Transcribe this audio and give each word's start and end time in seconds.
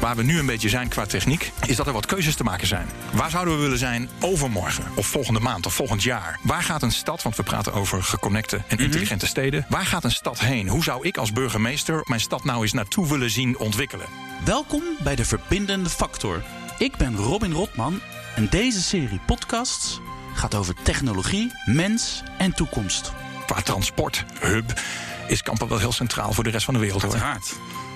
waar 0.00 0.16
we 0.16 0.22
nu 0.22 0.38
een 0.38 0.46
beetje 0.46 0.68
zijn 0.68 0.88
qua 0.88 1.06
techniek, 1.06 1.52
is 1.66 1.76
dat 1.76 1.86
er 1.86 1.92
wat 1.92 2.06
keuzes 2.06 2.34
te 2.34 2.44
maken 2.44 2.66
zijn. 2.66 2.88
Waar 3.12 3.30
zouden 3.30 3.54
we 3.54 3.60
willen 3.60 3.78
zijn 3.78 4.08
overmorgen, 4.20 4.84
of 4.94 5.06
volgende 5.06 5.40
maand, 5.40 5.66
of 5.66 5.74
volgend 5.74 6.02
jaar? 6.02 6.38
Waar 6.42 6.62
gaat 6.62 6.82
een 6.82 6.92
stad, 6.92 7.22
want 7.22 7.36
we 7.36 7.42
praten 7.42 7.72
over 7.72 8.02
geconnecte 8.02 8.62
en 8.66 8.78
intelligente 8.78 9.26
steden, 9.26 9.66
waar 9.68 9.86
gaat 9.86 10.04
een 10.04 10.10
stad 10.10 10.40
heen? 10.40 10.68
Hoe 10.68 10.82
zou 10.82 11.06
ik 11.06 11.16
als 11.16 11.32
burgemeester 11.32 12.00
mijn 12.04 12.20
stad 12.20 12.44
nou 12.44 12.62
eens 12.62 12.72
naartoe 12.72 13.08
willen 13.08 13.30
zien 13.30 13.58
ontwikkelen? 13.58 14.06
Welkom 14.44 14.82
bij 15.02 15.16
de 15.16 15.24
Verbindende 15.24 15.90
Factor. 15.90 16.42
Ik 16.78 16.96
ben 16.96 17.16
Robin 17.16 17.52
Rotman 17.52 18.00
en 18.36 18.46
deze 18.50 18.82
serie 18.82 19.20
podcasts 19.26 20.00
gaat 20.34 20.54
over 20.54 20.74
technologie, 20.82 21.52
mens 21.64 22.22
en 22.38 22.52
toekomst. 22.52 23.12
Qua 23.46 23.60
transport, 23.60 24.24
hub, 24.40 24.80
is 25.26 25.42
Kampen 25.42 25.68
wel 25.68 25.78
heel 25.78 25.92
centraal 25.92 26.32
voor 26.32 26.44
de 26.44 26.50
rest 26.50 26.64
van 26.64 26.74
de 26.74 26.80
wereld 26.80 27.02
hoor. 27.02 27.38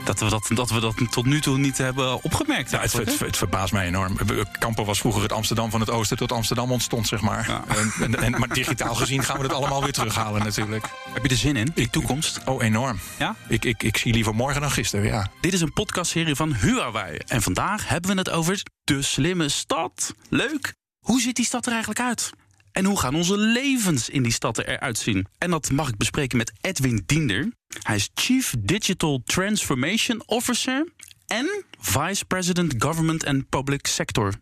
Dat 0.04 0.20
we 0.20 0.28
dat, 0.28 0.50
dat 0.54 0.70
we 0.70 0.80
dat 0.80 0.94
tot 1.10 1.24
nu 1.26 1.40
toe 1.40 1.58
niet 1.58 1.78
hebben 1.78 2.22
opgemerkt. 2.22 2.70
Ja, 2.70 2.80
het, 2.80 2.92
het, 2.92 3.36
verbaast 3.36 3.72
mij 3.72 3.86
enorm. 3.86 4.16
Kampen 4.58 4.84
was 4.84 4.98
vroeger 4.98 5.22
het 5.22 5.32
Amsterdam 5.32 5.70
van 5.70 5.80
het 5.80 5.90
Oosten 5.90 6.16
tot 6.16 6.32
Amsterdam 6.32 6.72
ontstond, 6.72 7.08
zeg 7.08 7.20
maar. 7.20 7.48
Ja. 7.48 7.64
En, 7.76 7.92
en, 8.00 8.14
en- 8.22 8.38
maar 8.38 8.48
digitaal 8.48 8.94
gezien 8.94 9.22
gaan 9.24 9.36
we 9.36 9.42
het 9.42 9.52
allemaal 9.52 9.82
weer 9.82 9.92
terughalen 9.92 10.42
natuurlijk. 10.42 10.86
Heb 11.12 11.22
je 11.22 11.28
er 11.28 11.36
zin 11.36 11.56
in? 11.56 11.70
Die 11.74 11.90
toekomst? 11.90 12.40
Oh, 12.44 12.62
enorm. 12.62 12.98
Ja? 13.18 13.36
Ik, 13.48 13.64
ik, 13.64 13.82
ik 13.82 13.96
zie 13.96 14.12
liever 14.12 14.34
morgen 14.34 14.60
dan 14.60 14.70
gisteren, 14.70 15.06
ja. 15.06 15.30
Dit 15.40 15.52
is 15.52 15.60
een 15.60 15.72
podcastserie 15.72 16.34
van 16.34 16.54
Huawei. 16.54 17.16
En 17.26 17.42
vandaag 17.42 17.88
hebben 17.88 18.10
we 18.10 18.16
het 18.18 18.30
over 18.30 18.62
de 18.84 19.02
slimme 19.02 19.48
stad. 19.48 20.14
Leuk! 20.28 20.74
Hoe 20.98 21.20
ziet 21.20 21.36
die 21.36 21.44
stad 21.44 21.64
er 21.66 21.70
eigenlijk 21.72 22.00
uit? 22.00 22.30
En 22.74 22.84
hoe 22.84 22.98
gaan 22.98 23.14
onze 23.14 23.36
levens 23.36 24.08
in 24.08 24.22
die 24.22 24.32
stad 24.32 24.58
eruit 24.58 24.98
zien? 24.98 25.26
En 25.38 25.50
dat 25.50 25.70
mag 25.70 25.88
ik 25.88 25.96
bespreken 25.96 26.38
met 26.38 26.52
Edwin 26.60 27.02
Diender. 27.06 27.52
Hij 27.82 27.96
is 27.96 28.10
Chief 28.14 28.54
Digital 28.58 29.22
Transformation 29.24 30.22
Officer 30.26 30.88
en 31.26 31.64
Vice 31.78 32.24
President 32.24 32.74
Government 32.78 33.26
and 33.26 33.48
Public 33.48 33.86
Sector. 33.86 34.34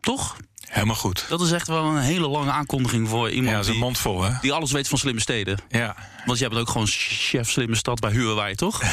Toch? 0.00 0.36
Helemaal 0.70 0.96
goed. 0.96 1.26
Dat 1.28 1.40
is 1.40 1.50
echt 1.52 1.66
wel 1.66 1.84
een 1.84 1.98
hele 1.98 2.28
lange 2.28 2.50
aankondiging 2.50 3.08
voor 3.08 3.28
Ja, 3.28 3.34
iemand 3.34 3.66
een 3.66 3.72
die, 3.72 3.80
mond 3.80 3.98
vol, 3.98 4.22
hè? 4.22 4.30
die 4.40 4.52
alles 4.52 4.72
weet 4.72 4.88
van 4.88 4.98
slimme 4.98 5.20
steden. 5.20 5.58
Ja. 5.68 5.96
Want 6.26 6.38
jij 6.38 6.48
bent 6.48 6.60
ook 6.60 6.70
gewoon 6.70 6.86
chef 6.86 7.50
slimme 7.50 7.76
stad 7.76 8.00
bij 8.00 8.10
Huawei, 8.10 8.54
toch? 8.54 8.82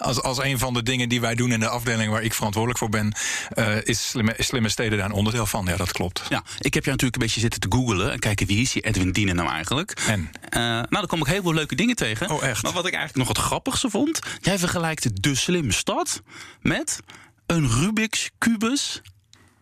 Als, 0.00 0.22
als 0.22 0.38
een 0.38 0.58
van 0.58 0.74
de 0.74 0.82
dingen 0.82 1.08
die 1.08 1.20
wij 1.20 1.34
doen 1.34 1.52
in 1.52 1.60
de 1.60 1.68
afdeling 1.68 2.10
waar 2.10 2.22
ik 2.22 2.34
verantwoordelijk 2.34 2.78
voor 2.80 2.88
ben, 2.88 3.14
eh, 3.48 3.84
is 3.84 4.08
slimme, 4.08 4.34
slimme 4.38 4.68
steden 4.68 4.98
daar 4.98 5.06
een 5.06 5.12
onderdeel 5.12 5.46
van. 5.46 5.66
Ja, 5.66 5.76
dat 5.76 5.92
klopt. 5.92 6.22
Ja, 6.28 6.42
ik 6.58 6.74
heb 6.74 6.84
jou 6.84 6.96
natuurlijk 6.96 7.14
een 7.14 7.20
beetje 7.22 7.40
zitten 7.40 7.60
te 7.60 7.76
googlen 7.76 8.12
en 8.12 8.18
kijken 8.18 8.46
wie 8.46 8.60
is 8.60 8.72
die 8.72 8.82
Edwin 8.82 9.12
Dienen 9.12 9.36
nou 9.36 9.48
eigenlijk. 9.50 9.90
En? 10.06 10.30
Eh, 10.48 10.60
nou, 10.60 10.86
daar 10.88 11.06
kwam 11.06 11.20
ik 11.20 11.26
heel 11.26 11.42
veel 11.42 11.54
leuke 11.54 11.74
dingen 11.74 11.96
tegen. 11.96 12.30
Oh, 12.30 12.44
echt? 12.44 12.62
Maar 12.62 12.72
wat 12.72 12.86
ik 12.86 12.94
eigenlijk 12.94 13.28
nog 13.28 13.36
het 13.36 13.46
grappigste 13.46 13.90
vond, 13.90 14.18
jij 14.40 14.58
vergelijkt 14.58 15.22
de 15.22 15.34
slimme 15.34 15.72
stad 15.72 16.22
met 16.60 17.00
een 17.46 17.68
Rubik's 17.70 18.30
kubus. 18.38 19.00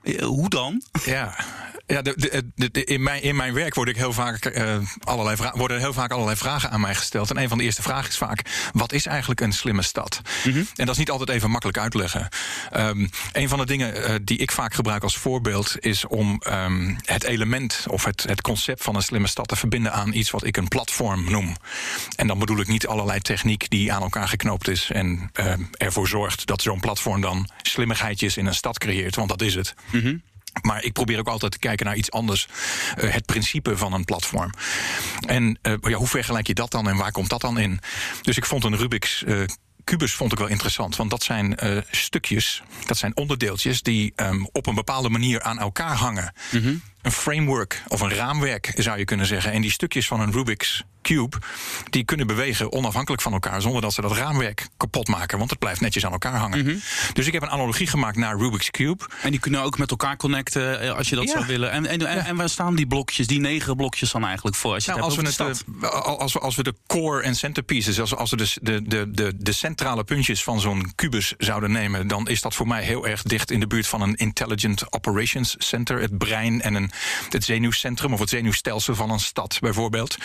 Eh, 0.06 0.22
hoe 0.24 0.48
dan? 0.48 0.82
Ja, 1.04 1.36
ja 1.86 2.02
de, 2.02 2.14
de, 2.16 2.50
de- 2.54 2.70
de- 2.70 2.84
in, 2.84 3.02
mijn, 3.02 3.22
in 3.22 3.36
mijn 3.36 3.52
werk 3.54 3.74
word 3.74 3.88
ik 3.88 3.96
heel 3.96 4.12
vaak, 4.12 4.44
eh, 4.44 4.76
allerlei 5.04 5.36
worden 5.54 5.78
heel 5.78 5.92
vaak 5.92 6.10
allerlei 6.10 6.36
vragen 6.36 6.70
aan 6.70 6.80
mij 6.80 6.94
gesteld. 6.94 7.30
En 7.30 7.38
een 7.38 7.48
van 7.48 7.58
de 7.58 7.64
eerste 7.64 7.82
vragen 7.82 8.08
is 8.08 8.16
vaak: 8.16 8.42
wat 8.72 8.92
is 8.92 9.06
eigenlijk 9.06 9.40
een 9.40 9.52
slimme 9.52 9.82
stad? 9.82 10.20
En 10.76 10.84
dat 10.86 10.88
is 10.88 10.96
niet 10.96 11.10
altijd 11.10 11.28
even 11.30 11.50
makkelijk 11.50 11.78
uitleggen. 11.78 12.28
Ehm, 12.70 13.06
een 13.32 13.48
van 13.48 13.58
de 13.58 13.66
dingen 13.66 14.04
eh, 14.04 14.14
die 14.22 14.38
ik 14.38 14.50
vaak 14.50 14.74
gebruik 14.74 15.02
als 15.02 15.16
voorbeeld 15.16 15.74
is 15.80 16.06
om 16.06 16.40
ehm, 16.42 16.94
het 17.04 17.24
element 17.24 17.84
of 17.88 18.04
het, 18.04 18.22
het 18.28 18.40
concept 18.42 18.82
van 18.82 18.96
een 18.96 19.02
slimme 19.02 19.26
stad 19.28 19.48
te 19.48 19.56
verbinden 19.56 19.92
aan 19.92 20.12
iets 20.12 20.30
wat 20.30 20.44
ik 20.44 20.56
een 20.56 20.68
platform 20.68 21.30
noem. 21.30 21.56
En 22.16 22.26
dan 22.26 22.38
bedoel 22.38 22.60
ik 22.60 22.66
niet 22.66 22.86
allerlei 22.86 23.20
techniek 23.20 23.70
die 23.70 23.92
aan 23.92 24.02
elkaar 24.02 24.28
geknoopt 24.28 24.68
is 24.68 24.90
en 24.90 25.30
ehm, 25.32 25.62
ervoor 25.72 26.08
zorgt 26.08 26.46
dat 26.46 26.62
zo'n 26.62 26.80
platform 26.80 27.20
dan 27.20 27.48
slimmigheidjes 27.62 28.36
in 28.36 28.46
een 28.46 28.54
stad 28.54 28.78
creëert, 28.78 29.14
want 29.16 29.28
dat 29.28 29.42
is 29.42 29.54
het. 29.54 29.74
Maar 30.62 30.84
ik 30.84 30.92
probeer 30.92 31.18
ook 31.18 31.28
altijd 31.28 31.52
te 31.52 31.58
kijken 31.58 31.86
naar 31.86 31.96
iets 31.96 32.10
anders. 32.10 32.48
Eh, 32.96 33.10
het 33.10 33.26
principe 33.26 33.76
van 33.76 33.92
een 33.92 34.04
platform. 34.04 34.50
En 35.26 35.58
eh, 35.62 35.94
hoe 35.94 36.06
vergelijk 36.06 36.46
je 36.46 36.54
dat 36.54 36.70
dan 36.70 36.88
en 36.88 36.96
waar 36.96 37.12
komt 37.12 37.28
dat 37.28 37.40
dan 37.40 37.58
in? 37.58 37.80
Dus 38.22 38.36
ik 38.36 38.44
vond 38.46 38.64
een 38.64 38.76
Rubik's. 38.76 39.24
eh, 39.24 39.40
Kubus 39.84 40.14
vond 40.14 40.32
ik 40.32 40.38
wel 40.38 40.46
interessant, 40.46 40.96
want 40.96 41.10
dat 41.10 41.22
zijn 41.22 41.58
stukjes, 41.90 42.62
dat 42.86 42.96
zijn 42.96 43.16
onderdeeltjes 43.16 43.82
die 43.82 44.12
ehm, 44.16 44.44
op 44.52 44.66
een 44.66 44.74
bepaalde 44.74 45.08
manier 45.08 45.42
aan 45.42 45.58
elkaar 45.58 45.96
hangen. 45.96 46.32
Een 47.06 47.12
framework 47.12 47.82
of 47.88 48.00
een 48.00 48.10
raamwerk 48.10 48.72
zou 48.76 48.98
je 48.98 49.04
kunnen 49.04 49.26
zeggen. 49.26 49.52
En 49.52 49.60
die 49.60 49.70
stukjes 49.70 50.06
van 50.06 50.20
een 50.20 50.32
Rubik's 50.32 50.84
Cube, 51.02 51.36
die 51.90 52.04
kunnen 52.04 52.26
bewegen 52.26 52.72
onafhankelijk 52.72 53.22
van 53.22 53.32
elkaar, 53.32 53.60
zonder 53.60 53.82
dat 53.82 53.92
ze 53.92 54.00
dat 54.00 54.12
raamwerk 54.12 54.68
kapot 54.76 55.08
maken, 55.08 55.38
want 55.38 55.50
het 55.50 55.58
blijft 55.58 55.80
netjes 55.80 56.06
aan 56.06 56.12
elkaar 56.12 56.34
hangen. 56.34 56.82
Dus 57.12 57.26
ik 57.26 57.32
heb 57.32 57.42
een 57.42 57.50
analogie 57.50 57.86
gemaakt 57.86 58.16
naar 58.16 58.36
Rubik's 58.36 58.70
Cube. 58.70 59.04
En 59.22 59.30
die 59.30 59.40
kunnen 59.40 59.62
ook 59.62 59.78
met 59.78 59.90
elkaar 59.90 60.16
connecten 60.16 60.80
eh, 60.80 60.96
als 60.96 61.08
je 61.08 61.16
dat 61.16 61.24
Ja. 61.24 61.30
zou 61.32 61.46
willen. 61.46 61.70
En, 61.70 61.86
en, 62.06 62.36
waar 62.36 62.48
staan 62.48 62.74
die 62.74 62.86
blokjes, 62.86 63.26
die 63.26 63.40
negen 63.40 63.76
blokjes 63.76 64.10
dan 64.10 64.24
eigenlijk 64.24 64.56
voor? 64.56 64.72
Als 64.74 64.84
je 64.84 64.90
Nou, 64.90 65.02
het 65.02 65.18
als, 65.18 65.36
we 65.36 65.44
het, 65.44 65.64
de 65.80 65.86
eh, 65.86 65.92
als, 65.92 66.32
we, 66.32 66.38
als 66.38 66.56
we 66.56 66.62
de 66.62 66.74
core 66.86 67.22
en 67.22 67.34
centerpieces, 67.34 68.00
als, 68.00 68.14
als 68.14 68.30
we 68.30 68.36
de, 68.36 68.58
de, 68.62 68.82
de, 68.82 69.10
de, 69.10 69.32
de 69.36 69.52
centrale 69.52 70.04
puntjes 70.04 70.42
van 70.42 70.60
zo'n 70.60 70.92
kubus 70.94 71.34
zouden 71.38 71.72
nemen, 71.72 72.06
dan 72.06 72.28
is 72.28 72.40
dat 72.40 72.54
voor 72.54 72.68
mij 72.68 72.82
heel 72.82 73.06
erg 73.06 73.22
dicht 73.22 73.50
in 73.50 73.60
de 73.60 73.66
buurt 73.66 73.86
van 73.86 74.00
een 74.02 74.14
Intelligent 74.14 74.92
Operations 74.92 75.54
Center. 75.58 76.00
Het 76.00 76.18
brein 76.18 76.60
en 76.62 76.74
een, 76.74 76.90
het 77.28 77.44
zenuwcentrum 77.44 78.12
of 78.12 78.20
het 78.20 78.28
zenuwstelsel 78.28 78.94
van 78.94 79.10
een 79.10 79.20
stad, 79.20 79.58
bijvoorbeeld. 79.60 80.16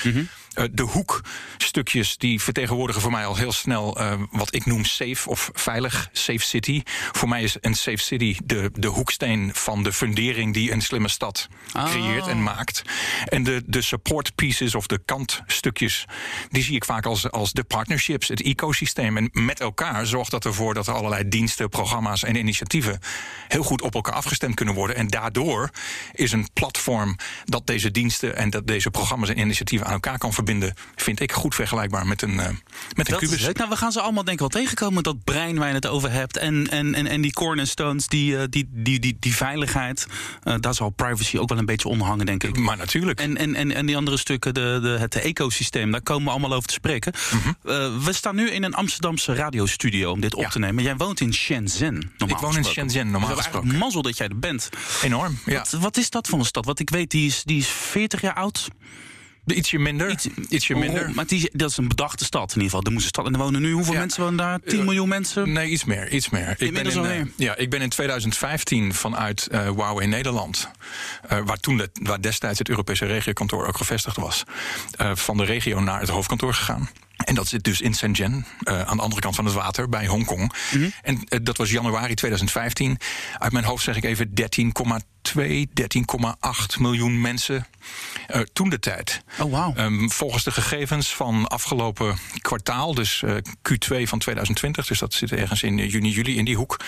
Eh, 0.54 0.66
de 0.72 0.84
hoekstukjes 0.84 2.18
die 2.18 2.42
vertegenwoordigen 2.42 3.02
voor 3.02 3.12
mij 3.12 3.26
al 3.26 3.36
heel 3.36 3.52
snel 3.52 3.98
eh, 3.98 4.14
wat 4.32 4.54
ik 4.54 4.66
noem 4.66 4.86
safe 4.86 5.30
of 5.30 5.50
veilig, 5.54 6.10
safe 6.12 6.40
city. 6.40 6.82
Voor 7.12 7.30
mij 7.30 7.44
is 7.44 7.58
een 7.62 7.76
safe 7.76 7.98
city 7.98 8.38
de, 8.44 8.72
de 8.74 8.88
hoeksteen 8.88 9.50
van 9.54 9.84
de 9.84 9.94
fundering 9.94 10.54
die 10.54 10.72
een 10.72 10.82
slimme 10.82 11.08
stad 11.08 11.48
creëert 11.74 12.28
en 12.28 12.44
maakt. 12.44 12.82
En 13.26 13.44
de, 13.44 13.64
de 13.66 13.82
support 13.82 14.36
pieces 14.36 14.76
of 14.76 14.88
de 14.88 15.00
kantstukjes, 15.06 16.06
die 16.50 16.64
zie 16.64 16.76
ik 16.76 16.86
vaak 16.86 17.06
als, 17.06 17.32
als 17.32 17.52
de 17.52 17.64
partnerships, 17.64 18.28
het 18.28 18.42
ecosysteem. 18.42 19.18
En 19.18 19.30
met 19.32 19.60
elkaar 19.60 20.06
zorgt 20.06 20.32
dat 20.32 20.46
ervoor 20.46 20.74
dat 20.74 20.88
er 20.88 20.94
allerlei 20.94 21.28
diensten, 21.28 21.70
programma's 21.70 22.24
en 22.24 22.36
initiatieven 22.36 23.00
heel 23.48 23.64
goed 23.64 23.82
op 23.82 23.96
elkaar 23.96 24.14
afgestemd 24.14 24.56
kunnen 24.56 24.76
worden. 24.76 24.96
En 24.96 25.08
daardoor 25.08 25.70
is 26.12 26.32
een 26.32 26.50
platform 26.54 27.16
dat 27.46 27.68
deze 27.68 27.92
diensten 27.92 28.36
en 28.36 28.50
dat 28.50 28.68
deze 28.68 28.90
programma's 28.92 29.30
en 29.30 29.40
initiatieven 29.40 29.88
aan 29.88 29.94
elkaar 29.94 30.18
kan 30.18 30.34
verbinden, 30.34 30.74
vind 30.96 31.20
ik 31.20 31.32
goed 31.32 31.56
vergelijkbaar 31.56 32.08
met 32.08 32.22
een, 32.22 32.40
eh, 32.40 32.46
met 32.48 32.58
een 32.98 33.04
Dat 33.14 33.22
is 33.22 33.30
kubus. 33.30 33.46
leuk. 33.46 33.58
Nou, 33.58 33.70
we 33.70 33.76
gaan 33.76 33.92
ze 33.92 34.02
allemaal 34.02 34.24
denk 34.24 34.42
ik 34.42 34.52
wel 34.52 34.62
tegenkomen. 34.62 35.04
Dat 35.04 35.24
brein 35.24 35.58
waar 35.58 35.68
je 35.68 35.74
het 35.74 35.88
over 35.88 36.12
hebt. 36.12 36.38
En, 36.38 36.70
en, 36.70 36.96
en, 36.96 37.08
en 37.08 37.22
die 37.22 37.34
cornerstones, 37.34 38.08
die, 38.08 38.38
eh, 38.38 38.44
die, 38.50 38.70
die, 38.72 39.00
die, 39.00 39.18
die 39.20 39.36
veiligheid. 39.36 40.08
eh, 40.44 40.56
daar 40.60 40.74
zal 40.74 40.90
privacy 40.90 41.38
ook 41.38 41.50
wel 41.50 41.58
een 41.58 41.66
beetje 41.66 41.88
onder 41.88 42.08
hangen, 42.08 42.26
denk 42.26 42.44
ik. 42.44 42.58
Maar 42.58 42.78
natuurlijk. 42.78 43.20
En, 43.20 43.38
en, 43.38 43.56
en, 43.56 43.72
en 43.72 43.86
die 43.86 43.96
andere 43.98 44.18
stukken, 44.18 44.54
de, 44.54 44.80
de, 44.82 44.88
het 45.00 45.16
ecosysteem, 45.16 45.92
daar 45.92 46.02
komen 46.02 46.24
we 46.26 46.30
allemaal 46.32 46.54
over 46.54 46.68
te 46.68 46.74
spreken. 46.74 47.14
Mhm. 47.64 48.04
We 48.04 48.14
staan 48.14 48.36
nu 48.36 48.50
in 48.50 48.64
een 48.64 48.74
Amsterdamse 48.74 49.34
radiostudio 49.34 50.12
om 50.12 50.20
dit 50.22 50.36
op 50.36 50.42
Ja. 50.42 50.50
te 50.50 50.60
nemen. 50.60 50.84
Jij 50.84 50.96
woont 50.96 51.20
in 51.20 51.34
Shenzhen. 51.34 52.12
Normaal 52.18 52.38
Ik 52.38 52.44
woon 52.44 52.58
in. 52.58 52.66
Shenzhen, 52.66 53.12
normaal 53.12 53.30
Dus 53.30 53.38
gesproken. 53.38 53.78
mazzel 53.78 54.02
dat 54.02 54.18
jij 54.18 54.28
er 54.28 54.40
bent. 54.40 54.70
Enorm. 55.04 55.40
Ja. 55.46 55.58
Wat, 55.58 55.70
wat 55.82 55.98
is 55.98 56.10
dat 56.10 56.28
voor 56.28 56.40
stad? 56.46 56.66
Want 56.66 56.80
ik 56.80 56.90
weet, 56.90 57.12
die 57.12 57.28
is, 57.28 57.44
die 57.44 57.58
is 57.58 57.68
40 57.68 58.22
jaar 58.22 58.34
oud. 58.34 58.68
Ietsje 59.46 59.80
minder. 59.80 60.10
Iets- 60.12 60.28
ietsje 60.50 60.76
minder. 60.76 61.08
Oh, 61.10 61.16
maar 61.16 61.26
die, 61.28 61.50
dat 61.54 61.70
is 61.70 61.78
een 61.78 61.88
bedachte 61.88 62.26
stad 62.26 62.50
in 62.50 62.62
ieder 62.62 62.64
geval. 62.64 62.84
Er 62.86 62.92
moest 62.92 63.04
een 63.04 63.10
stad. 63.10 63.26
En 63.26 63.34
er 63.34 63.40
wonen 63.40 63.62
nu 63.62 63.72
hoeveel 63.72 63.94
Ja. 63.94 64.00
mensen 64.00 64.22
wonen 64.22 64.38
daar? 64.38 64.60
10 64.60 64.80
Eh, 64.80 64.86
miljoen 64.86 65.08
mensen? 65.08 65.52
Nee, 65.52 65.70
iets 65.70 65.84
meer. 65.84 66.14
Iets 66.14 66.30
meer. 66.30 66.50
Ik 66.58 66.74
ben, 66.74 66.86
in, 66.86 67.06
eh, 67.06 67.22
ja, 67.38 67.56
ik 67.56 67.70
ben 67.70 67.82
in 67.82 67.90
2015 67.90 68.94
vanuit 68.94 69.48
eh 69.48 69.62
Huawei 69.70 70.08
Nederland, 70.08 70.70
waar 71.46 71.58
toen 71.58 71.78
de, 71.78 71.90
waar 71.94 72.22
destijds 72.22 72.60
het 72.60 72.70
Europese 72.70 73.06
regiokantoor 73.06 73.68
ook 73.68 73.78
gevestigd 73.78 74.18
was, 74.18 74.44
van 75.14 75.38
de 75.38 75.44
regio 75.44 75.80
naar 75.80 76.00
het 76.00 76.10
hoofdkantoor 76.10 76.54
gegaan. 76.54 76.90
En 77.24 77.36
dat 77.36 77.48
zit 77.48 77.64
dus 77.64 77.82
in 77.82 77.96
Shenzhen, 77.96 78.46
eh, 78.64 78.82
aan 78.82 78.98
de 78.98 79.04
andere 79.04 79.22
kant 79.22 79.36
van 79.36 79.46
het 79.46 79.54
water, 79.54 79.90
bij 79.90 80.08
Hongkong. 80.08 80.54
Mhm. 80.72 80.90
En 81.02 81.24
eh, 81.24 81.40
dat 81.44 81.58
was 81.58 81.72
januari 81.72 82.14
2015. 82.14 82.98
Uit 83.38 83.52
mijn 83.52 83.66
hoofd 83.66 83.84
zeg 83.84 83.96
ik 83.96 84.04
even 84.04 84.34
13,2, 84.34 85.70
13,8 85.74 86.80
miljoen 86.80 87.22
mensen 87.22 87.68
eh, 88.28 88.42
toen 88.54 88.70
de 88.70 88.80
tijd. 88.80 89.22
Oh, 89.40 89.52
wauw. 89.52 89.74
Ehm, 89.76 90.08
volgens 90.08 90.44
de 90.44 90.52
gegevens 90.52 91.16
van 91.16 91.48
afgelopen 91.48 92.18
kwartaal, 92.42 92.94
dus 92.94 93.24
eh, 93.24 93.36
Q2 93.62 94.04
van 94.04 94.20
2020, 94.20 94.88
dus 94.88 95.00
dat 95.00 95.14
zit 95.14 95.32
ergens 95.32 95.64
in 95.64 95.78
juni, 95.78 96.10
juli 96.10 96.38
in 96.38 96.46
die 96.46 96.56
hoek, 96.56 96.80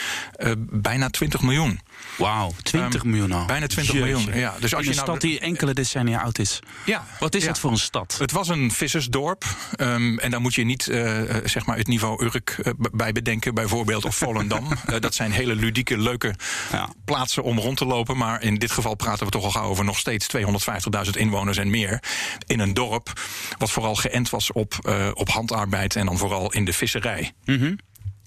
bijna 0.58 1.10
20 1.10 1.42
miljoen. 1.42 1.80
Wauw, 2.18 2.54
20 2.64 3.00
Ehm, 3.02 3.10
miljoen 3.10 3.32
al. 3.32 3.46
bijna 3.46 3.68
20 3.68 3.96
Jeetje. 3.96 4.12
miljoen, 4.16 4.40
ja. 4.40 4.56
Dus 4.60 4.74
als 4.76 4.84
je 4.84 4.90
een 4.90 4.96
nou- 4.96 5.08
stad 5.08 5.22
die 5.22 5.40
enkele 5.40 5.74
decennia 5.74 6.22
oud 6.22 6.40
is. 6.40 6.60
Ja, 6.86 7.06
Wat 7.20 7.36
is 7.36 7.42
ja. 7.44 7.48
het 7.48 7.60
voor 7.60 7.72
een 7.72 7.78
stad? 7.78 8.16
Het 8.20 8.32
was 8.32 8.48
een 8.48 8.72
vissersdorp. 8.72 9.44
ehm, 9.76 10.18
en 10.18 10.32
daar 10.32 10.42
moet 10.42 10.54
je 10.56 10.64
niet 10.64 10.88
eh, 10.88 11.36
eh, 11.38 11.46
zeg 11.46 11.66
maar 11.66 11.78
het 11.78 11.88
niveau 11.88 12.26
Urk 12.26 12.50
eh, 12.64 12.74
bij 12.92 13.12
bedenken, 13.12 13.54
bijvoorbeeld. 13.54 14.06
Of 14.06 14.16
Volendam. 14.16 14.68
Dat 15.00 15.16
zijn 15.16 15.32
hele 15.32 15.56
ludieke, 15.56 15.98
leuke 15.98 16.36
Ja. 16.72 16.90
plaatsen 17.06 17.44
om 17.44 17.60
rond 17.60 17.78
te 17.78 17.86
lopen. 17.86 18.18
Maar 18.18 18.42
in 18.44 18.56
dit 18.56 18.72
geval 18.72 18.96
praten 18.96 19.26
we 19.26 19.32
toch 19.32 19.44
al 19.44 19.52
gauw 19.52 19.70
over 19.70 19.86
nog 19.86 19.98
steeds 19.98 20.28
250.000 20.28 21.18
inwoners 21.18 21.58
en 21.58 21.70
meer. 21.70 22.04
In 22.48 22.60
een 22.60 22.74
dorp 22.74 23.14
wat 23.58 23.72
vooral 23.72 23.96
geënt 23.96 24.30
was 24.30 24.52
op, 24.52 24.74
op 25.14 25.30
handarbeid 25.30 25.96
en 25.96 26.06
dan 26.06 26.18
vooral 26.18 26.52
in 26.52 26.66
de 26.66 26.74
visserij. 26.74 27.32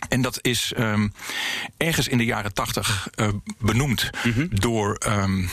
En 0.09 0.23
dat 0.23 0.39
is 0.43 0.73
um, 0.79 1.13
ergens 1.77 2.09
in 2.09 2.19
de 2.19 2.25
jaren 2.25 2.55
tachtig 2.55 3.09
uh, 3.17 3.29
benoemd 3.59 4.11
mm-hmm. 4.25 4.49
door 4.51 5.01
um, 5.09 5.41
uh, 5.41 5.49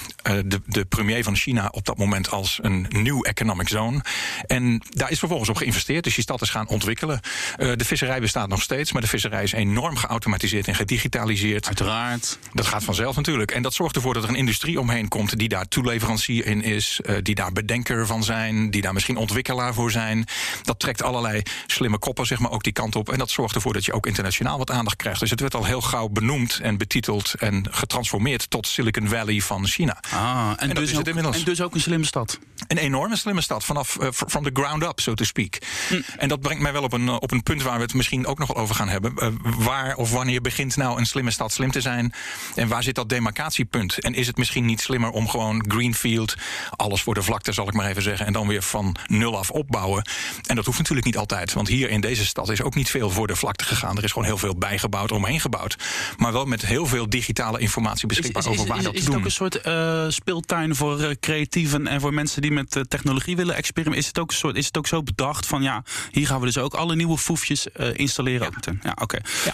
de, 0.45 0.61
de 0.65 0.85
premier 0.85 1.23
van 1.23 1.35
China 1.35 1.67
op 1.71 1.85
dat 1.85 1.97
moment 1.97 2.31
als 2.31 2.59
een 2.61 2.85
nieuw 2.89 3.23
economic 3.23 3.67
zone. 3.67 4.01
En 4.47 4.81
daar 4.89 5.11
is 5.11 5.19
vervolgens 5.19 5.49
op 5.49 5.55
geïnvesteerd. 5.55 6.03
Dus 6.03 6.13
die 6.13 6.23
stad 6.23 6.41
is 6.41 6.49
gaan 6.49 6.67
ontwikkelen. 6.67 7.19
Uh, 7.57 7.71
de 7.75 7.85
visserij 7.85 8.19
bestaat 8.19 8.47
nog 8.47 8.61
steeds, 8.61 8.91
maar 8.91 9.01
de 9.01 9.07
visserij 9.07 9.43
is 9.43 9.51
enorm 9.51 9.95
geautomatiseerd 9.95 10.67
en 10.67 10.75
gedigitaliseerd. 10.75 11.67
Uiteraard. 11.67 12.39
Dat 12.53 12.65
gaat 12.65 12.83
vanzelf 12.83 13.15
natuurlijk. 13.15 13.51
En 13.51 13.61
dat 13.61 13.73
zorgt 13.73 13.95
ervoor 13.95 14.13
dat 14.13 14.23
er 14.23 14.29
een 14.29 14.35
industrie 14.35 14.79
omheen 14.79 15.07
komt 15.07 15.37
die 15.37 15.49
daar 15.49 15.67
toeleverancier 15.67 16.45
in 16.45 16.63
is, 16.63 17.01
die 17.21 17.35
daar 17.35 17.51
bedenker 17.51 18.07
van 18.07 18.23
zijn, 18.23 18.71
die 18.71 18.81
daar 18.81 18.93
misschien 18.93 19.17
ontwikkelaar 19.17 19.73
voor 19.73 19.91
zijn. 19.91 20.25
Dat 20.63 20.79
trekt 20.79 21.03
allerlei 21.03 21.41
slimme 21.67 21.97
koppen, 21.97 22.25
zeg 22.25 22.39
maar, 22.39 22.51
ook 22.51 22.63
die 22.63 22.73
kant 22.73 22.95
op. 22.95 23.11
En 23.11 23.17
dat 23.17 23.29
zorgt 23.29 23.55
ervoor 23.55 23.73
dat 23.73 23.85
je 23.85 23.93
ook 23.93 24.05
internationaal 24.39 24.57
wat 24.57 24.77
aandacht 24.77 24.95
krijgt. 24.95 25.19
Dus 25.19 25.29
het 25.29 25.39
werd 25.39 25.55
al 25.55 25.65
heel 25.65 25.81
gauw 25.81 26.07
benoemd 26.07 26.59
en 26.61 26.77
betiteld 26.77 27.33
en 27.33 27.67
getransformeerd 27.71 28.49
tot 28.49 28.67
Silicon 28.67 29.07
Valley 29.07 29.39
van 29.39 29.67
China. 29.67 29.97
Ah, 30.11 30.49
en, 30.57 30.69
en, 30.69 30.75
dus, 30.75 30.97
ook, 30.97 31.07
en 31.07 31.43
dus 31.43 31.61
ook 31.61 31.73
een 31.73 31.81
slimme 31.81 32.05
stad. 32.05 32.39
Een 32.67 32.77
enorme 32.77 33.15
slimme 33.15 33.41
stad, 33.41 33.63
vanaf 33.63 33.97
uh, 34.01 34.07
from 34.11 34.43
the 34.43 34.49
ground 34.53 34.83
up, 34.83 34.99
so 34.99 35.13
to 35.13 35.23
speak. 35.23 35.57
Hm. 35.89 36.01
En 36.17 36.27
dat 36.27 36.41
brengt 36.41 36.61
mij 36.61 36.71
wel 36.71 36.83
op 36.83 36.93
een, 36.93 37.09
op 37.09 37.31
een 37.31 37.43
punt 37.43 37.61
waar 37.61 37.75
we 37.75 37.81
het 37.81 37.93
misschien 37.93 38.25
ook 38.25 38.39
nog 38.39 38.53
wel 38.53 38.63
over 38.63 38.75
gaan 38.75 38.89
hebben. 38.89 39.13
Uh, 39.15 39.27
waar 39.57 39.95
of 39.95 40.11
wanneer 40.11 40.41
begint 40.41 40.75
nou 40.75 40.99
een 40.99 41.05
slimme 41.05 41.31
stad 41.31 41.51
slim 41.51 41.71
te 41.71 41.81
zijn? 41.81 42.13
En 42.55 42.67
waar 42.67 42.83
zit 42.83 42.95
dat 42.95 43.09
demarcatiepunt? 43.09 43.99
En 43.99 44.13
is 44.13 44.27
het 44.27 44.37
misschien 44.37 44.65
niet 44.65 44.81
slimmer 44.81 45.09
om 45.09 45.29
gewoon 45.29 45.65
greenfield, 45.67 46.35
alles 46.69 47.01
voor 47.01 47.13
de 47.13 47.23
vlakte 47.23 47.51
zal 47.51 47.67
ik 47.67 47.73
maar 47.73 47.89
even 47.89 48.01
zeggen, 48.01 48.25
en 48.25 48.33
dan 48.33 48.47
weer 48.47 48.61
van 48.61 48.95
nul 49.07 49.37
af 49.37 49.49
opbouwen? 49.49 50.07
En 50.45 50.55
dat 50.55 50.65
hoeft 50.65 50.77
natuurlijk 50.77 51.05
niet 51.05 51.17
altijd, 51.17 51.53
want 51.53 51.67
hier 51.67 51.89
in 51.89 52.01
deze 52.01 52.25
stad 52.25 52.49
is 52.49 52.61
ook 52.61 52.75
niet 52.75 52.89
veel 52.89 53.09
voor 53.09 53.27
de 53.27 53.35
vlakte 53.35 53.63
gegaan. 53.63 53.97
Er 53.97 54.03
is 54.03 54.11
gewoon 54.11 54.22
heel 54.23 54.37
veel 54.37 54.55
bijgebouwd, 54.55 55.11
omheen 55.11 55.39
gebouwd. 55.39 55.77
Maar 56.17 56.33
wel 56.33 56.45
met 56.45 56.65
heel 56.65 56.85
veel 56.85 57.09
digitale 57.09 57.59
informatie 57.59 58.07
beschikbaar 58.07 58.47
over 58.47 58.67
waar 58.67 58.83
dat 58.83 58.93
is, 58.93 59.03
te 59.03 59.09
doen. 59.11 59.25
Is 59.25 59.37
het 59.37 59.43
ook 59.43 59.51
een 59.51 59.61
soort 59.61 59.67
uh, 59.67 60.09
speeltuin 60.09 60.75
voor 60.75 61.01
uh, 61.01 61.09
creatieven 61.19 61.87
en 61.87 62.01
voor 62.01 62.13
mensen 62.13 62.41
die 62.41 62.51
met 62.51 62.75
uh, 62.75 62.83
technologie 62.83 63.35
willen 63.35 63.55
experimenteren? 63.55 63.99
Is 63.99 64.07
het 64.07 64.19
ook 64.19 64.31
een 64.31 64.37
soort, 64.37 64.55
is 64.55 64.65
het 64.65 64.77
ook 64.77 64.87
zo 64.87 65.03
bedacht 65.03 65.45
van 65.45 65.61
ja, 65.61 65.83
hier 66.11 66.27
gaan 66.27 66.39
we 66.39 66.45
dus 66.45 66.57
ook 66.57 66.73
alle 66.73 66.95
nieuwe 66.95 67.17
foefjes 67.17 67.67
installeren? 67.93 68.53
Ja, 68.61 68.73
ja 68.81 68.91
oké. 68.91 69.03
Okay. 69.03 69.21
Ja. 69.45 69.53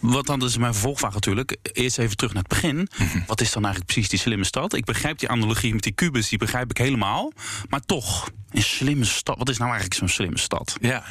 Wat 0.00 0.26
dan 0.26 0.44
is 0.44 0.56
mijn 0.56 0.72
vervolgvraag 0.72 1.14
natuurlijk. 1.14 1.56
Eerst 1.62 1.98
even 1.98 2.16
terug 2.16 2.32
naar 2.32 2.42
het 2.42 2.52
begin. 2.52 2.76
Mm 2.76 3.08
-hmm. 3.08 3.24
Wat 3.26 3.40
is 3.40 3.52
dan 3.52 3.64
eigenlijk 3.64 3.92
precies 3.92 4.10
die 4.10 4.18
slimme 4.18 4.44
stad? 4.44 4.74
Ik 4.74 4.84
begrijp 4.84 5.18
die 5.18 5.28
analogie 5.28 5.74
met 5.74 5.82
die 5.82 5.92
kubus, 5.92 6.28
die 6.28 6.38
begrijp 6.38 6.70
ik 6.70 6.78
helemaal. 6.78 7.32
Maar 7.68 7.80
toch, 7.80 8.30
een 8.50 8.62
slimme 8.62 9.04
stad. 9.04 9.38
Wat 9.38 9.48
is 9.48 9.58
nou 9.58 9.70
eigenlijk 9.70 10.00
zo'n 10.00 10.08
slimme 10.08 10.38
stad? 10.38 10.76
Ja, 10.80 11.04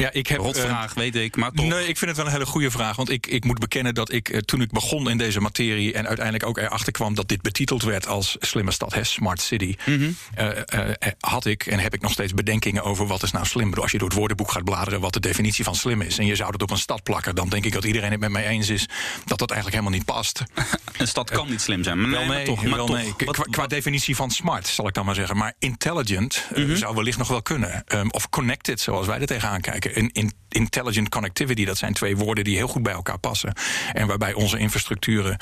ja, 0.00 0.12
ik 0.12 0.26
heb. 0.26 0.38
Rotvraag, 0.38 0.90
uh, 0.90 0.96
weet 0.96 1.14
ik, 1.14 1.36
maar 1.36 1.52
toch. 1.52 1.66
Nee, 1.66 1.88
ik 1.88 1.98
vind 1.98 2.10
het 2.10 2.16
wel 2.16 2.26
een 2.26 2.32
hele 2.32 2.46
goede 2.46 2.70
vraag. 2.70 2.96
Want 2.96 3.10
ik, 3.10 3.26
ik 3.26 3.44
moet 3.44 3.58
bekennen 3.58 3.94
dat 3.94 4.12
ik 4.12 4.28
uh, 4.28 4.38
toen 4.38 4.60
ik 4.60 4.70
begon 4.70 5.10
in 5.10 5.18
deze 5.18 5.40
materie. 5.40 5.92
en 5.92 6.06
uiteindelijk 6.06 6.46
ook 6.46 6.58
erachter 6.58 6.92
kwam 6.92 7.14
dat 7.14 7.28
dit 7.28 7.42
betiteld 7.42 7.82
werd 7.82 8.06
als 8.06 8.36
slimme 8.40 8.70
stad, 8.70 8.94
hè, 8.94 9.04
Smart 9.04 9.40
City. 9.40 9.76
Mm 9.86 9.98
-hmm. 9.98 10.16
uh, 10.38 10.88
had 11.20 11.44
ik 11.44 11.66
en 11.66 11.78
heb 11.78 11.94
ik 11.94 12.00
nog 12.00 12.12
steeds 12.12 12.34
bedenkingen 12.34 12.82
over 12.82 13.06
wat 13.06 13.22
is 13.22 13.30
nou 13.30 13.46
slim. 13.46 13.74
Als 13.74 13.90
je 13.90 13.98
door 13.98 14.08
het 14.08 14.16
woordenboek 14.16 14.50
gaat 14.50 14.64
bladeren 14.64 15.00
wat 15.00 15.12
de 15.12 15.20
definitie 15.20 15.64
van 15.64 15.74
slim 15.74 16.00
is. 16.00 16.18
en 16.18 16.26
je 16.26 16.36
zou 16.36 16.50
dat 16.50 16.62
op 16.62 16.70
een 16.70 16.78
stad 16.78 17.02
plakken. 17.02 17.34
dan 17.34 17.48
denk 17.48 17.64
ik 17.64 17.72
dat 17.72 17.84
iedereen 17.84 18.10
het 18.10 18.20
met 18.20 18.30
mij 18.30 18.46
eens 18.46 18.68
is 18.68 18.88
dat 19.24 19.38
dat 19.38 19.50
eigenlijk 19.50 19.80
helemaal 19.80 19.98
niet 19.98 20.14
past. 20.14 20.42
een 20.98 21.08
stad 21.08 21.30
kan 21.30 21.48
niet 21.50 21.60
slim 21.60 21.82
zijn. 21.82 22.00
Maar 22.00 22.10
wel 22.10 22.24
nee, 22.24 22.44
toch, 22.44 22.62
wel 22.62 22.86
maar 22.86 22.96
nee. 22.96 23.06
Toch, 23.06 23.16
qua, 23.16 23.26
wat, 23.26 23.50
qua 23.50 23.66
definitie 23.66 24.16
van 24.16 24.30
smart 24.30 24.66
zal 24.66 24.86
ik 24.88 24.94
dan 24.94 25.04
maar 25.04 25.14
zeggen. 25.14 25.36
Maar 25.36 25.54
intelligent 25.58 26.46
mm 26.56 26.64
-hmm. 26.64 26.76
zou 26.76 26.94
wellicht 26.94 27.18
nog 27.18 27.28
wel 27.28 27.42
kunnen. 27.42 27.84
Um, 27.88 28.10
of 28.10 28.28
connected, 28.28 28.80
zoals 28.80 29.06
wij 29.06 29.20
er 29.20 29.26
tegenaan 29.26 29.60
kijken. 29.60 29.89
In, 29.94 30.10
in, 30.12 30.32
intelligent 30.48 31.08
connectivity, 31.08 31.64
dat 31.64 31.78
zijn 31.78 31.92
twee 31.92 32.16
woorden 32.16 32.44
die 32.44 32.56
heel 32.56 32.68
goed 32.68 32.82
bij 32.82 32.92
elkaar 32.92 33.18
passen. 33.18 33.54
En 33.92 34.06
waarbij 34.06 34.32
onze 34.32 34.58
infrastructuren 34.58 35.36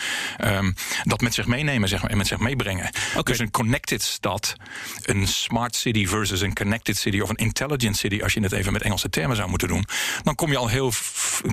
um, 0.44 0.74
dat 1.02 1.20
met 1.20 1.34
zich 1.34 1.46
meenemen 1.46 1.88
zeg 1.88 2.02
maar, 2.02 2.10
en 2.10 2.16
met 2.16 2.26
zich 2.26 2.38
meebrengen. 2.38 2.90
Okay. 3.10 3.22
Dus 3.22 3.38
een 3.38 3.50
connected 3.50 4.02
stad, 4.02 4.54
een 5.02 5.26
smart 5.26 5.76
city 5.76 6.06
versus 6.06 6.40
een 6.40 6.54
connected 6.54 6.96
city 6.96 7.20
of 7.20 7.28
een 7.28 7.36
intelligent 7.36 7.96
city, 7.96 8.20
als 8.22 8.32
je 8.32 8.40
het 8.40 8.52
even 8.52 8.72
met 8.72 8.82
Engelse 8.82 9.10
termen 9.10 9.36
zou 9.36 9.48
moeten 9.48 9.68
doen, 9.68 9.84
dan 10.22 10.34
kom 10.34 10.50
je 10.50 10.56
al, 10.56 10.68
heel, 10.68 10.92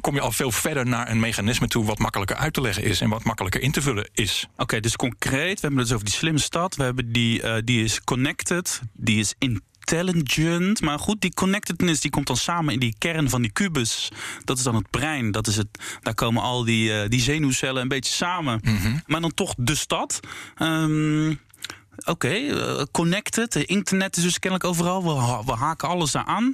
kom 0.01 0.15
je 0.15 0.21
al 0.21 0.31
veel 0.31 0.51
verder 0.51 0.85
naar 0.85 1.09
een 1.09 1.19
mechanisme 1.19 1.67
toe 1.67 1.85
wat 1.85 1.99
makkelijker 1.99 2.35
uit 2.35 2.53
te 2.53 2.61
leggen 2.61 2.83
is 2.83 3.01
en 3.01 3.09
wat 3.09 3.23
makkelijker 3.23 3.61
in 3.61 3.71
te 3.71 3.81
vullen 3.81 4.09
is. 4.13 4.47
Oké, 4.51 4.61
okay, 4.61 4.79
dus 4.79 4.95
concreet, 4.95 5.53
we 5.53 5.67
hebben 5.67 5.79
het 5.79 5.87
dus 5.87 5.95
over 5.95 6.05
die 6.05 6.15
slimme 6.15 6.39
stad, 6.39 6.75
we 6.75 6.83
hebben 6.83 7.11
die, 7.11 7.43
uh, 7.43 7.55
die 7.63 7.83
is 7.83 8.03
connected, 8.03 8.81
die 8.93 9.19
is 9.19 9.33
intelligent 9.37 9.73
intelligent. 9.85 10.81
Maar 10.81 10.99
goed, 10.99 11.21
die 11.21 11.33
connectedness 11.33 12.01
die 12.01 12.11
komt 12.11 12.27
dan 12.27 12.37
samen 12.37 12.73
in 12.73 12.79
die 12.79 12.95
kern 12.97 13.29
van 13.29 13.41
die 13.41 13.51
kubus. 13.51 14.11
Dat 14.43 14.57
is 14.57 14.63
dan 14.63 14.75
het 14.75 14.89
brein. 14.89 15.31
Dat 15.31 15.47
is 15.47 15.57
het, 15.57 15.67
daar 16.01 16.13
komen 16.13 16.41
al 16.41 16.63
die, 16.63 16.89
uh, 16.89 17.09
die 17.09 17.21
zenuwcellen 17.21 17.81
een 17.81 17.87
beetje 17.87 18.13
samen. 18.13 18.59
Mm 18.63 18.77
-hmm. 18.77 19.01
Maar 19.05 19.21
dan 19.21 19.33
toch 19.33 19.53
de 19.57 19.75
stad. 19.75 20.19
Um, 20.61 21.39
Oké, 21.97 22.09
okay, 22.09 22.49
uh, 22.49 22.81
connected. 22.91 23.55
Internet 23.55 24.17
is 24.17 24.23
dus 24.23 24.39
kennelijk 24.39 24.69
overal. 24.69 25.03
We, 25.03 25.43
we 25.45 25.51
haken 25.51 25.87
alles 25.87 26.15
aan. 26.15 26.53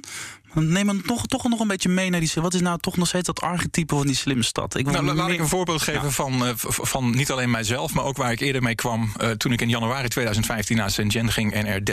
Neem 0.54 0.86
me 0.86 1.00
toch, 1.00 1.26
toch 1.26 1.48
nog 1.48 1.60
een 1.60 1.68
beetje 1.68 1.88
mee 1.88 2.10
naar 2.10 2.20
die. 2.20 2.30
Wat 2.34 2.54
is 2.54 2.60
nou 2.60 2.78
toch 2.78 2.96
nog 2.96 3.08
steeds 3.08 3.26
dat 3.26 3.40
archetype 3.40 3.94
van 3.94 4.06
die 4.06 4.16
slimme 4.16 4.42
stad? 4.42 4.76
Ik 4.76 4.90
nou, 4.90 5.14
laat 5.14 5.30
ik 5.30 5.38
een 5.38 5.48
voorbeeld 5.48 5.82
geven 5.82 6.02
ja. 6.02 6.10
van, 6.10 6.46
uh, 6.46 6.50
van 6.56 7.10
niet 7.10 7.30
alleen 7.30 7.50
mijzelf, 7.50 7.94
maar 7.94 8.04
ook 8.04 8.16
waar 8.16 8.32
ik 8.32 8.40
eerder 8.40 8.62
mee 8.62 8.74
kwam. 8.74 9.12
Uh, 9.20 9.30
toen 9.30 9.52
ik 9.52 9.60
in 9.60 9.68
januari 9.68 10.08
2015 10.08 10.76
naar 10.76 10.90
Shenzhen 10.90 11.32
ging 11.32 11.52
en 11.52 11.66
er 11.66 11.80
13,5, 11.80 11.86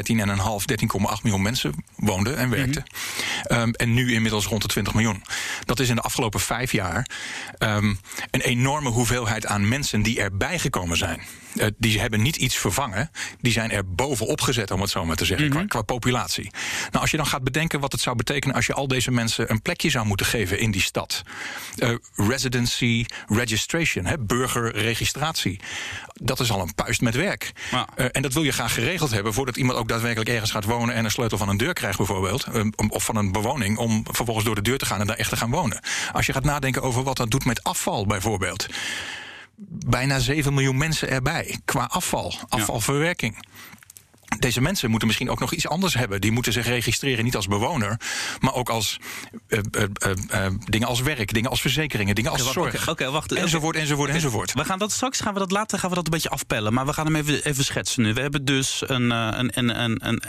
13,8 1.16 1.22
miljoen 1.22 1.42
mensen 1.42 1.74
woonden 1.96 2.38
en 2.38 2.50
werkten. 2.50 2.86
Mm 2.88 3.58
-hmm. 3.58 3.62
um, 3.62 3.74
en 3.74 3.94
nu 3.94 4.14
inmiddels 4.14 4.46
rond 4.46 4.62
de 4.62 4.68
20 4.68 4.94
miljoen. 4.94 5.24
Dat 5.66 5.80
is 5.80 5.90
in 5.90 5.96
de 5.96 6.02
afgelopen 6.02 6.40
vijf 6.40 6.72
jaar 6.72 7.10
um, 7.60 8.00
een 8.32 8.42
enorme 8.42 8.90
hoeveelheid 8.90 9.46
aan 9.46 9.68
mensen 9.68 10.02
die 10.02 10.22
erbij 10.22 10.60
gekomen 10.60 10.98
zijn. 10.98 11.22
Uh, 11.56 11.66
die 11.78 12.00
hebben 12.00 12.22
niet 12.22 12.36
iets 12.36 12.56
vervangen, 12.56 13.12
die 13.42 13.52
zijn 13.52 13.72
er 13.72 13.94
bovenop 13.94 14.42
gezet, 14.42 14.72
om 14.72 14.82
het 14.82 14.90
zo 14.90 15.06
maar 15.06 15.16
te 15.16 15.26
zeggen, 15.26 15.48
mm 15.48 15.52
-hmm. 15.52 15.68
qua, 15.68 15.84
qua 15.84 15.94
populatie. 15.94 16.50
Nou, 16.80 17.02
als 17.02 17.12
je 17.12 17.18
dan 17.18 17.26
gaat 17.26 17.44
bedenken 17.44 17.80
wat 17.80 17.92
het 17.92 18.02
zou 18.02 18.16
betekenen 18.16 18.56
als 18.56 18.66
je 18.66 18.74
al 18.74 18.88
deze 18.88 19.12
mensen 19.12 19.52
een 19.52 19.62
plekje 19.62 19.90
zou 19.90 20.06
moeten 20.06 20.26
geven 20.26 20.60
in 20.60 20.72
die 20.72 20.82
stad. 20.82 21.22
Uh, 21.78 21.96
residency 22.16 23.06
registration, 23.28 24.06
hè, 24.06 24.20
burgerregistratie. 24.20 25.60
Dat 26.14 26.40
is 26.40 26.52
al 26.52 26.62
een 26.62 26.76
puist 26.76 27.02
met 27.02 27.16
werk. 27.16 27.52
Ja. 27.72 27.88
Uh, 27.96 28.06
en 28.12 28.22
dat 28.22 28.34
wil 28.34 28.44
je 28.44 28.52
graag 28.52 28.74
geregeld 28.74 29.12
hebben 29.12 29.34
voordat 29.34 29.58
iemand 29.58 29.78
ook 29.78 29.88
daadwerkelijk 29.88 30.30
ergens 30.30 30.52
gaat 30.52 30.66
wonen 30.66 30.96
en 30.96 31.06
een 31.06 31.12
sleutel 31.12 31.38
van 31.38 31.50
een 31.50 31.58
deur 31.58 31.74
krijgt, 31.74 31.98
bijvoorbeeld. 31.98 32.46
Um, 32.56 32.74
of 32.88 33.04
van 33.04 33.16
een 33.16 33.32
bewoning, 33.32 33.78
om 33.78 34.04
vervolgens 34.12 34.46
door 34.46 34.56
de 34.56 34.62
deur 34.62 34.78
te 34.78 34.86
gaan 34.86 35.00
en 35.00 35.08
daar 35.08 35.18
echt 35.18 35.30
te 35.30 35.38
gaan 35.38 35.52
wonen. 35.52 35.80
Als 36.12 36.26
je 36.26 36.34
gaat 36.34 36.44
nadenken 36.44 36.82
over 36.82 37.04
wat 37.04 37.18
dat 37.18 37.32
doet 37.32 37.46
met 37.46 37.64
afval, 37.64 38.06
bijvoorbeeld 38.06 38.68
bijna 39.68 40.20
7 40.20 40.54
miljoen 40.54 40.78
mensen 40.78 41.10
erbij 41.10 41.60
qua 41.66 41.86
afval, 41.92 42.34
afvalverwerking. 42.50 43.36
Ja. 43.36 43.48
Deze 44.38 44.62
mensen 44.62 44.90
moeten 44.90 45.08
misschien 45.08 45.30
ook 45.30 45.40
nog 45.40 45.54
iets 45.54 45.68
anders 45.68 45.94
hebben. 45.94 46.22
Die 46.22 46.32
moeten 46.32 46.54
zich 46.54 46.66
registreren 46.66 47.24
niet 47.24 47.36
als 47.36 47.48
bewoner, 47.48 48.00
maar 48.40 48.54
ook 48.54 48.70
als 48.70 49.00
uh, 49.48 49.60
uh, 49.72 49.84
uh, 50.34 50.48
dingen 50.66 50.88
als 50.88 51.02
werk, 51.02 51.34
dingen 51.34 51.50
als 51.50 51.62
verzekeringen, 51.62 52.16
dingen 52.16 52.32
als 52.32 52.42
okay, 52.42 52.54
zorg. 52.54 52.82
Oké, 52.82 52.90
okay, 52.90 53.10
wacht. 53.10 53.32
Enzovoort, 53.32 53.76
enzovoort, 53.76 54.10
enzovoort. 54.10 54.54
We 54.54 54.66
gaan 54.66 54.80
dat 54.80 54.92
straks 54.92 55.20
gaan 55.20 55.34
we 55.34 55.40
dat 55.40 55.52
later 55.52 55.80
gaan 55.80 55.90
we 55.90 55.96
dat 55.96 56.06
een 56.06 56.12
beetje 56.12 56.30
afpellen, 56.30 56.74
maar 56.74 56.86
we 56.86 56.94
gaan 56.94 57.06
hem 57.06 57.16
even, 57.16 57.46
even 57.46 57.64
schetsen 57.64 58.04
nu. 58.04 58.14
We 58.14 58.22
hebben 58.22 58.46
dus 58.46 58.84
een, 58.86 59.10
een, 59.12 59.52
een, 59.58 59.84
een, 59.84 60.08
een, 60.08 60.22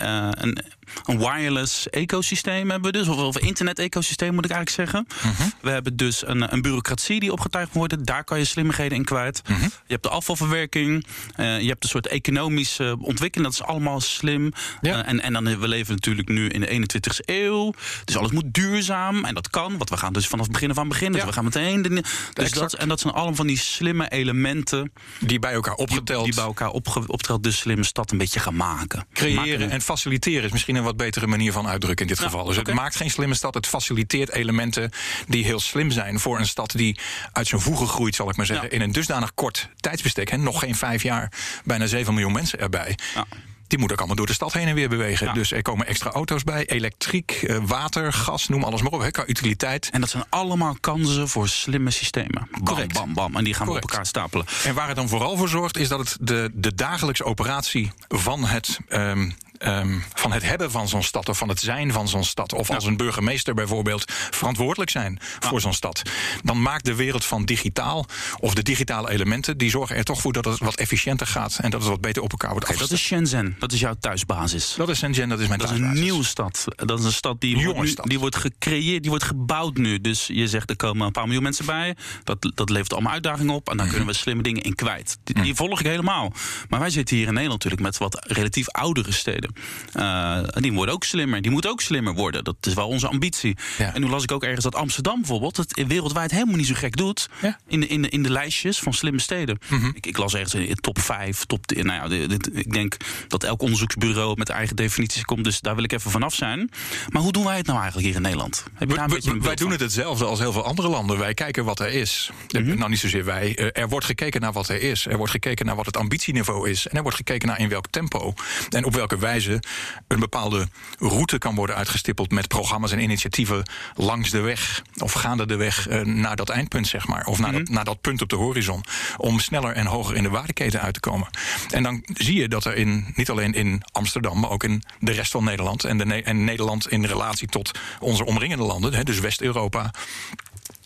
een, 0.43 0.65
een 1.05 1.19
wireless 1.19 1.89
ecosysteem 1.89 2.71
hebben 2.71 2.93
we 2.93 2.99
dus, 2.99 3.09
of, 3.09 3.17
of 3.17 3.39
internet-ecosysteem 3.39 4.35
moet 4.35 4.45
ik 4.45 4.51
eigenlijk 4.51 4.91
zeggen. 4.91 5.07
Mhm. 5.23 5.43
-huh. 5.43 5.53
We 5.61 5.71
hebben 5.71 5.97
dus 5.97 6.27
een, 6.27 6.53
een 6.53 6.63
bureaucratie 6.63 7.21
die 7.21 7.33
opgetuigd 7.33 7.67
moet 7.67 7.77
worden. 7.77 8.05
Daar 8.05 8.25
kan 8.25 8.39
je 8.39 8.45
slimmigheden 8.45 8.99
in 8.99 9.05
kwijt. 9.05 9.43
Mhm. 9.43 9.53
-huh. 9.53 9.63
Je 9.63 9.93
hebt 9.93 10.03
de 10.03 10.09
afvalverwerking. 10.09 11.07
Je 11.37 11.43
hebt 11.43 11.85
een 11.85 11.91
soort 11.91 12.07
economische 12.07 12.97
ontwikkeling. 13.01 13.51
Dat 13.51 13.61
is 13.61 13.67
allemaal 13.67 13.90
slim. 13.99 14.53
Ja. 14.81 14.99
Uh, 14.99 15.09
en, 15.09 15.21
en 15.21 15.33
dan 15.33 15.59
we 15.61 15.69
leven 15.69 15.95
natuurlijk 15.95 16.29
nu 16.29 16.49
in 16.49 16.61
de 16.61 16.67
21ste 16.67 17.25
eeuw. 17.25 17.75
Dus 18.05 18.17
alles 18.17 18.31
moet 18.31 18.55
duurzaam. 18.55 19.25
En 19.25 19.35
dat 19.35 19.51
kan. 19.51 19.77
Want 19.77 19.91
we 19.91 19.97
gaan 19.97 20.13
dus 20.13 20.27
vanaf 20.27 20.45
het 20.45 20.53
begin 20.53 20.75
van 20.75 20.89
beginnen. 20.89 21.19
Ja. 21.19 21.27
Dus 21.27 21.35
we 21.35 21.41
gaan 21.41 21.45
meteen. 21.45 21.83
De, 21.83 21.89
dus 21.89 22.05
Exact. 22.33 22.71
dat, 22.71 22.75
en 22.75 22.89
dat 22.89 23.01
zijn 23.01 23.15
allemaal 23.15 23.35
van 23.35 23.47
die 23.47 23.59
slimme 23.59 24.09
elementen. 24.09 24.93
Die 25.19 25.39
bij 25.39 25.53
elkaar 25.53 25.75
opgeteld. 25.75 26.25
Die, 26.25 26.33
die 26.33 26.35
bij 26.35 26.45
elkaar 26.45 26.71
opge, 26.71 27.07
opgeteld 27.07 27.43
de 27.43 27.51
slimme 27.51 27.85
stad 27.85 28.11
een 28.11 28.19
beetje 28.19 28.41
gaan 28.41 28.57
maken. 28.57 29.07
Creëren 29.13 29.37
maken. 29.37 29.71
en 29.71 29.81
faciliteren 29.81 30.45
is 30.45 30.53
misschien 30.53 30.77
een 30.77 30.83
wat 30.83 30.97
betere 30.97 31.27
manier 31.27 31.53
van 31.53 31.67
uitdrukken 31.67 32.07
in 32.07 32.13
dit 32.13 32.23
geval. 32.23 32.45
Dus 32.45 32.57
het 32.57 32.75
maakt 32.75 32.97
geen 32.97 33.11
slimme 33.11 33.35
stad. 33.35 33.55
Het 33.55 33.67
faciliteert 33.67 34.31
elementen 34.31 34.91
die 35.27 35.45
heel 35.45 35.61
slim 35.61 35.91
zijn 35.91 36.21
voor 36.21 36.39
een 36.39 36.47
stad 36.47 36.73
die 36.73 36.99
uit 37.33 37.47
zijn 37.47 37.61
voegen 37.61 37.87
groeit, 37.87 38.15
zal 38.15 38.29
ik 38.29 38.37
maar 38.37 38.47
zeggen. 38.47 38.67
Ja. 38.67 38.75
In 38.75 38.81
een 38.81 38.93
dusdanig 38.93 39.35
kort 39.35 39.69
tijdsbestek. 39.77 40.31
Hè, 40.31 40.37
nog 40.37 40.59
geen 40.61 40.75
vijf 40.75 41.03
jaar, 41.03 41.33
bijna 41.65 41.87
7 41.87 42.15
miljoen 42.15 42.33
mensen 42.33 42.59
erbij. 42.59 42.99
Ja. 43.15 43.27
Die 43.71 43.79
moeten 43.79 43.97
ook 43.97 43.99
allemaal 44.07 44.17
door 44.17 44.27
de 44.27 44.33
stad 44.33 44.53
heen 44.53 44.67
en 44.69 44.75
weer 44.75 44.89
bewegen. 44.89 45.27
Ja. 45.27 45.33
Dus 45.33 45.53
er 45.53 45.63
komen 45.63 45.87
extra 45.87 46.11
auto's 46.11 46.45
bij, 46.45 46.67
elektriek, 46.67 47.31
eh, 47.31 47.57
water, 47.63 48.13
gas, 48.13 48.49
noem 48.49 48.65
alles 48.65 48.83
maar 48.83 48.93
op. 48.93 49.09
Qua 49.11 49.27
utiliteit. 49.27 49.89
En 49.93 50.01
dat 50.01 50.11
zijn 50.11 50.25
allemaal 50.29 50.77
kansen 50.81 51.29
voor 51.29 51.49
slimme 51.49 51.91
systemen. 51.91 52.49
Bam, 52.51 52.65
Correct. 52.65 52.93
bam, 52.93 53.15
bam. 53.15 53.37
En 53.37 53.45
die 53.45 53.55
gaan 53.55 53.67
Correct. 53.67 53.85
we 53.87 53.91
op 53.91 53.97
elkaar 53.97 54.07
stapelen. 54.07 54.47
En 54.65 54.75
waar 54.75 54.87
het 54.87 54.97
dan 54.97 55.09
vooral 55.09 55.37
voor 55.37 55.49
zorgt, 55.49 55.77
is 55.77 55.89
dat 55.89 55.99
het 55.99 56.17
de, 56.21 56.51
de 56.55 56.75
dagelijkse 56.75 57.25
operatie 57.25 57.93
van 58.09 58.45
het. 58.45 58.79
ehm, 58.89 59.31
ehm, 59.61 59.99
van 60.15 60.33
het 60.33 60.43
hebben 60.43 60.71
van 60.71 60.89
zo'n 60.89 61.03
stad 61.03 61.29
of 61.29 61.39
van 61.39 61.49
het 61.49 61.61
zijn 61.61 61.93
van 61.93 62.09
zo'n 62.09 62.25
stad. 62.25 62.53
Of 62.53 62.71
als 62.71 62.85
een 62.85 62.97
burgemeester 62.97 63.55
bijvoorbeeld 63.55 64.05
verantwoordelijk 64.31 64.91
zijn 64.91 65.19
voor 65.21 65.61
zo'n 65.61 65.73
stad. 65.73 66.03
Dan 66.43 66.63
maakt 66.63 66.85
de 66.85 66.95
wereld 66.95 67.25
van 67.25 67.45
digitaal 67.45 68.07
of 68.39 68.55
de 68.55 68.63
digitale 68.63 69.11
elementen, 69.11 69.59
die 69.59 69.71
zorgen 69.71 69.97
er 69.97 70.05
toch 70.05 70.21
voor 70.21 70.33
dat 70.33 70.45
het 70.45 70.59
wat 70.59 70.75
efficiënter 70.77 71.27
gaat 71.27 71.59
en 71.61 71.71
dat 71.71 71.81
het 71.81 71.91
wat 71.91 72.01
beter 72.01 72.23
op 72.23 72.31
elkaar 72.31 72.51
wordt 72.51 72.69
Oké, 72.69 72.79
dat 72.79 72.91
is 72.91 73.01
Shenzhen, 73.03 73.57
dat 73.59 73.73
is 73.73 73.81
jouw 73.81 73.95
thuisbasis. 74.01 74.75
Dat 74.77 74.89
is 74.89 74.99
Shenzhen, 74.99 75.29
dat 75.29 75.41
is 75.41 75.47
mijn 75.49 75.59
Dat 75.61 75.69
is 75.71 75.75
een 75.77 75.83
thuisbasis. 75.83 76.11
nieuwe 76.11 76.25
stad. 76.27 76.65
Dat 76.77 76.99
is 76.99 77.05
een 77.05 77.13
stad 77.13 77.41
die, 77.41 77.65
wordt, 77.65 77.79
nu- 77.81 77.95
die 78.09 78.19
wordt 78.19 78.37
gecreëerd, 78.37 79.01
die 79.01 79.11
wordt 79.11 79.25
gebouwd 79.25 79.77
nu. 79.77 80.01
Dus 80.01 80.27
je 80.27 80.49
zegt 80.49 80.71
er 80.71 80.77
komen 80.77 81.07
een 81.07 81.13
paar 81.13 81.25
miljoen 81.25 81.43
mensen 81.43 81.67
bij. 81.67 81.97
Dat, 82.25 82.53
dat 82.55 82.71
levert 82.71 82.93
allemaal 82.93 83.13
uitdagingen 83.13 83.55
op. 83.55 83.71
En 83.71 83.77
dan 83.77 83.89
kunnen 83.89 84.07
we 84.07 84.13
slimme 84.13 84.43
dingen 84.43 84.63
in 84.63 84.75
kwijt. 84.75 85.19
Die, 85.25 85.43
die 85.43 85.55
volg 85.55 85.81
ik 85.81 85.87
helemaal. 85.87 86.33
Maar 86.69 86.81
wij 86.81 86.91
zitten 86.91 87.17
hier 87.17 87.27
in 87.27 87.33
Nederland 87.35 87.63
natuurlijk 87.65 87.91
met 87.91 87.99
wat 88.11 88.25
relatief 88.33 88.69
oudere 88.69 89.13
steden. 89.13 89.50
Eh, 89.93 90.39
die 90.53 90.73
worden 90.73 90.95
ook 90.95 91.05
slimmer. 91.05 91.43
Die 91.43 91.51
moeten 91.51 91.71
ook 91.71 91.81
slimmer 91.81 92.15
worden. 92.15 92.45
Dat 92.45 92.57
is 92.61 92.75
wel 92.75 92.89
onze 92.89 93.09
ambitie. 93.09 93.57
Ja. 93.79 93.95
En 93.95 94.01
nu 94.01 94.09
las 94.09 94.23
ik 94.23 94.33
ook 94.33 94.45
ergens 94.45 94.65
dat 94.65 94.75
Amsterdam 94.75 95.19
bijvoorbeeld 95.19 95.57
het 95.57 95.85
wereldwijd 95.87 96.31
helemaal 96.31 96.57
niet 96.57 96.67
zo 96.67 96.75
gek 96.75 96.97
doet. 96.97 97.29
Ja. 97.43 97.59
In, 97.69 97.81
de, 97.81 97.87
in, 97.87 98.03
de, 98.03 98.09
in 98.09 98.23
de 98.23 98.31
lijstjes 98.31 98.79
van 98.79 98.93
slimme 98.95 99.21
steden. 99.21 99.59
ik, 99.95 100.07
ik 100.07 100.17
las 100.17 100.35
ergens 100.35 100.55
in 100.55 100.75
top 100.75 100.99
5, 101.01 101.45
top 101.45 101.67
10. 101.67 101.87
Nou 101.87 102.03
ja, 102.03 102.09
dit- 102.09 102.29
dit- 102.31 102.57
ik 102.57 102.73
denk 102.73 102.97
dat 103.29 103.45
elk 103.45 103.63
onderzoeksbureau 103.63 104.35
met 104.37 104.49
eigen 104.49 104.77
definities 104.77 105.23
komt. 105.25 105.45
Dus 105.45 105.61
daar 105.61 105.75
wil 105.75 105.85
ik 105.85 105.93
even 105.93 106.11
vanaf 106.11 106.35
zijn. 106.35 106.71
Maar 107.09 107.23
hoe 107.23 107.33
doen 107.33 107.45
wij 107.45 107.57
het 107.57 107.67
nou 107.67 107.79
eigenlijk 107.79 108.07
hier 108.07 108.17
in 108.17 108.23
Nederland? 108.23 108.65
Heb 108.75 108.89
je 108.89 108.95
daar 108.95 109.05
een 109.05 109.09
We- 109.11 109.15
beetje 109.15 109.31
we- 109.31 109.37
een 109.37 109.43
wij 109.43 109.55
doen 109.55 109.71
het 109.71 109.81
hetzelfde 109.81 110.25
als 110.25 110.39
heel 110.39 110.53
veel 110.53 110.65
andere 110.65 110.89
landen. 110.89 111.19
Wij 111.19 111.35
kijken 111.35 111.65
wat 111.65 111.81
er 111.81 111.93
is. 111.93 112.31
Mhm. 112.51 112.79
Nou, 112.79 112.91
niet 112.91 112.99
zozeer 112.99 113.25
wij. 113.25 113.57
Eh, 113.57 113.83
Er 113.83 113.89
wordt 113.89 114.07
gekeken 114.07 114.41
naar 114.41 114.53
wat 114.53 114.69
er 114.69 114.83
is. 114.83 115.07
Er 115.07 115.17
wordt 115.17 115.33
gekeken 115.33 115.67
naar 115.67 115.77
wat 115.77 115.87
het 115.87 115.97
ambitieniveau 115.97 116.71
is. 116.71 116.87
En 116.87 116.97
er 116.97 117.03
wordt 117.03 117.17
gekeken 117.17 117.49
naar 117.49 117.59
in 117.61 117.69
welk 117.69 117.87
tempo. 117.91 118.33
En 118.69 118.85
op 118.85 118.95
welke 118.95 119.19
wijze 119.19 119.40
een 119.47 120.21
bepaalde 120.21 120.69
route 120.99 121.39
kan 121.39 121.55
worden 121.55 121.77
uitgestippeld 121.77 122.31
met 122.31 122.49
programma's 122.49 122.93
en 122.93 123.03
initiatieven 123.03 123.63
langs 123.95 124.31
de 124.31 124.41
weg. 124.41 124.83
Of 124.99 125.13
gaande 125.13 125.47
de 125.47 125.57
weg 125.57 125.89
eh, 125.89 126.01
naar 126.01 126.37
dat 126.37 126.49
eindpunt, 126.49 126.87
zeg 126.87 127.07
maar. 127.07 127.27
Of 127.27 127.39
naar, 127.39 127.53
dat, 127.53 127.69
naar 127.69 127.85
dat 127.85 128.01
punt 128.01 128.23
op 128.23 128.29
de 128.29 128.37
horizon. 128.37 128.85
Om 129.17 129.41
sneller 129.41 129.73
en 129.73 129.87
hoger 129.87 130.17
in 130.17 130.23
de 130.23 130.29
waardeketen 130.29 130.81
uit 130.81 130.95
te 130.95 131.01
komen. 131.01 131.29
En 131.71 131.83
dan 131.83 132.05
zie 132.15 132.41
je 132.41 132.49
dat 132.49 132.65
er 132.65 132.77
in, 132.77 133.13
niet 133.15 133.31
alleen 133.31 133.53
in 133.53 133.83
Amsterdam, 133.93 134.41
maar 134.41 134.51
ook 134.51 134.65
in 134.65 134.83
de 134.99 135.13
rest 135.13 135.31
van 135.31 135.45
Nederland. 135.45 135.85
En, 135.85 135.99
de, 135.99 136.07
Ne- 136.07 136.23
en 136.23 136.45
Nederland 136.45 136.89
in 136.89 137.05
relatie 137.05 137.49
tot 137.49 137.79
onze 138.01 138.25
omringende 138.25 138.65
landen, 138.65 138.95
hè, 138.95 139.03
dus 139.03 139.19
West-Europa. 139.21 139.91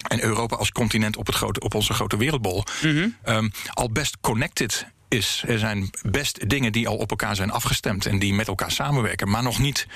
En 0.08 0.22
Europa 0.22 0.56
als 0.56 0.70
continent 0.70 1.16
op, 1.16 1.26
het 1.26 1.34
grote, 1.34 1.60
op 1.60 1.74
onze 1.74 1.94
grote 1.94 2.16
wereldbol. 2.16 2.64
ehm, 3.22 3.48
al 3.72 3.90
best 3.90 4.16
connected 4.20 4.86
is. 5.14 5.42
Er 5.46 5.58
zijn 5.58 5.90
best 6.02 6.48
dingen 6.48 6.72
die 6.72 6.88
al 6.88 6.96
op 6.96 7.10
elkaar 7.10 7.36
zijn 7.36 7.50
afgestemd 7.50 8.06
en 8.06 8.18
die 8.18 8.34
met 8.34 8.48
elkaar 8.48 8.70
samenwerken, 8.70 9.30
maar 9.30 9.42
nog 9.42 9.58
niet 9.58 9.86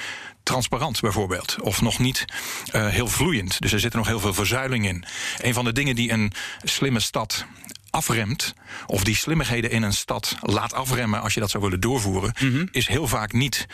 transparant 0.42 1.00
bijvoorbeeld. 1.00 1.56
Of 1.60 1.80
nog 1.80 1.98
niet 1.98 2.24
eh, 2.70 2.86
heel 2.86 3.08
vloeiend. 3.08 3.60
Dus 3.60 3.72
er 3.72 3.80
zit 3.80 3.94
nog 3.94 4.06
heel 4.06 4.20
veel 4.20 4.34
verzuiling 4.34 4.86
in. 4.86 5.04
Een 5.38 5.54
van 5.54 5.64
de 5.64 5.72
dingen 5.72 5.96
die 5.96 6.12
een 6.12 6.32
slimme 6.62 7.00
stad 7.00 7.46
afremt, 7.90 8.54
of 8.86 9.04
die 9.04 9.16
slimmigheden 9.16 9.70
in 9.70 9.82
een 9.82 9.92
stad 9.92 10.36
laat 10.40 10.72
afremmen 10.72 11.20
als 11.20 11.34
je 11.34 11.40
dat 11.40 11.50
zou 11.50 11.62
willen 11.62 11.80
doorvoeren, 11.80 12.32
is 12.70 12.88
heel 12.88 13.06
vaak 13.06 13.32
niet 13.32 13.66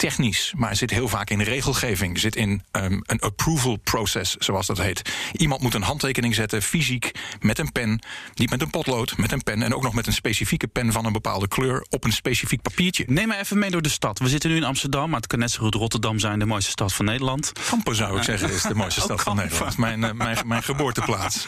technisch, 0.00 0.52
maar 0.56 0.76
zit 0.76 0.90
heel 0.90 1.08
vaak 1.08 1.30
in 1.30 1.40
regelgeving, 1.40 2.18
zit 2.18 2.36
in 2.36 2.62
ehm, 2.70 3.00
een 3.02 3.20
approval 3.20 3.76
process, 3.76 4.36
zoals 4.36 4.66
dat 4.66 4.78
heet. 4.78 5.02
Iemand 5.32 5.60
moet 5.60 5.74
een 5.74 5.82
handtekening 5.82 6.34
zetten, 6.34 6.62
fysiek, 6.62 7.10
met 7.40 7.58
een 7.58 7.72
pen, 7.72 8.02
niet 8.34 8.50
met 8.50 8.60
een 8.60 8.70
potlood, 8.70 9.16
met 9.16 9.32
een 9.32 9.42
pen 9.42 9.62
en 9.62 9.74
ook 9.74 9.82
nog 9.82 9.94
met 9.94 10.06
een 10.06 10.12
specifieke 10.12 10.66
pen 10.66 10.92
van 10.92 11.04
een 11.04 11.12
bepaalde 11.12 11.48
kleur 11.48 11.86
op 11.90 12.04
een 12.04 12.12
specifiek 12.12 12.62
papiertje. 12.62 13.04
Neem 13.06 13.28
maar 13.28 13.38
even 13.38 13.58
mee 13.58 13.70
door 13.70 13.82
de 13.82 13.88
stad. 13.88 14.18
We 14.18 14.28
zitten 14.28 14.50
nu 14.50 14.56
in 14.56 14.64
Amsterdam, 14.64 15.10
maar 15.10 15.20
het 15.20 15.26
kan 15.26 15.38
net 15.38 15.50
zo 15.50 15.62
goed 15.62 15.74
Rotterdam 15.74 16.18
zijn, 16.18 16.38
de 16.38 16.46
mooiste 16.46 16.70
stad 16.70 16.92
van 16.92 17.04
Nederland. 17.04 17.52
Kampen 17.68 17.94
zou 17.94 18.16
ik 18.16 18.22
zeggen 18.22 18.52
is 18.52 18.62
de 18.62 18.74
mooiste 18.74 19.00
stad 19.10 19.22
van. 19.22 19.36
Nederland. 19.36 19.76
Mijn, 19.76 20.04
eh, 20.04 20.12
mijn, 20.12 20.38
mijn 20.46 20.62
geboorteplaats. 20.62 21.46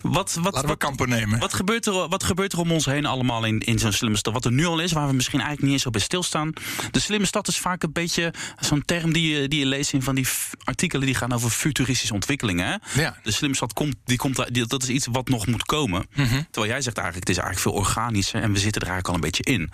Wat, 0.00 0.38
wat, 0.40 0.54
Laten 0.54 0.68
we 0.68 0.76
Kampen 0.76 1.08
nemen. 1.08 1.38
wat, 1.38 1.54
gebeurt 1.54 1.86
er, 1.86 2.08
wat 2.08 2.24
gebeurt 2.24 2.52
er 2.52 2.58
om 2.58 2.72
ons 2.72 2.84
heen 2.84 3.06
allemaal 3.06 3.44
in, 3.44 3.58
in 3.58 3.78
zo'n 3.78 3.92
slimme 3.92 4.16
stad? 4.16 4.32
Wat 4.32 4.44
er 4.44 4.52
nu 4.52 4.66
al 4.66 4.78
is, 4.78 4.92
waar 4.92 5.06
we 5.06 5.12
misschien 5.14 5.40
eigenlijk 5.40 5.66
niet 5.68 5.72
eens 5.72 5.86
op 5.86 5.92
bij 5.92 6.00
stilstaan. 6.00 6.52
De 6.90 7.00
slimme 7.00 7.26
stad 7.26 7.48
is 7.48 7.58
vaak 7.58 7.83
een 7.84 7.92
beetje 7.92 8.32
zo'n 8.60 8.84
term 8.84 9.12
die 9.12 9.34
je, 9.36 9.48
die 9.48 9.58
je 9.58 9.66
leest 9.66 9.92
in 9.92 10.02
van 10.02 10.14
die 10.14 10.26
artikelen 10.64 11.06
die 11.06 11.14
gaan 11.14 11.32
over 11.32 11.50
futuristische 11.50 12.14
ontwikkelingen. 12.14 12.66
Hè? 12.66 13.00
Ja. 13.02 13.16
De 13.22 13.30
slimme 13.32 13.56
stad 13.56 13.72
komt, 13.72 13.94
die 14.04 14.16
komt, 14.16 14.54
die- 14.54 14.66
dat 14.66 14.82
is 14.82 14.88
iets 14.88 15.06
wat 15.12 15.28
nog 15.28 15.46
moet 15.46 15.64
komen. 15.64 16.06
Mhm. 16.14 16.26
Terwijl 16.50 16.72
jij 16.72 16.80
zegt 16.82 16.96
eigenlijk, 16.98 17.28
het 17.28 17.36
is 17.36 17.42
eigenlijk 17.42 17.58
veel 17.60 17.72
organischer 17.84 18.42
en 18.42 18.52
we 18.52 18.58
zitten 18.58 18.82
er 18.82 18.88
eigenlijk 18.88 19.08
al 19.08 19.14
een 19.14 19.30
beetje 19.30 19.52
in. 19.52 19.70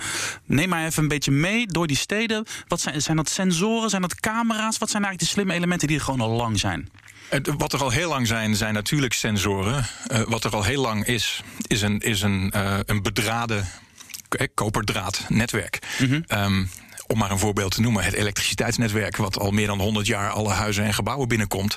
Neem 0.47 0.69
maar 0.69 0.87
even 0.87 1.03
een 1.03 1.09
beetje 1.09 1.31
mee 1.31 1.67
door 1.67 1.87
die 1.87 1.97
steden. 1.97 2.45
Wat 2.69 2.81
zijn, 2.81 3.03
zijn 3.03 3.17
dat 3.17 3.29
sensoren, 3.31 3.91
zijn 3.91 4.03
dat 4.03 4.21
camera's? 4.21 4.79
Wat 4.79 4.91
zijn 4.91 5.05
eigenlijk 5.05 5.19
de 5.19 5.27
slimme 5.39 5.53
elementen 5.55 5.89
die 5.89 5.97
er 5.97 6.03
gewoon 6.05 6.21
al 6.21 6.31
lang 6.37 6.59
zijn? 6.59 6.89
Wat 7.59 7.73
er 7.73 7.83
al 7.83 7.91
heel 7.91 8.09
lang 8.09 8.27
zijn, 8.27 8.57
zijn 8.57 8.75
natuurlijk 8.75 9.13
sensoren. 9.13 9.87
Eh, 10.07 10.21
wat 10.29 10.45
er 10.45 10.51
al 10.55 10.63
heel 10.65 10.81
lang 10.83 11.05
is, 11.07 11.43
is 11.67 11.83
een, 11.83 11.99
is 11.99 12.23
een, 12.23 12.51
eh, 12.51 12.79
een 12.87 13.03
bedraden 13.03 13.69
koperdraadnetwerk. 14.55 15.79
Ehm, 16.27 16.65
om 17.11 17.19
maar 17.19 17.31
een 17.31 17.39
voorbeeld 17.39 17.75
te 17.75 17.81
noemen, 17.81 18.05
het 18.05 18.15
elektriciteitsnetwerk, 18.15 19.17
wat 19.17 19.39
al 19.39 19.51
meer 19.51 19.67
dan 19.67 19.81
100 19.81 20.07
jaar 20.07 20.31
alle 20.31 20.51
huizen 20.51 20.85
en 20.85 20.95
gebouwen 20.95 21.29
binnenkomt, 21.29 21.77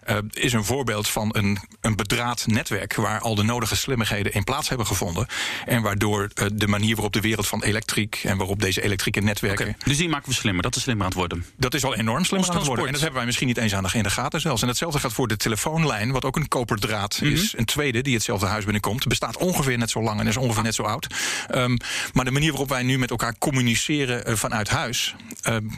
eh, 0.00 0.16
is 0.30 0.52
een 0.52 0.64
voorbeeld 0.64 1.08
van 1.08 1.28
een, 1.36 1.58
een 1.80 1.96
bedraad 1.96 2.46
netwerk 2.46 2.94
waar 2.94 3.20
al 3.20 3.34
de 3.34 3.42
nodige 3.42 3.76
slimmigheden 3.76 4.32
in 4.32 4.44
plaats 4.44 4.68
hebben 4.68 4.86
gevonden. 4.86 5.26
En 5.66 5.82
waardoor 5.82 6.30
eh, 6.34 6.46
de 6.52 6.68
manier 6.68 6.94
waarop 6.94 7.12
de 7.12 7.20
wereld 7.20 7.46
van 7.46 7.62
elektriek 7.62 8.20
en 8.24 8.36
waarop 8.36 8.60
deze 8.60 8.82
elektrieke 8.82 9.20
netwerken 9.20 9.76
Dus 9.84 9.96
die 9.96 10.08
maken 10.08 10.28
we 10.28 10.34
slimmer. 10.34 10.62
Dat 10.62 10.76
is 10.76 10.82
slimmer 10.82 11.04
aan 11.04 11.10
het 11.10 11.18
worden. 11.18 11.44
dat 11.56 11.74
is 11.74 11.84
al 11.84 11.94
enorm 11.94 12.24
slim 12.24 12.38
Ons 12.38 12.48
aan 12.50 12.56
het 12.56 12.66
worden. 12.66 12.86
En 12.86 12.92
dat 12.92 13.00
hebben 13.00 13.18
wij 13.18 13.26
misschien 13.26 13.46
niet 13.46 13.56
eens 13.56 13.74
aan 13.74 13.82
de, 13.82 13.90
in 13.92 14.02
de 14.02 14.10
gaten 14.10 14.40
zelfs. 14.40 14.62
En 14.62 14.68
hetzelfde 14.68 14.98
gaat 14.98 15.12
voor 15.12 15.28
de 15.28 15.36
telefoonlijn, 15.36 16.12
wat 16.12 16.24
ook 16.24 16.36
een 16.36 16.48
koperdraad 16.48 17.20
is. 17.22 17.54
Een 17.56 17.64
tweede 17.64 18.02
die 18.02 18.14
hetzelfde 18.14 18.46
huis 18.46 18.64
binnenkomt. 18.64 19.06
Bestaat 19.06 19.36
ongeveer 19.36 19.78
net 19.78 19.90
zo 19.90 20.02
lang 20.02 20.20
en 20.20 20.26
is 20.26 20.36
ongeveer 20.36 20.62
net 20.62 20.74
zo 20.74 20.82
oud. 20.82 21.06
Ehm, 21.48 21.76
maar 22.12 22.24
de 22.24 22.30
manier 22.30 22.50
waarop 22.50 22.68
wij 22.68 22.82
nu 22.82 22.98
met 22.98 23.10
elkaar 23.10 23.34
communiceren 23.38 24.24
eh, 24.24 24.34
vanuit 24.34 24.67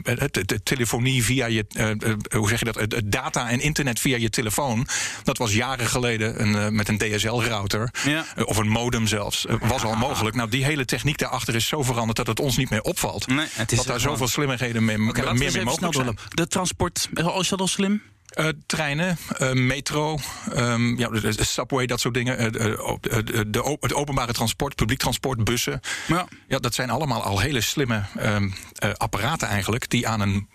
het- 0.02 0.20
het- 0.20 0.48
de 0.48 0.62
telefonie 0.62 1.24
via 1.24 1.46
je. 1.46 1.64
eh, 1.68 1.90
eh, 1.90 1.96
hoe 2.30 2.48
zeg 2.48 2.58
je 2.58 2.64
dat? 2.64 2.74
Het- 2.74 3.02
data 3.04 3.48
en 3.50 3.60
internet 3.60 4.00
via 4.00 4.16
je 4.16 4.30
telefoon. 4.30 4.86
Dat 5.24 5.38
was 5.38 5.52
jaren 5.54 5.86
geleden 5.86 6.40
een, 6.42 6.54
eh, 6.54 6.68
met 6.68 6.88
een 6.88 6.98
DSL-router. 6.98 7.90
Ja. 8.06 8.24
of 8.44 8.56
een 8.56 8.68
modem 8.68 9.06
zelfs. 9.06 9.46
was 9.60 9.82
al 9.84 9.94
mogelijk. 9.94 10.36
Nou, 10.36 10.48
die 10.50 10.64
hele 10.64 10.84
techniek 10.84 11.18
daarachter 11.18 11.54
is 11.54 11.66
zo 11.66 11.82
veranderd 11.82 12.16
dat 12.16 12.26
het 12.26 12.40
ons 12.40 12.56
niet 12.56 12.70
meer 12.70 12.82
opvalt. 12.82 13.26
Nee, 13.26 13.46
het 13.52 13.72
is 13.72 13.78
dat 13.78 13.86
daar 13.86 14.00
zoveel 14.00 14.28
slimmigheden 14.28 14.84
mee, 14.84 14.96
we 14.96 15.02
meer 15.02 15.52
mee 15.52 15.64
mogelijk 15.64 15.94
zijn. 15.94 16.18
De 16.28 16.46
transport, 16.46 17.08
is 17.40 17.48
dat 17.48 17.60
al 17.60 17.66
slim? 17.68 18.02
Eh, 18.30 18.48
treinen, 18.66 19.18
eh, 19.38 19.52
metro, 19.52 20.18
ehm, 20.52 20.98
ja, 20.98 21.08
subway, 21.36 21.86
dat 21.86 22.00
soort 22.00 22.14
dingen. 22.14 22.38
eh, 22.38 23.42
de, 23.46 23.76
het 23.80 23.94
openbare 23.94 24.32
transport, 24.32 24.74
publiek 24.74 24.98
transport, 24.98 25.44
bussen. 25.44 25.80
Ja. 26.06 26.28
Ja, 26.48 26.58
dat 26.58 26.74
zijn 26.74 26.90
allemaal 26.90 27.22
al 27.22 27.40
hele 27.40 27.60
slimme 27.60 28.02
ehm, 28.18 28.50
eh, 28.74 28.90
apparaten 28.96 29.48
eigenlijk... 29.48 29.90
die 29.90 30.08
aan 30.08 30.20
een 30.20 30.48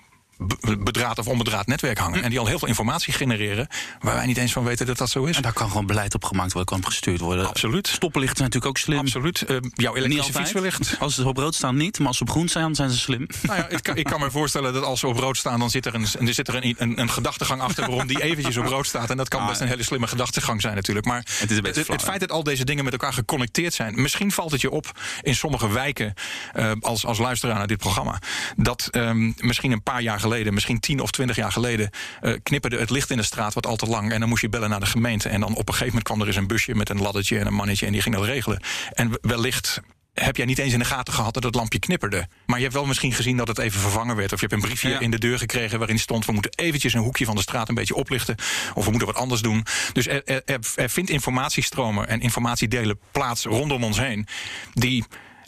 bedraad 0.80 1.18
of 1.20 1.28
onbedraad 1.28 1.68
netwerk 1.68 1.98
hangen. 1.98 2.24
En 2.24 2.30
die 2.30 2.40
al 2.40 2.46
heel 2.46 2.60
veel 2.60 2.68
informatie 2.68 3.14
genereren... 3.14 3.68
waar 4.00 4.16
wij 4.16 4.26
niet 4.26 4.38
eens 4.38 4.52
van 4.52 4.64
weten 4.64 4.86
dat 4.86 4.98
dat 4.98 5.10
zo 5.10 5.24
is. 5.24 5.36
En 5.36 5.42
daar 5.42 5.54
kan 5.54 5.68
gewoon 5.68 5.86
beleid 5.86 6.14
op 6.16 6.24
gemaakt 6.24 6.54
worden, 6.54 6.66
kan 6.66 6.78
op 6.78 6.86
gestuurd 6.86 7.20
worden. 7.20 7.48
Absoluut. 7.48 7.88
Stoplichten 7.88 8.38
zijn 8.38 8.50
natuurlijk 8.50 8.78
ook 8.78 8.84
slim. 8.84 9.00
Absoluut. 9.00 9.42
Eh, 9.42 9.58
jouw 9.74 9.96
elektrische 9.96 10.34
fiets 10.34 10.52
wellicht. 10.52 10.96
Als 11.00 11.16
ze 11.16 11.28
op 11.28 11.38
rood 11.38 11.56
staan 11.56 11.78
niet, 11.78 11.98
maar 12.00 12.08
als 12.08 12.18
ze 12.18 12.24
op 12.24 12.30
groen 12.30 12.48
staan, 12.48 12.76
zijn 12.76 12.90
ze 12.90 12.98
slim. 12.98 13.28
Nou 13.42 13.58
ja, 13.60 13.70
ik, 13.70 13.84
kan, 13.84 13.96
ik 13.96 14.06
kan 14.06 14.20
me 14.20 14.32
voorstellen 14.32 14.74
dat 14.74 14.84
als 14.84 15.00
ze 15.00 15.08
op 15.08 15.18
rood 15.18 15.38
staan... 15.38 15.60
dan 15.60 15.70
zit 15.70 15.86
er 15.86 15.96
een, 15.96 16.08
er 16.28 16.34
zit 16.34 16.48
er 16.48 16.56
een, 16.56 16.76
een, 16.78 17.00
een 17.00 17.10
gedachtegang 17.10 17.62
achter... 17.62 17.88
waarom 17.88 18.08
die 18.08 18.22
eventjes 18.22 18.58
op 18.58 18.66
rood 18.66 18.88
staat. 18.88 19.10
En 19.10 19.18
dat 19.18 19.28
kan 19.28 19.42
Ah, 19.42 19.48
best 19.48 19.62
een 19.62 19.68
hele 19.68 19.84
slimme 19.84 20.08
gedachtegang 20.08 20.62
zijn 20.62 20.76
natuurlijk. 20.76 21.06
Maar 21.06 21.18
Het 21.40 21.52
is 21.52 21.58
een 21.58 21.64
beetje 21.64 21.80
het, 21.80 21.92
het 21.92 22.02
feit 22.02 22.20
dat 22.20 22.32
al 22.32 22.44
deze 22.44 22.66
dingen 22.66 22.84
met 22.84 22.94
elkaar 22.94 23.14
geconnecteerd 23.14 23.74
zijn... 23.74 24.02
misschien 24.02 24.32
valt 24.32 24.52
het 24.52 24.62
je 24.62 24.72
op 24.72 24.92
in 25.22 25.36
sommige 25.36 25.72
wijken... 25.72 26.14
eh, 26.54 26.72
als, 26.80 27.06
als 27.06 27.18
luisteraar 27.18 27.56
naar 27.58 27.68
dit 27.68 27.78
programma... 27.78 28.22
dat 28.56 28.88
ehm, 28.92 29.32
misschien 29.38 29.72
een 29.72 29.84
paar 29.84 30.02
jaar 30.02 30.20
geleden... 30.26 30.54
misschien 30.54 30.80
tien 30.80 31.00
of 31.00 31.12
twintig 31.12 31.36
jaar 31.36 31.52
geleden... 31.52 31.90
eh, 32.22 32.34
knipperde 32.44 32.78
het 32.78 32.90
licht 32.90 33.10
in 33.10 33.18
de 33.18 33.24
straat 33.24 33.54
wat 33.54 33.66
al 33.66 33.76
te 33.76 33.86
lang... 33.86 34.12
en 34.12 34.20
dan 34.20 34.30
moest 34.30 34.42
je 34.42 34.50
bellen 34.50 34.70
naar 34.70 34.80
de 34.80 34.86
gemeente. 34.86 35.30
En 35.30 35.40
dan 35.40 35.50
op 35.50 35.58
een 35.58 35.74
gegeven 35.74 35.86
moment 35.88 36.04
kwam 36.04 36.22
er 36.22 36.28
eens 36.28 36.36
een 36.36 36.48
busje... 36.48 36.76
met 36.76 36.90
een 36.90 37.02
laddertje 37.02 37.40
en 37.40 37.48
een 37.48 37.54
mannetje 37.54 37.86
en 37.86 37.92
die 37.92 38.02
ging 38.02 38.16
dat 38.16 38.26
regelen. 38.26 38.60
En 38.94 39.12
wellicht 39.22 39.82
heb 40.14 40.38
jij 40.38 40.46
niet 40.46 40.58
eens 40.58 40.74
in 40.74 40.80
de 40.80 40.86
gaten 40.86 41.14
gehad 41.14 41.34
dat 41.34 41.44
het 41.44 41.56
lampje 41.56 41.80
knipperde. 41.80 42.28
Maar 42.46 42.58
je 42.58 42.64
hebt 42.64 42.76
wel 42.76 42.86
misschien 42.86 43.14
gezien 43.14 43.38
dat 43.38 43.48
het 43.48 43.58
even 43.58 43.80
vervangen 43.80 44.16
werd. 44.16 44.34
Of 44.34 44.40
je 44.40 44.48
hebt 44.48 44.62
een 44.62 44.68
briefje 44.68 44.90
Ja. 44.90 45.00
in 45.00 45.12
de 45.12 45.20
deur 45.20 45.38
gekregen 45.38 45.80
waarin 45.80 46.00
stond... 46.00 46.26
we 46.26 46.32
moeten 46.32 46.52
eventjes 46.56 46.94
een 46.94 47.02
hoekje 47.02 47.26
van 47.26 47.36
de 47.36 47.42
straat 47.42 47.70
een 47.70 47.76
beetje 47.76 47.96
oplichten. 47.96 48.36
Of 48.74 48.84
we 48.84 48.90
moeten 48.90 49.08
wat 49.08 49.18
anders 49.18 49.42
doen. 49.42 49.66
Dus 49.94 50.08
er, 50.08 50.24
er, 50.26 50.42
er, 50.46 50.60
er 50.76 50.90
vindt 50.90 51.10
informatiestromen 51.10 52.08
en 52.08 52.22
informatiedelen 52.22 53.00
plaats 53.12 53.44
rondom 53.44 53.84
ons 53.84 54.00
heen... 54.00 54.28
die 54.74 55.06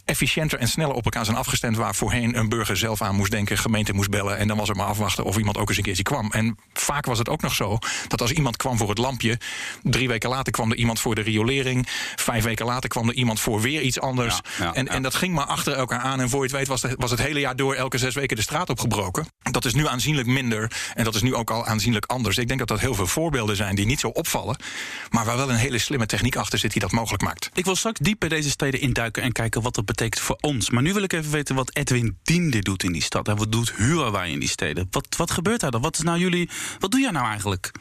efficiënter 0.07 0.59
en 0.59 0.67
sneller 0.67 0.95
op 0.95 1.03
elkaar 1.03 1.25
zijn 1.25 1.37
afgestemd. 1.37 1.77
Waar 1.77 1.95
voorheen 1.95 2.37
een 2.37 2.49
burger 2.49 2.77
zelf 2.77 3.01
aan 3.01 3.15
moest 3.15 3.31
denken, 3.31 3.57
gemeente 3.57 3.93
moest 3.93 4.09
bellen. 4.09 4.37
En 4.37 4.47
dan 4.47 4.57
was 4.57 4.67
het 4.67 4.77
maar 4.77 4.85
afwachten 4.87 5.23
of 5.23 5.37
iemand 5.37 5.57
ook 5.57 5.67
eens 5.67 5.77
een 5.77 5.83
keertje 5.83 6.03
kwam. 6.03 6.31
En 6.31 6.57
vaak 6.73 7.05
was 7.05 7.17
het 7.17 7.29
ook 7.29 7.41
nog 7.41 7.53
zo 7.55 7.77
dat 8.07 8.21
als 8.21 8.31
iemand 8.31 8.57
kwam 8.57 8.77
voor 8.77 8.89
het 8.89 8.97
lampje. 8.97 9.39
drie 9.83 10.07
weken 10.07 10.29
later 10.29 10.51
kwam 10.53 10.71
er 10.71 10.77
iemand 10.77 10.99
voor 10.99 11.15
de 11.15 11.21
riolering. 11.21 11.87
Vijf 12.15 12.43
weken 12.43 12.65
later 12.65 12.89
kwam 12.89 13.07
er 13.07 13.13
iemand 13.15 13.39
voor 13.39 13.61
weer 13.61 13.81
iets 13.81 13.99
anders. 13.99 14.35
Ja, 14.57 14.65
ja, 14.65 14.73
en, 14.73 14.85
ja. 14.85 14.91
en 14.91 15.01
dat 15.01 15.15
ging 15.15 15.33
maar 15.33 15.45
achter 15.45 15.73
elkaar 15.73 15.99
aan. 15.99 16.19
En 16.19 16.29
voor 16.29 16.39
je 16.39 16.47
het 16.47 16.57
weet 16.57 16.67
was, 16.67 16.81
de- 16.81 16.95
was 16.97 17.11
het 17.11 17.19
hele 17.21 17.39
jaar 17.39 17.55
door 17.55 17.73
elke 17.73 17.97
zes 17.97 18.13
weken 18.13 18.35
de 18.35 18.41
straat 18.41 18.69
opgebroken. 18.69 19.25
Dat 19.51 19.65
is 19.65 19.73
nu 19.73 19.87
aanzienlijk 19.87 20.27
minder. 20.27 20.71
En 20.93 21.03
dat 21.03 21.15
is 21.15 21.21
nu 21.21 21.35
ook 21.35 21.51
al 21.51 21.65
aanzienlijk 21.65 22.05
anders. 22.05 22.37
Ik 22.37 22.47
denk 22.47 22.59
dat 22.59 22.67
dat 22.67 22.79
heel 22.79 22.95
veel 22.95 23.07
voorbeelden 23.07 23.55
zijn 23.55 23.75
die 23.75 23.85
niet 23.85 23.99
zo 23.99 24.07
opvallen. 24.07 24.57
Maar 25.09 25.25
waar 25.25 25.37
wel 25.37 25.49
een 25.49 25.55
hele 25.55 25.77
slimme 25.77 26.05
techniek 26.05 26.35
achter 26.35 26.59
zit 26.59 26.71
die 26.71 26.81
dat 26.81 26.91
mogelijk 26.91 27.23
maakt. 27.23 27.49
Ik 27.53 27.65
wil 27.65 27.75
straks 27.75 27.99
diep 27.99 28.19
bij 28.19 28.29
deze 28.29 28.49
steden 28.49 28.79
induiken 28.79 29.23
en 29.23 29.31
kijken 29.31 29.61
wat 29.61 29.75
dat 29.75 29.85
betekent 29.85 29.95
voor 30.01 30.37
ons. 30.39 30.69
Maar 30.69 30.83
nu 30.83 30.93
wil 30.93 31.03
ik 31.03 31.13
even 31.13 31.31
weten 31.31 31.55
wat 31.55 31.75
Edwin 31.75 32.17
Diende 32.23 32.59
doet 32.59 32.83
in 32.83 32.91
die 32.91 33.01
stad. 33.01 33.27
En 33.27 33.37
wat 33.37 33.51
doet 33.51 33.73
Huawei 33.75 34.31
in 34.31 34.39
die 34.39 34.49
steden? 34.49 34.87
Wat, 34.91 35.07
wat 35.17 35.31
gebeurt 35.31 35.59
daar 35.59 35.71
dan? 35.71 35.81
Wat 35.81 35.97
is 35.97 36.03
nou 36.03 36.19
jullie. 36.19 36.49
Wat 36.79 36.91
doe 36.91 36.99
jij 36.99 37.11
nou 37.11 37.25
eigenlijk? 37.27 37.71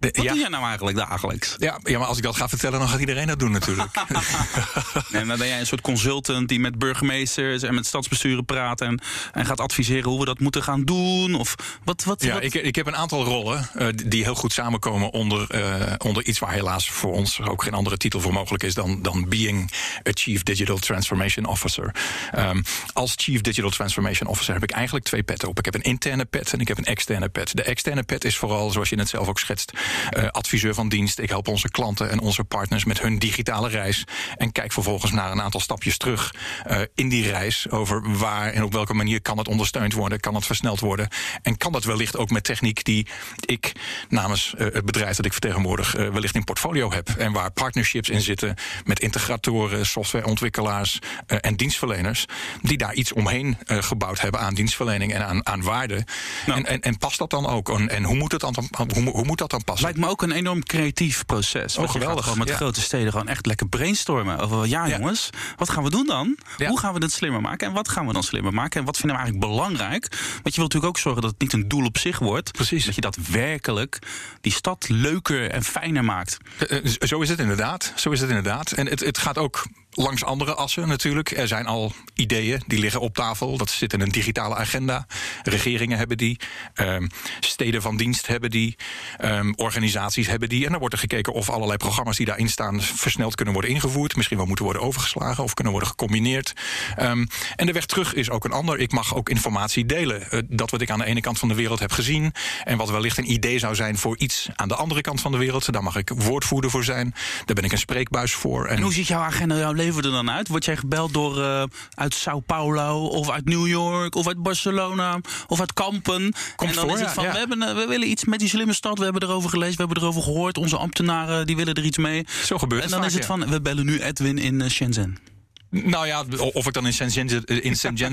De- 0.00 0.10
Wat 0.14 0.24
ja, 0.24 0.30
doe 0.30 0.40
jij 0.40 0.48
nou 0.48 0.64
eigenlijk 0.66 0.96
dagelijks? 0.96 1.54
ja, 1.58 1.78
ja, 1.82 1.98
maar 1.98 2.06
als 2.08 2.16
ik 2.16 2.22
dat 2.22 2.36
ga 2.36 2.48
vertellen, 2.48 2.78
dan 2.78 2.88
gaat 2.88 3.00
iedereen 3.00 3.26
dat 3.26 3.38
doen 3.38 3.50
natuurlijk. 3.50 3.88
Nee, 5.08 5.24
maar 5.24 5.36
ben 5.36 5.46
jij 5.48 5.60
een 5.60 5.66
soort 5.66 5.80
consultant 5.80 6.48
die 6.48 6.60
met 6.60 6.78
burgemeesters 6.78 7.62
en 7.62 7.74
met 7.74 7.86
stadsbesturen 7.86 8.44
praat 8.44 8.80
en, 8.80 9.00
en 9.32 9.46
gaat 9.46 9.60
adviseren 9.60 10.10
hoe 10.10 10.18
we 10.18 10.24
dat 10.24 10.38
moeten 10.40 10.62
gaan 10.62 10.84
doen? 10.84 11.34
Of 11.34 11.54
wat? 11.84 12.04
wat, 12.04 12.22
Ja, 12.22 12.32
wat- 12.34 12.42
ik, 12.42 12.54
ik 12.54 12.74
heb 12.74 12.86
een 12.86 12.96
aantal 12.96 13.24
rollen 13.24 13.68
eh, 13.74 13.86
die 14.06 14.22
heel 14.22 14.34
goed 14.34 14.52
samenkomen 14.52 15.10
onder, 15.10 15.50
eh, 15.50 15.92
onder 15.98 16.24
iets 16.26 16.38
waar 16.38 16.52
helaas 16.52 16.90
voor 16.90 17.12
ons 17.12 17.40
ook 17.40 17.62
geen 17.62 17.74
andere 17.74 17.96
titel 17.96 18.20
voor 18.20 18.32
mogelijk 18.32 18.62
is 18.62 18.74
dan, 18.74 19.02
dan 19.02 19.28
Being 19.28 19.72
a 20.08 20.10
Chief 20.14 20.42
Digital 20.42 20.76
Transformation 20.78 21.44
Officer. 21.46 21.94
Ehm, 22.32 22.62
als 22.92 23.12
Chief 23.16 23.40
Digital 23.40 23.70
Transformation 23.70 24.28
Officer 24.28 24.54
heb 24.54 24.62
ik 24.62 24.70
eigenlijk 24.70 25.04
twee 25.04 25.22
petten 25.22 25.48
op. 25.48 25.58
Ik 25.58 25.64
heb 25.64 25.74
een 25.74 25.82
interne 25.82 26.24
pet 26.24 26.52
en 26.52 26.60
ik 26.60 26.68
heb 26.68 26.78
een 26.78 26.84
externe 26.84 27.28
pet. 27.28 27.56
De 27.56 27.62
externe 27.62 28.02
pet 28.02 28.24
is 28.24 28.36
vooral, 28.36 28.70
zoals 28.70 28.88
je 28.88 28.96
net 28.96 29.08
zelf 29.08 29.28
ook 29.28 29.38
schetst, 29.38 29.72
eh, 30.10 30.28
adviseur 30.28 30.74
van 30.74 30.88
dienst. 30.88 31.18
Ik 31.18 31.28
help 31.28 31.48
onze 31.48 31.70
klanten 31.70 32.10
en 32.10 32.20
onze 32.20 32.44
partners 32.44 32.84
met 32.84 33.00
hun 33.00 33.18
digitale 33.18 33.68
reis. 33.68 34.04
En 34.36 34.52
kijk 34.52 34.72
vervolgens 34.72 35.12
naar 35.12 35.30
een 35.30 35.42
aantal 35.42 35.60
stapjes 35.60 35.96
terug 35.96 36.34
eh, 36.64 36.80
in 36.94 37.08
die 37.08 37.30
reis 37.30 37.70
over 37.70 38.18
waar 38.18 38.52
en 38.52 38.62
op 38.62 38.72
welke 38.72 38.94
manier 38.94 39.22
kan 39.22 39.38
het 39.38 39.48
ondersteund 39.48 39.92
worden, 39.92 40.20
kan 40.20 40.34
het 40.34 40.46
versneld 40.46 40.80
worden. 40.80 41.08
En 41.42 41.56
kan 41.56 41.72
dat 41.72 41.84
wellicht 41.84 42.16
ook 42.16 42.30
met 42.30 42.44
techniek 42.44 42.84
die 42.84 43.06
ik 43.40 43.72
namens 44.08 44.54
eh, 44.54 44.66
het 44.72 44.84
bedrijf 44.84 45.16
dat 45.16 45.26
ik 45.26 45.32
vertegenwoordig 45.32 45.92
wellicht 45.92 46.34
in 46.34 46.44
portfolio 46.44 46.92
heb. 46.92 47.08
En 47.08 47.32
waar 47.32 47.50
partnerships 47.50 48.08
in 48.08 48.20
zitten 48.20 48.54
met 48.84 49.00
integratoren, 49.00 49.86
softwareontwikkelaars 49.86 50.98
en 51.26 51.56
dienstverleners. 51.56 52.24
Die 52.62 52.78
daar 52.78 52.94
iets 52.94 53.12
omheen 53.12 53.58
gebouwd 53.66 54.20
hebben 54.20 54.40
aan 54.40 54.54
dienstverlening 54.54 55.14
en 55.14 55.26
aan, 55.26 55.46
aan 55.46 55.62
waarde. 55.62 56.04
Nou. 56.46 56.58
En, 56.58 56.66
en, 56.66 56.80
en 56.80 56.98
past 56.98 57.18
dat 57.18 57.30
dan 57.30 57.46
ook? 57.46 57.68
En, 57.68 57.88
en 57.88 58.04
hoe, 58.04 58.16
moet 58.16 58.32
het 58.32 58.40
dan, 58.40 58.54
hoe, 58.94 59.10
hoe 59.10 59.24
moet 59.24 59.38
dat 59.38 59.50
dan 59.50 59.64
passen? 59.64 59.79
Lijkt 59.80 59.98
me 59.98 60.08
ook 60.08 60.22
een 60.22 60.32
enorm 60.32 60.62
creatief 60.64 61.24
proces. 61.26 61.74
Want 61.74 61.74
je 61.74 61.82
gaat 61.82 61.90
geweldig, 61.92 62.22
Gewoon 62.24 62.38
met 62.38 62.48
ja. 62.48 62.54
grote 62.54 62.80
steden 62.80 63.12
gewoon 63.12 63.28
echt 63.28 63.46
lekker 63.46 63.68
brainstormen. 63.68 64.38
Over 64.38 64.66
ja, 64.66 64.86
Ja. 64.86 64.96
jongens, 64.98 65.30
wat 65.56 65.70
gaan 65.70 65.82
we 65.82 65.90
doen 65.90 66.06
dan? 66.06 66.36
Ja. 66.56 66.68
Hoe 66.68 66.78
gaan 66.78 66.94
we 66.94 67.00
dit 67.00 67.12
slimmer 67.12 67.40
maken? 67.40 67.66
En 67.68 67.72
wat 67.74 67.88
gaan 67.88 68.06
we 68.06 68.12
dan 68.12 68.22
slimmer 68.22 68.52
maken? 68.54 68.80
En 68.80 68.86
wat 68.86 68.96
vinden 68.96 69.16
we 69.16 69.22
eigenlijk 69.22 69.52
belangrijk? 69.52 70.08
Want 70.10 70.24
je 70.32 70.40
wilt 70.42 70.56
natuurlijk 70.56 70.84
ook 70.84 70.98
zorgen 70.98 71.22
dat 71.22 71.30
het 71.30 71.40
niet 71.40 71.52
een 71.52 71.68
doel 71.68 71.84
op 71.84 71.98
zich 71.98 72.18
wordt. 72.18 72.52
Precies. 72.52 72.84
Dat 72.84 72.94
je 72.94 73.00
daadwerkelijk 73.00 73.98
die 74.40 74.52
stad 74.52 74.88
leuker 74.88 75.50
en 75.50 75.64
fijner 75.64 76.04
maakt. 76.04 76.36
Eh, 76.68 76.78
eh, 76.78 76.84
Zo 77.08 77.20
is 77.20 77.28
het 77.28 77.38
inderdaad. 77.38 77.92
Zo 77.96 78.10
is 78.10 78.20
het 78.20 78.28
inderdaad. 78.28 78.72
En 78.72 78.86
het, 78.86 79.00
het 79.00 79.18
gaat 79.18 79.38
ook 79.38 79.66
langs 79.90 80.24
andere 80.24 80.54
assen 80.54 80.88
natuurlijk. 80.88 81.30
Er 81.30 81.48
zijn 81.48 81.66
al 81.66 81.92
ideeën 82.14 82.62
die 82.66 82.78
liggen 82.78 83.00
op 83.00 83.14
tafel. 83.14 83.56
Dat 83.56 83.70
zit 83.70 83.92
in 83.92 84.00
een 84.00 84.08
digitale 84.08 84.54
agenda. 84.54 85.06
Regeringen 85.42 85.98
hebben 85.98 86.16
die. 86.16 86.38
ehm, 86.74 87.06
steden 87.40 87.82
van 87.82 87.96
dienst 87.96 88.26
hebben 88.26 88.50
die. 88.50 88.76
ehm, 89.18 89.52
organisaties 89.56 90.26
hebben 90.26 90.48
die. 90.48 90.64
En 90.64 90.70
dan 90.70 90.78
wordt 90.78 90.94
er 90.94 91.00
gekeken 91.00 91.32
of 91.32 91.50
allerlei 91.50 91.78
programma's 91.78 92.16
die 92.16 92.26
daarin 92.26 92.48
staan 92.48 92.80
versneld 92.80 93.34
kunnen 93.34 93.54
worden 93.54 93.70
ingevoerd. 93.70 94.16
Misschien 94.16 94.36
wel 94.36 94.46
moeten 94.46 94.64
worden 94.64 94.82
overgeslagen 94.82 95.44
of 95.44 95.54
kunnen 95.54 95.72
worden 95.72 95.90
gecombineerd. 95.90 96.52
Ehm, 96.96 97.26
en 97.56 97.66
de 97.66 97.72
weg 97.72 97.86
terug 97.86 98.14
is 98.14 98.30
ook 98.30 98.44
een 98.44 98.52
ander. 98.52 98.78
Ik 98.78 98.92
mag 98.92 99.14
ook 99.14 99.28
informatie 99.28 99.86
delen. 99.86 100.30
Eh, 100.30 100.40
dat 100.48 100.70
wat 100.70 100.80
ik 100.80 100.90
aan 100.90 100.98
de 100.98 101.04
ene 101.04 101.20
kant 101.20 101.38
van 101.38 101.48
de 101.48 101.54
wereld 101.54 101.78
heb 101.78 101.92
gezien. 101.92 102.32
En 102.64 102.76
wat 102.76 102.90
wellicht 102.90 103.18
een 103.18 103.32
idee 103.32 103.58
zou 103.58 103.74
zijn 103.74 103.98
voor 103.98 104.18
iets 104.18 104.48
aan 104.54 104.68
de 104.68 104.74
andere 104.74 105.00
kant 105.00 105.20
van 105.20 105.32
de 105.32 105.38
wereld. 105.38 105.72
Daar 105.72 105.82
mag 105.82 105.96
ik 105.96 106.10
woordvoerder 106.14 106.70
voor 106.70 106.84
zijn. 106.84 107.14
Daar 107.44 107.54
ben 107.54 107.64
ik 107.64 107.72
een 107.72 107.78
spreekbuis 107.78 108.32
voor. 108.32 108.66
En 108.66 108.82
hoe 108.82 108.92
ziet 108.92 109.06
jouw 109.06 109.20
agenda, 109.22 109.72
er 109.86 110.02
dan 110.02 110.30
uit? 110.30 110.48
Word 110.48 110.64
jij 110.64 110.76
gebeld 110.76 111.12
door 111.12 111.42
eh, 111.42 111.62
uit 111.94 112.14
Sao 112.14 112.40
Paulo 112.40 113.06
of 113.06 113.30
uit 113.30 113.44
New 113.44 113.66
York 113.66 114.14
of 114.14 114.26
uit 114.26 114.42
Barcelona 114.42 115.20
of 115.46 115.60
uit 115.60 115.72
Kampen? 115.72 116.34
Komt 116.56 116.70
en 116.70 116.76
dan 116.76 116.88
voor, 116.88 116.98
is 116.98 117.04
het 117.04 117.12
van, 117.12 117.24
ja. 117.24 117.32
we, 117.32 117.38
hebben, 117.38 117.62
eh, 117.62 117.74
we 117.74 117.86
willen 117.86 118.10
iets 118.10 118.24
met 118.24 118.38
die 118.38 118.48
slimme 118.48 118.72
stad. 118.72 118.98
We 118.98 119.04
hebben 119.04 119.22
erover 119.22 119.50
gelezen, 119.50 119.76
we 119.76 119.82
hebben 119.82 120.02
erover 120.02 120.22
gehoord. 120.22 120.58
Onze 120.58 120.76
ambtenaren 120.76 121.46
die 121.46 121.56
willen 121.56 121.74
er 121.74 121.84
iets 121.84 121.98
mee. 121.98 122.26
Zo 122.44 122.58
gebeurt 122.58 122.82
en 122.82 122.86
het 122.86 122.90
dan 122.90 123.00
vaak, 123.00 123.10
is 123.10 123.14
het 123.14 123.26
van, 123.26 123.48
we 123.48 123.60
bellen 123.60 123.86
nu 123.86 124.00
Edwin 124.00 124.38
in 124.38 124.60
eh, 124.60 124.68
Shenzhen. 124.68 125.29
Nou 125.70 126.06
ja, 126.06 126.24
of 126.52 126.66
ik 126.66 126.72
dan 126.72 126.86
in 126.86 126.92
Shenzhen 126.92 127.28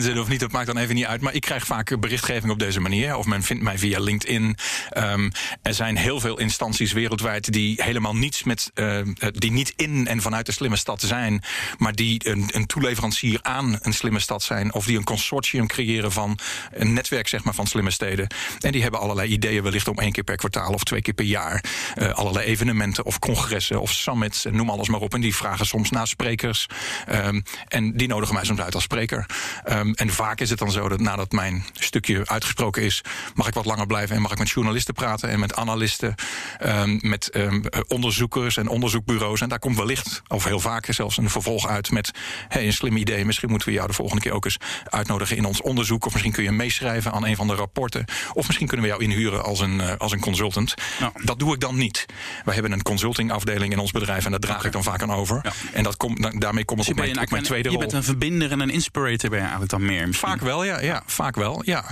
zit- 0.01 0.17
of 0.19 0.27
niet, 0.27 0.39
dat 0.39 0.51
maakt 0.51 0.67
dan 0.67 0.77
even 0.77 0.95
niet 0.95 1.05
uit. 1.05 1.21
Maar 1.21 1.33
ik 1.33 1.41
krijg 1.41 1.65
vaak 1.65 1.99
berichtgeving 1.99 2.51
op 2.51 2.59
deze 2.59 2.79
manier. 2.79 3.15
Of 3.15 3.25
men 3.25 3.43
vindt 3.43 3.63
mij 3.63 3.77
via 3.77 3.99
LinkedIn. 3.99 4.55
Ehm, 4.89 5.29
er 5.61 5.73
zijn 5.73 5.97
heel 5.97 6.19
veel 6.19 6.39
instanties 6.39 6.91
wereldwijd 6.91 7.51
die 7.53 7.83
helemaal 7.83 8.15
niets 8.15 8.43
met. 8.43 8.71
eh, 8.73 8.99
die 9.31 9.51
niet 9.51 9.73
in 9.75 10.07
en 10.07 10.21
vanuit 10.21 10.45
de 10.45 10.51
slimme 10.51 10.75
stad 10.75 11.01
zijn. 11.01 11.43
Maar 11.77 11.93
die 11.95 12.27
een, 12.29 12.49
een 12.53 12.65
toeleverancier 12.65 13.39
aan 13.41 13.77
een 13.81 13.93
slimme 13.93 14.19
stad 14.19 14.43
zijn. 14.43 14.73
Of 14.73 14.85
die 14.85 14.97
een 14.97 15.03
consortium 15.03 15.67
creëren 15.67 16.11
van 16.11 16.39
een 16.71 16.93
netwerk 16.93 17.27
zeg 17.27 17.43
maar, 17.43 17.53
van 17.53 17.67
slimme 17.67 17.91
steden. 17.91 18.27
En 18.59 18.71
die 18.71 18.81
hebben 18.81 18.99
allerlei 18.99 19.29
ideeën, 19.31 19.63
wellicht 19.63 19.87
om 19.87 19.99
één 19.99 20.11
keer 20.11 20.23
per 20.23 20.35
kwartaal 20.35 20.73
of 20.73 20.83
twee 20.83 21.01
keer 21.01 21.13
per 21.13 21.25
jaar. 21.25 21.63
eh, 21.95 22.09
allerlei 22.13 22.45
evenementen 22.45 23.05
of 23.05 23.19
congressen 23.19 23.81
of 23.81 23.91
summits. 23.91 24.45
En 24.45 24.55
noem 24.55 24.69
alles 24.69 24.87
maar 24.89 25.01
op. 25.01 25.13
En 25.13 25.21
die 25.21 25.35
vragen 25.35 25.65
soms 25.65 25.89
naar 25.89 26.07
sprekers. 26.07 26.65
Ehm, 27.05 27.41
en 27.67 27.97
die 27.97 28.07
nodigen 28.07 28.35
mij 28.35 28.43
soms 28.45 28.59
uit 28.59 28.73
als 28.73 28.83
spreker. 28.83 29.25
Ehm, 29.63 29.91
en 29.91 30.09
vaak 30.09 30.39
is 30.39 30.49
het 30.49 30.59
dan 30.59 30.71
zo 30.71 30.89
dat 30.89 30.99
nadat 30.99 31.31
mijn 31.31 31.65
stukje 31.73 32.21
uitgesproken 32.25 32.83
is, 32.83 33.01
mag 33.35 33.47
ik 33.47 33.53
wat 33.53 33.65
langer 33.65 33.87
blijven 33.87 34.15
en 34.15 34.21
mag 34.21 34.31
ik 34.31 34.37
met 34.37 34.49
journalisten 34.49 34.93
praten 34.93 35.29
en 35.29 35.39
met 35.39 35.55
analisten, 35.55 36.15
ehm, 36.59 36.97
met 37.01 37.29
ehm, 37.29 37.61
eh, 37.65 37.79
onderzoekers 37.87 38.57
en 38.57 38.67
onderzoekbureaus. 38.67 39.41
En 39.41 39.49
daar 39.49 39.59
komt 39.59 39.77
wellicht, 39.77 40.21
of 40.27 40.43
heel 40.43 40.59
vaak 40.59 40.85
zelfs, 40.89 41.17
een 41.17 41.29
vervolg 41.29 41.67
uit 41.67 41.91
met 41.91 42.11
hey, 42.47 42.65
een 42.65 42.73
slim 42.73 42.97
idee. 42.97 43.25
Misschien 43.25 43.49
moeten 43.49 43.67
we 43.67 43.73
jou 43.73 43.87
de 43.87 43.93
volgende 43.93 44.21
keer 44.21 44.31
ook 44.31 44.45
eens 44.45 44.57
uitnodigen 44.89 45.37
in 45.37 45.45
ons 45.45 45.61
onderzoek. 45.61 46.05
Of 46.05 46.11
misschien 46.11 46.33
kun 46.33 46.43
je 46.43 46.51
meeschrijven 46.51 47.11
aan 47.11 47.25
een 47.25 47.35
van 47.35 47.47
de 47.47 47.55
rapporten. 47.55 48.05
Of 48.33 48.45
misschien 48.47 48.67
kunnen 48.67 48.85
we 48.85 48.91
jou 48.91 49.03
inhuren 49.03 49.43
als 49.43 49.59
een, 49.59 49.81
eh, 49.81 49.95
als 49.97 50.11
een 50.11 50.19
consultant. 50.19 50.73
Ja. 50.99 51.11
Dat 51.23 51.39
doe 51.39 51.53
ik 51.53 51.59
dan 51.59 51.77
niet. 51.77 52.05
Wij 52.43 52.53
hebben 52.53 52.71
een 52.71 52.81
consultingafdeling 52.81 53.73
in 53.73 53.79
ons 53.79 53.91
bedrijf 53.91 54.25
en 54.25 54.31
daar 54.31 54.39
draag 54.39 54.65
ik 54.65 54.71
dan 54.71 54.83
vaak 54.83 55.01
aan 55.01 55.13
over. 55.13 55.39
Ja. 55.43 55.51
En 55.73 55.83
dat 55.83 55.97
komt, 55.97 56.21
da- 56.21 56.29
daarmee 56.29 56.65
kom 56.65 56.77
ik 56.77 56.83
Dus 56.83 56.91
op 56.91 56.95
ben 56.95 57.05
mijn, 57.05 57.17
je, 57.17 57.25
op 57.25 57.31
mijn 57.31 57.36
tweede 57.43 57.71
je 57.71 57.77
bent 57.77 57.93
een 57.93 58.03
verbinder 58.03 58.51
en 58.51 58.59
een 58.59 58.69
inspirator 58.69 59.29
ben 59.29 59.37
je 59.39 59.43
eigenlijk 59.43 59.71
dan 59.71 59.85
meer. 59.85 60.07
misschien. 60.07 60.29
Vaak 60.29 60.41
wel, 60.41 60.63
ja, 60.63 60.79
ja. 60.81 61.03
Vaak 61.05 61.35
wel, 61.35 61.61
ja. 61.65 61.85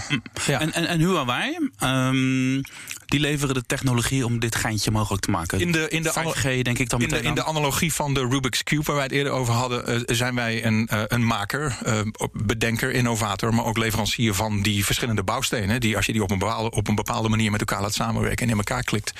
ja. 0.45 0.59
En, 0.59 0.73
en, 0.73 0.85
en 0.87 0.99
Huawei, 0.99 1.69
ehm, 1.79 2.61
die 3.05 3.19
leveren 3.19 3.53
de 3.53 3.63
technologie 3.65 4.25
om 4.25 4.39
dit 4.39 4.55
geintje 4.55 4.91
mogelijk 4.91 5.23
te 5.23 5.31
maken. 5.31 5.59
In 5.59 5.71
de- 5.71 5.89
in 5.89 6.03
de 6.03 6.11
5G 6.13 6.61
denk 6.61 6.77
ik 6.79 6.89
dan 6.89 7.01
in, 7.01 7.09
de, 7.09 7.21
in 7.21 7.33
de 7.33 7.43
analogie 7.43 7.93
van 7.93 8.13
de 8.13 8.19
Rubik's 8.29 8.63
Cube, 8.63 8.83
waar 8.83 8.95
wij 8.95 9.03
het 9.03 9.13
eerder 9.13 9.31
over 9.33 9.53
hadden, 9.53 9.87
eh, 9.87 10.15
zijn 10.15 10.35
wij 10.35 10.65
een, 10.65 10.87
eh, 10.87 11.01
een 11.07 11.25
maker, 11.25 11.77
eh, 11.85 11.99
bedenker, 12.33 12.91
innovator, 12.91 13.53
maar 13.53 13.65
ook 13.65 13.77
leverancier 13.77 14.33
van 14.33 14.61
die 14.61 14.85
verschillende 14.85 15.23
bouwstenen. 15.23 15.79
Die 15.79 15.95
als 15.95 16.05
je 16.05 16.11
die 16.11 16.23
op 16.23 16.31
een 16.31 16.39
bepaalde, 16.39 16.71
op 16.71 16.87
een 16.87 16.95
bepaalde 16.95 17.29
manier 17.29 17.51
met 17.51 17.59
elkaar 17.59 17.81
laat 17.81 17.93
samenwerken 17.93 18.45
en 18.45 18.51
in 18.51 18.57
elkaar 18.57 18.83
klikt, 18.83 19.13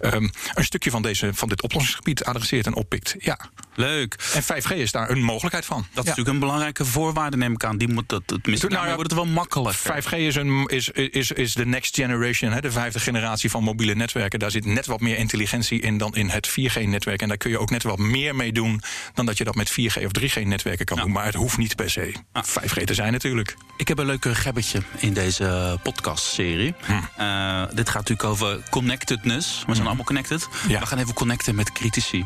ehm, 0.00 0.28
een 0.54 0.64
stukje 0.64 0.90
van, 0.90 1.02
deze, 1.02 1.30
van 1.34 1.48
dit 1.48 1.62
oplossingsgebied 1.62 2.24
adresseert 2.24 2.66
en 2.66 2.74
oppikt. 2.74 3.14
Ja. 3.18 3.38
Leuk. 3.74 4.16
En 4.34 4.42
5G 4.42 4.70
is 4.70 4.92
daar 4.92 5.10
een 5.10 5.22
mogelijkheid 5.22 5.64
van. 5.68 5.86
Dat 5.92 6.04
is 6.04 6.08
natuurlijk 6.10 6.28
een 6.28 6.38
belangrijke 6.38 6.84
voorwaarde, 6.84 7.36
neem 7.36 7.52
ik 7.52 7.64
aan. 7.64 7.76
Die 7.78 7.88
moet 7.88 8.08
dat, 8.08 8.22
tenminste, 8.26 8.68
Nou 8.68 8.86
wordt 8.86 9.02
het 9.02 9.12
wel 9.12 9.26
makkelijk. 9.26 9.76
5G 9.78 10.10
is, 10.16 10.34
een, 10.36 10.66
is, 10.66 10.88
is, 10.88 11.30
is 11.32 11.54
de 11.54 11.66
next 11.66 11.94
generation, 11.94 12.52
hè, 12.52 12.60
de 12.60 12.70
vijfde 12.70 13.00
generatie 13.00 13.50
van 13.50 13.62
mobiele 13.62 13.94
netwerken. 13.94 14.38
Daar 14.38 14.50
zit 14.50 14.64
net 14.64 14.86
wat 14.86 15.00
meer 15.00 15.16
intelligentie 15.16 15.80
in 15.80 15.98
dan 15.98 16.14
in 16.14 16.28
het 16.28 16.48
4G-netwerk. 16.48 17.22
En 17.22 17.28
daar 17.28 17.36
kun 17.36 17.50
je 17.50 17.58
ook 17.58 17.70
net 17.70 17.82
wat 17.82 17.98
meer 17.98 18.34
mee 18.36 18.52
doen 18.52 18.80
dan 19.14 19.26
dat 19.26 19.38
je 19.38 19.44
dat 19.44 19.54
met 19.54 19.70
4G 19.70 20.04
of 20.04 20.10
3G-netwerken 20.20 20.84
kan 20.84 20.96
Ja. 20.96 21.02
doen. 21.02 21.12
Maar 21.12 21.24
het 21.24 21.34
hoeft 21.34 21.56
niet 21.58 21.76
per 21.76 21.90
se 21.90 22.14
5G 22.42 22.84
te 22.84 22.94
zijn 22.94 23.12
natuurlijk. 23.12 23.56
Ik 23.76 23.88
heb 23.88 23.98
een 23.98 24.06
leuk 24.06 24.26
gebbetje 24.32 24.82
in 24.98 25.12
deze 25.12 25.78
podcastserie. 25.82 26.74
Hm. 26.86 26.92
Eh, 26.92 27.62
dit 27.74 27.88
gaat 27.88 28.08
natuurlijk 28.08 28.28
over 28.28 28.60
connectedness. 28.70 29.62
We 29.66 29.74
zijn 29.74 29.86
allemaal 29.86 30.04
connected. 30.04 30.48
Ja. 30.68 30.80
We 30.80 30.86
gaan 30.86 30.98
even 30.98 31.14
connecten 31.14 31.54
met 31.54 31.72
critici. 31.72 32.24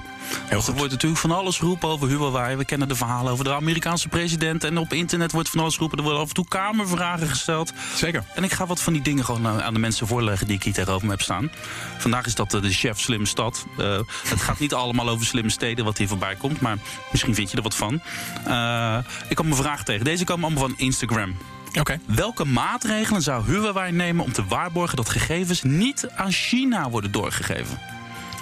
Heel 0.49 0.59
Er 0.59 0.63
goed. 0.65 0.77
wordt 0.77 0.91
natuurlijk 0.93 1.21
van 1.21 1.31
alles 1.31 1.59
geroepen 1.59 1.89
over 1.89 2.09
Huawei. 2.09 2.57
We 2.57 2.65
kennen 2.65 2.89
de 2.89 2.95
verhalen 2.95 3.32
over 3.33 3.45
de 3.45 3.55
Amerikaanse 3.55 4.09
president. 4.09 4.64
En 4.64 4.79
op 4.79 4.92
internet 4.92 5.33
wordt 5.33 5.49
van 5.49 5.61
alles 5.61 5.75
geroepen. 5.75 5.99
Er 5.99 6.05
worden 6.05 6.23
af 6.23 6.29
en 6.29 6.35
toe 6.35 6.49
kamervragen 6.49 7.29
gesteld. 7.29 7.73
Zeker. 7.95 8.25
En 8.35 8.45
ik 8.45 8.53
ga 8.53 8.66
wat 8.66 8.81
van 8.81 8.92
die 8.92 9.03
dingen 9.03 9.25
gewoon 9.25 9.47
eh, 9.47 9.59
aan 9.59 9.75
de 9.75 9.81
mensen 9.81 10.07
voorleggen 10.07 10.47
die 10.47 10.57
ik 10.57 10.62
hier 10.62 10.73
tegenover 10.73 11.05
me 11.05 11.11
heb 11.11 11.23
staan. 11.23 11.51
Vandaag 11.99 12.27
is 12.27 12.35
dat 12.35 12.55
eh, 12.55 12.62
de 12.62 12.71
chef 12.71 13.01
Slim 13.01 13.27
Stad. 13.27 13.66
Uh, 13.79 13.99
het 14.27 14.40
gaat 14.40 14.59
niet 14.59 14.75
allemaal 14.75 15.09
over 15.09 15.27
slimme 15.27 15.51
steden 15.51 15.85
wat 15.85 15.99
hier 15.99 16.09
voorbij 16.09 16.35
komt. 16.35 16.61
Maar 16.61 16.79
misschien 17.11 17.35
vind 17.35 17.51
je 17.51 17.57
er 17.57 17.62
wat 17.62 17.75
van. 17.75 18.03
Uh, 18.47 18.99
ik 19.29 19.37
kom 19.37 19.49
mijn 19.49 19.62
vraag 19.62 19.85
tegen. 19.85 20.05
Deze 20.05 20.25
komen 20.25 20.45
allemaal 20.45 20.68
van 20.68 20.79
Instagram. 20.79 21.37
Okay. 21.79 22.01
Welke 22.07 22.45
maatregelen 22.45 23.23
zou 23.23 23.45
Huawei 23.45 23.92
nemen 23.92 24.25
om 24.25 24.33
te 24.33 24.45
waarborgen 24.45 24.97
dat 24.97 25.09
gegevens 25.09 25.62
niet 25.62 26.09
aan 26.16 26.33
China 26.33 26.90
worden 26.90 27.12
doorgegeven? 27.12 27.79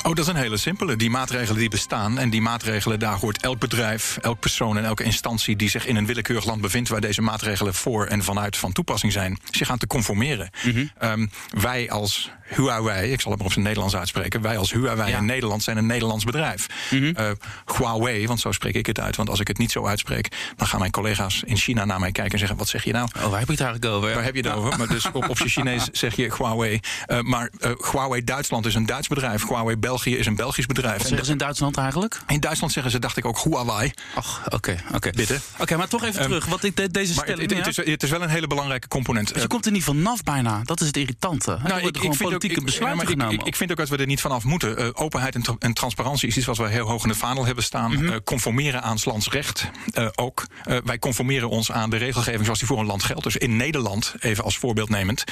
Oh, 0.02 0.14
dat 0.14 0.18
is 0.18 0.26
een 0.26 0.36
hele 0.36 0.56
simpele. 0.56 0.96
Die 0.96 1.10
maatregelen 1.10 1.60
die 1.60 1.68
bestaan. 1.68 2.18
En 2.18 2.30
die 2.30 2.40
maatregelen, 2.40 2.98
daar 2.98 3.18
hoort 3.18 3.42
elk 3.42 3.58
bedrijf, 3.58 4.18
elk 4.20 4.40
persoon 4.40 4.76
en 4.76 4.84
elke 4.84 5.04
instantie 5.04 5.56
die 5.56 5.68
zich 5.68 5.86
in 5.86 5.96
een 5.96 6.06
willekeurig 6.06 6.44
land 6.44 6.60
bevindt 6.60 6.88
waar 6.88 7.00
deze 7.00 7.22
maatregelen 7.22 7.74
voor 7.74 8.06
en 8.06 8.24
vanuit 8.24 8.56
van 8.56 8.72
toepassing 8.72 9.12
zijn, 9.12 9.38
zich 9.50 9.70
aan 9.70 9.78
te 9.78 9.86
conformeren. 9.86 10.50
Mm 10.62 10.72
-hmm. 10.72 10.90
um, 11.10 11.30
wij 11.60 11.90
als 11.90 12.30
Huawei, 12.54 13.12
ik 13.12 13.20
zal 13.20 13.30
het 13.30 13.40
maar 13.40 13.48
op 13.48 13.52
zijn 13.52 13.64
Nederlands 13.64 13.96
uitspreken. 13.96 14.40
Wij 14.40 14.58
als 14.58 14.72
Huawei 14.72 15.10
ja. 15.10 15.18
in 15.18 15.24
Nederland 15.24 15.62
zijn 15.62 15.76
een 15.76 15.86
Nederlands 15.86 16.24
bedrijf. 16.24 16.66
Mm 16.90 16.98
-hmm. 16.98 17.14
uh, 17.18 17.30
Huawei, 17.76 18.26
want 18.26 18.40
zo 18.40 18.52
spreek 18.52 18.74
ik 18.74 18.86
het 18.86 19.00
uit. 19.00 19.16
Want 19.16 19.28
als 19.28 19.40
ik 19.40 19.48
het 19.48 19.58
niet 19.58 19.70
zo 19.70 19.86
uitspreek, 19.86 20.28
dan 20.56 20.66
gaan 20.66 20.78
mijn 20.78 20.90
collega's 20.90 21.42
in 21.46 21.56
China 21.56 21.84
naar 21.84 22.00
mij 22.00 22.12
kijken 22.12 22.32
en 22.32 22.38
zeggen: 22.38 22.56
Wat 22.56 22.68
zeg 22.68 22.84
je 22.84 22.92
nou? 22.92 23.08
Oh, 23.16 23.30
waar 23.30 23.38
heb 23.38 23.46
je 23.46 23.52
het 23.52 23.62
eigenlijk 23.62 23.94
over? 23.94 24.14
Waar 24.14 24.24
heb 24.24 24.34
je 24.34 24.40
het 24.40 24.52
over? 24.52 24.78
Maar 24.78 24.88
dus 24.88 25.06
op, 25.12 25.28
op 25.28 25.38
je 25.38 25.48
Chinees 25.48 25.88
zeg 26.02 26.16
je 26.16 26.32
Huawei. 26.36 26.80
Uh, 27.06 27.20
maar 27.20 27.50
uh, 27.60 27.70
Huawei 27.90 28.24
Duitsland 28.24 28.66
is 28.66 28.74
een 28.74 28.86
Duits 28.86 29.08
bedrijf. 29.08 29.48
Huawei 29.48 29.76
België 29.76 30.16
is 30.16 30.26
een 30.26 30.36
Belgisch 30.36 30.66
bedrijf. 30.66 30.98
Wat 30.98 31.06
zeggen 31.06 31.26
ze 31.26 31.32
in 31.32 31.38
Duitsland 31.38 31.76
eigenlijk? 31.76 32.20
In 32.26 32.40
Duitsland 32.40 32.72
zeggen 32.72 32.92
ze, 32.92 32.98
dacht 32.98 33.16
ik 33.16 33.24
ook, 33.24 33.40
Huawei. 33.42 33.92
Ach, 34.14 34.42
oké. 34.44 34.54
Okay, 34.54 34.80
okay. 34.94 35.12
Bitte. 35.12 35.34
Oké, 35.52 35.62
okay, 35.62 35.78
maar 35.78 35.88
toch 35.88 36.04
even 36.04 36.22
um, 36.22 36.26
terug. 36.26 36.46
Wat 36.46 36.64
ik 36.64 36.76
de, 36.76 36.90
deze 36.90 37.12
stelling... 37.12 37.40
Het, 37.40 37.50
het, 37.50 37.58
het, 37.58 37.78
is, 37.78 37.92
het, 37.92 38.02
is, 38.02 38.10
wel 38.10 38.22
een 38.22 38.28
hele 38.28 38.46
belangrijke 38.46 38.88
component. 38.88 39.32
Dus 39.32 39.42
je 39.42 39.48
komt 39.48 39.66
er 39.66 39.72
niet 39.72 39.84
vanaf 39.84 40.22
bijna. 40.22 40.60
Dat 40.64 40.80
is 40.80 40.86
het 40.86 40.96
irritante. 40.96 41.50
Nou, 41.62 41.74
er 41.74 41.80
worden 41.80 42.00
gewoon 42.00 42.16
politieke 42.40 42.64
besluiten 42.64 43.02
ik, 43.02 43.08
genomen. 43.08 43.40
Ik, 43.40 43.46
ik, 43.46 43.56
vind 43.56 43.70
ook 43.70 43.76
dat 43.76 43.88
we 43.88 43.96
er 43.96 44.06
niet 44.06 44.20
vanaf 44.20 44.44
moeten. 44.44 44.80
Uh, 44.80 44.88
openheid 44.92 45.34
en, 45.34 45.42
tra 45.42 45.56
en, 45.58 45.72
transparantie 45.72 46.28
is 46.28 46.36
iets 46.36 46.46
wat 46.46 46.56
we 46.56 46.68
heel 46.68 46.86
hoog 46.86 47.02
in 47.02 47.08
de 47.08 47.14
vaandel 47.14 47.46
hebben 47.46 47.64
staan. 47.64 47.90
Mm 47.90 47.96
-hmm. 47.96 48.06
uh, 48.06 48.16
conformeren 48.24 48.82
aan 48.82 48.96
landsrecht 49.04 49.70
uh, 49.94 50.08
ook. 50.14 50.46
wij 50.84 50.98
conformeren 50.98 51.48
ons 51.48 51.72
aan 51.72 51.90
de 51.90 51.96
regelgeving 51.96 52.44
zoals 52.44 52.58
die 52.58 52.68
voor 52.68 52.78
een 52.78 52.86
land 52.86 53.02
geldt. 53.02 53.22
Dus 53.22 53.36
in 53.36 53.56
Nederland, 53.56 54.14
even 54.20 54.44
als 54.44 54.58
voorbeeld 54.58 54.88
nemend... 54.88 55.24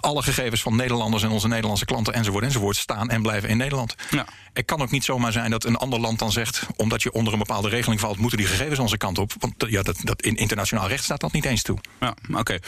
alle 0.00 0.22
gegevens 0.22 0.62
van 0.62 0.76
Nederlanders 0.76 1.22
en 1.22 1.30
onze 1.30 1.48
Nederlandse 1.48 1.84
klanten 1.84 2.14
enzovoort 2.14 2.44
enzovoort... 2.44 2.76
staan 2.76 3.10
en 3.10 3.22
blijven 3.22 3.48
in 3.48 3.56
Nederland. 3.56 3.94
Ja. 4.10 4.26
Het 4.52 4.64
kan 4.64 4.82
ook 4.82 4.90
niet 4.90 5.04
zomaar 5.04 5.32
zijn 5.32 5.50
dat 5.50 5.64
een 5.64 5.76
ander 5.76 6.00
land 6.00 6.18
dan 6.18 6.32
zegt... 6.32 6.66
omdat 6.76 7.02
je 7.02 7.12
onder 7.12 7.32
een 7.32 7.38
bepaalde 7.38 7.68
regeling 7.68 8.00
valt... 8.00 8.18
moeten 8.18 8.38
die 8.38 8.46
gegevens 8.46 8.78
onze 8.78 8.96
kant 8.96 9.18
op. 9.18 9.32
Want 9.38 9.54
ja, 9.68 9.82
dat, 9.82 9.96
dat 10.02 10.22
in 10.22 10.36
internationaal 10.36 10.88
recht 10.88 11.04
staat 11.04 11.20
dat 11.20 11.32
niet 11.32 11.44
eens 11.44 11.62
toe. 11.62 11.78
Ja, 12.00 12.14
oké. 12.28 12.38
Okay. 12.38 12.60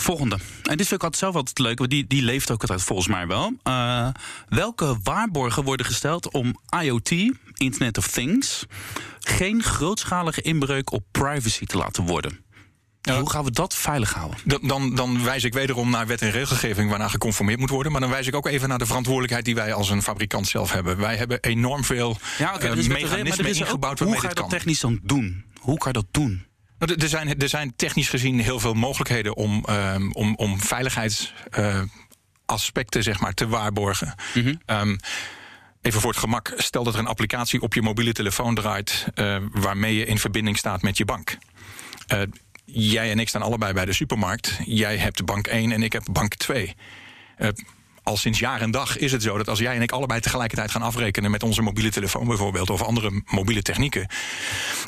Volgende. 0.00 0.34
En 0.62 0.76
dit 0.76 0.86
vind 0.86 0.90
ik 0.90 1.02
altijd 1.02 1.16
zelf 1.16 1.34
altijd 1.34 1.58
leuk, 1.58 1.78
want 1.78 1.90
die, 1.90 2.06
die 2.06 2.22
leeft 2.22 2.50
ook 2.50 2.60
altijd 2.60 2.82
volgens 2.82 3.08
mij 3.08 3.26
wel. 3.26 3.52
Uh, 3.64 4.08
welke 4.48 4.96
waarborgen 5.02 5.64
worden 5.64 5.86
gesteld 5.86 6.30
om 6.32 6.60
IoT, 6.82 7.10
Internet 7.54 7.98
of 7.98 8.08
Things, 8.08 8.66
geen 9.20 9.62
grootschalige 9.62 10.42
inbreuk 10.42 10.92
op 10.92 11.04
privacy 11.10 11.64
te 11.64 11.76
laten 11.76 12.06
worden? 12.06 12.44
Ja. 13.00 13.18
Hoe 13.18 13.30
gaan 13.30 13.44
we 13.44 13.50
dat 13.50 13.74
veilig 13.74 14.14
houden? 14.14 14.38
Dan, 14.44 14.60
dan, 14.62 14.94
dan, 14.94 15.24
wijs 15.24 15.44
ik 15.44 15.52
wederom 15.52 15.90
naar 15.90 16.06
wet 16.06 16.22
en 16.22 16.30
regelgeving 16.30 16.90
waarnaar 16.90 17.10
geconformeerd 17.10 17.58
moet 17.58 17.70
worden. 17.70 17.92
Maar 17.92 18.00
dan 18.00 18.10
wijs 18.10 18.26
ik 18.26 18.34
ook 18.34 18.46
even 18.46 18.68
naar 18.68 18.78
de 18.78 18.86
verantwoordelijkheid 18.86 19.44
die 19.44 19.54
wij 19.54 19.72
als 19.72 19.90
een 19.90 20.02
fabrikant 20.02 20.46
zelf 20.46 20.72
hebben. 20.72 20.98
Wij 20.98 21.16
hebben 21.16 21.40
enorm 21.40 21.84
veel 21.84 22.16
ja, 22.38 22.54
okay, 22.54 22.76
uh, 22.76 22.88
mechanismen 22.88 23.46
ingebouwd 23.46 23.98
Hoe 23.98 24.20
ga 24.20 24.28
je 24.28 24.34
dat 24.34 24.50
technisch 24.50 24.80
dan 24.80 25.00
doen? 25.02 25.44
Hoe 25.60 25.78
kan 25.78 25.92
je 25.92 25.98
dat 25.98 26.06
doen? 26.10 26.46
Er 26.78 27.08
zijn, 27.08 27.38
er 27.38 27.48
zijn 27.48 27.76
technisch 27.76 28.08
gezien 28.08 28.40
heel 28.40 28.60
veel 28.60 28.74
mogelijkheden 28.74 29.36
om, 29.36 29.64
um, 29.70 30.12
om, 30.12 30.34
om 30.34 30.60
veiligheidsaspecten 30.60 33.00
uh, 33.00 33.06
zeg 33.06 33.20
maar, 33.20 33.34
te 33.34 33.48
waarborgen. 33.48 34.14
Mm 34.34 34.42
-hmm. 34.42 34.60
um, 34.66 34.98
Even 35.86 36.00
voor 36.00 36.10
het 36.10 36.20
gemak, 36.20 36.52
stel 36.56 36.84
dat 36.84 36.94
er 36.94 37.00
een 37.00 37.06
applicatie 37.06 37.60
op 37.60 37.74
je 37.74 37.82
mobiele 37.82 38.12
telefoon 38.12 38.54
draait 38.54 39.06
uh, 39.14 39.36
waarmee 39.52 39.94
je 39.94 40.06
in 40.06 40.18
verbinding 40.18 40.58
staat 40.58 40.82
met 40.82 40.96
je 40.96 41.04
bank. 41.04 41.36
Uh, 42.12 42.22
jij 42.64 43.10
en 43.10 43.18
ik 43.18 43.28
staan 43.28 43.42
allebei 43.42 43.72
bij 43.72 43.84
de 43.84 43.92
supermarkt. 43.92 44.58
Jij 44.64 44.96
hebt 44.96 45.24
bank 45.24 45.46
1 45.46 45.72
en 45.72 45.82
ik 45.82 45.92
heb 45.92 46.02
bank 46.10 46.34
2. 46.34 46.74
Uh, 47.38 47.48
al 48.06 48.16
sinds 48.16 48.38
jaar 48.38 48.60
en 48.60 48.70
dag 48.70 48.96
is 48.98 49.12
het 49.12 49.22
zo 49.22 49.36
dat 49.36 49.48
als 49.48 49.58
jij 49.58 49.74
en 49.74 49.82
ik 49.82 49.92
allebei 49.92 50.20
tegelijkertijd 50.20 50.70
gaan 50.70 50.82
afrekenen 50.82 51.30
met 51.30 51.42
onze 51.42 51.62
mobiele 51.62 51.90
telefoon 51.90 52.26
bijvoorbeeld 52.26 52.70
of 52.70 52.82
andere 52.82 53.22
mobiele 53.26 53.62
technieken, 53.62 54.06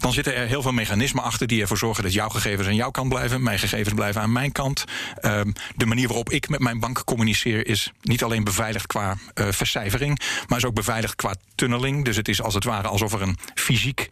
dan 0.01 0.13
zitten 0.13 0.35
er 0.35 0.47
heel 0.47 0.63
veel 0.63 0.73
mechanismen 0.73 1.23
achter 1.23 1.47
die 1.47 1.61
ervoor 1.61 1.79
zorgen 1.79 2.03
dat 2.03 2.13
jouw 2.13 2.29
gegevens 2.29 2.69
aan 2.69 2.75
jouw 2.75 2.91
kant 2.91 3.09
blijven, 3.09 3.43
mijn 3.43 3.59
gegevens 3.59 3.95
blijven 3.95 4.21
aan 4.21 4.33
mijn 4.33 4.53
kant. 4.53 4.85
Um, 5.23 5.53
de 5.77 5.87
manier 5.87 6.07
waarop 6.07 6.31
ik 6.31 6.49
met 6.49 6.61
mijn 6.61 6.81
bank 6.81 7.05
communiceer 7.05 7.67
is 7.67 7.93
niet 8.03 8.23
alleen 8.23 8.45
beveiligd 8.45 8.87
qua 8.87 9.17
uh, 9.35 9.47
vercijfering, 9.51 10.21
maar 10.47 10.59
is 10.59 10.65
ook 10.65 10.75
beveiligd 10.75 11.15
qua 11.15 11.35
tunneling. 11.55 12.05
Dus 12.05 12.17
het 12.17 12.29
is 12.29 12.43
als 12.43 12.55
het 12.55 12.65
ware 12.65 12.89
alsof 12.89 13.13
er 13.13 13.23
een 13.23 13.37
fysiek 13.55 14.09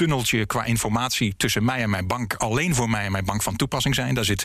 tunneltje 0.00 0.46
qua 0.46 0.64
informatie 0.64 1.34
tussen 1.36 1.64
mij 1.64 1.82
en 1.82 1.90
mijn 1.90 2.06
bank 2.06 2.34
alleen 2.34 2.74
voor 2.74 2.90
mij 2.90 3.04
en 3.04 3.12
mijn 3.12 3.24
bank 3.24 3.42
van 3.42 3.56
toepassing 3.56 3.94
zijn. 3.94 4.14
Daar 4.14 4.24
zit 4.24 4.44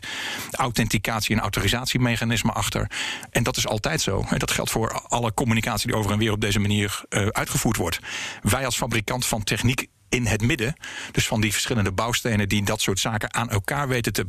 authenticatie 0.51 1.35
en 1.35 1.41
autorisatiemechanisme 1.41 2.51
achter. 2.51 2.91
En 3.31 3.43
dat 3.43 3.57
is 3.57 3.67
altijd 3.67 4.01
zo. 4.01 4.25
Dat 4.37 4.51
geldt 4.51 4.71
voor 4.71 5.01
alle 5.07 5.33
communicatie 5.33 5.87
die 5.87 5.97
over 5.97 6.11
en 6.11 6.17
weer 6.17 6.31
op 6.31 6.41
deze 6.41 6.59
manier 6.59 7.01
uh, 7.09 7.27
uitgevoerd 7.27 7.77
wordt. 7.77 7.99
Wij 8.41 8.65
als 8.65 8.77
fabrikant 8.77 9.25
van 9.25 9.43
techniek 9.43 9.87
in 10.09 10.25
het 10.25 10.41
midden, 10.41 10.75
dus 11.11 11.27
van 11.27 11.41
die 11.41 11.51
verschillende 11.51 11.91
bouwstenen 11.91 12.49
die 12.49 12.63
dat 12.63 12.81
soort 12.81 12.99
zaken 12.99 13.33
aan 13.33 13.49
elkaar 13.49 13.87
weten 13.87 14.13
te 14.13 14.25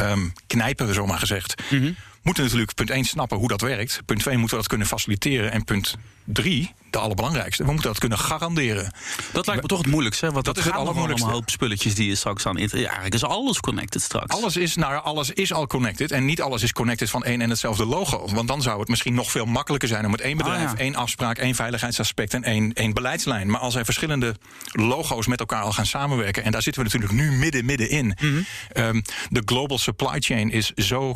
um, 0.00 0.32
knijpen, 0.46 0.94
zomaar 0.94 1.18
gezegd. 1.18 1.62
-hmm. 1.68 1.96
Moeten 2.22 2.42
natuurlijk 2.42 2.74
punt 2.74 2.90
1 2.90 3.04
snappen 3.04 3.38
hoe 3.38 3.48
dat 3.48 3.60
werkt. 3.60 4.00
Punt 4.06 4.20
2 4.20 4.36
moeten 4.36 4.56
we 4.56 4.62
dat 4.62 4.70
kunnen 4.70 4.86
faciliteren. 4.86 5.52
En 5.52 5.64
punt 5.64 5.96
3, 6.24 6.74
de 6.90 6.98
allerbelangrijkste, 6.98 7.64
we 7.64 7.70
moeten 7.70 7.88
dat 7.88 7.98
kunnen 7.98 8.18
garanderen. 8.18 8.92
Dat 9.32 9.46
lijkt 9.46 9.62
me 9.62 9.68
toch 9.68 9.78
het 9.78 9.86
moeilijkste, 9.86 10.26
hè? 10.26 10.32
want 10.32 10.44
dat, 10.44 10.54
dat 10.54 10.64
is 10.64 10.70
het 10.70 10.80
allermoeilijkste. 10.80 11.28
Een 11.28 11.34
hoop 11.34 11.50
spulletjes 11.50 11.94
die 11.94 12.08
je 12.08 12.14
straks 12.14 12.46
aan. 12.46 12.56
Ja, 12.56 12.68
eigenlijk 12.70 13.14
is 13.14 13.24
alles 13.24 13.60
connected 13.60 14.02
straks. 14.02 14.34
Alles 14.34 14.56
is, 14.56 14.76
nou, 14.76 15.02
alles 15.02 15.30
is 15.30 15.52
al 15.52 15.66
connected. 15.66 16.10
En 16.10 16.24
niet 16.24 16.42
alles 16.42 16.62
is 16.62 16.72
connected 16.72 17.10
van 17.10 17.24
één 17.24 17.40
en 17.40 17.50
hetzelfde 17.50 17.86
logo. 17.86 18.28
Want 18.34 18.48
dan 18.48 18.62
zou 18.62 18.80
het 18.80 18.88
misschien 18.88 19.14
nog 19.14 19.30
veel 19.30 19.44
makkelijker 19.44 19.88
zijn 19.88 20.04
om 20.04 20.10
met 20.10 20.20
één 20.20 20.36
bedrijf, 20.36 20.64
ah, 20.64 20.72
ja. 20.72 20.78
één 20.78 20.94
afspraak, 20.94 21.38
één 21.38 21.54
veiligheidsaspect 21.54 22.34
en 22.34 22.44
één, 22.44 22.72
één 22.72 22.94
beleidslijn. 22.94 23.50
Maar 23.50 23.60
als 23.60 23.74
er 23.74 23.84
verschillende 23.84 24.36
logo's 24.72 25.26
met 25.26 25.40
elkaar 25.40 25.62
al 25.62 25.72
gaan 25.72 25.86
samenwerken, 25.86 26.44
en 26.44 26.52
daar 26.52 26.62
zitten 26.62 26.82
we 26.82 26.88
natuurlijk 26.88 27.20
nu 27.20 27.38
midden, 27.38 27.64
midden 27.64 27.90
in. 27.90 28.06
Mm 28.06 28.14
-hmm. 28.18 28.44
um, 28.84 29.02
de 29.28 29.42
global 29.44 29.78
supply 29.78 30.20
chain 30.20 30.50
is 30.50 30.70
zo 30.70 31.14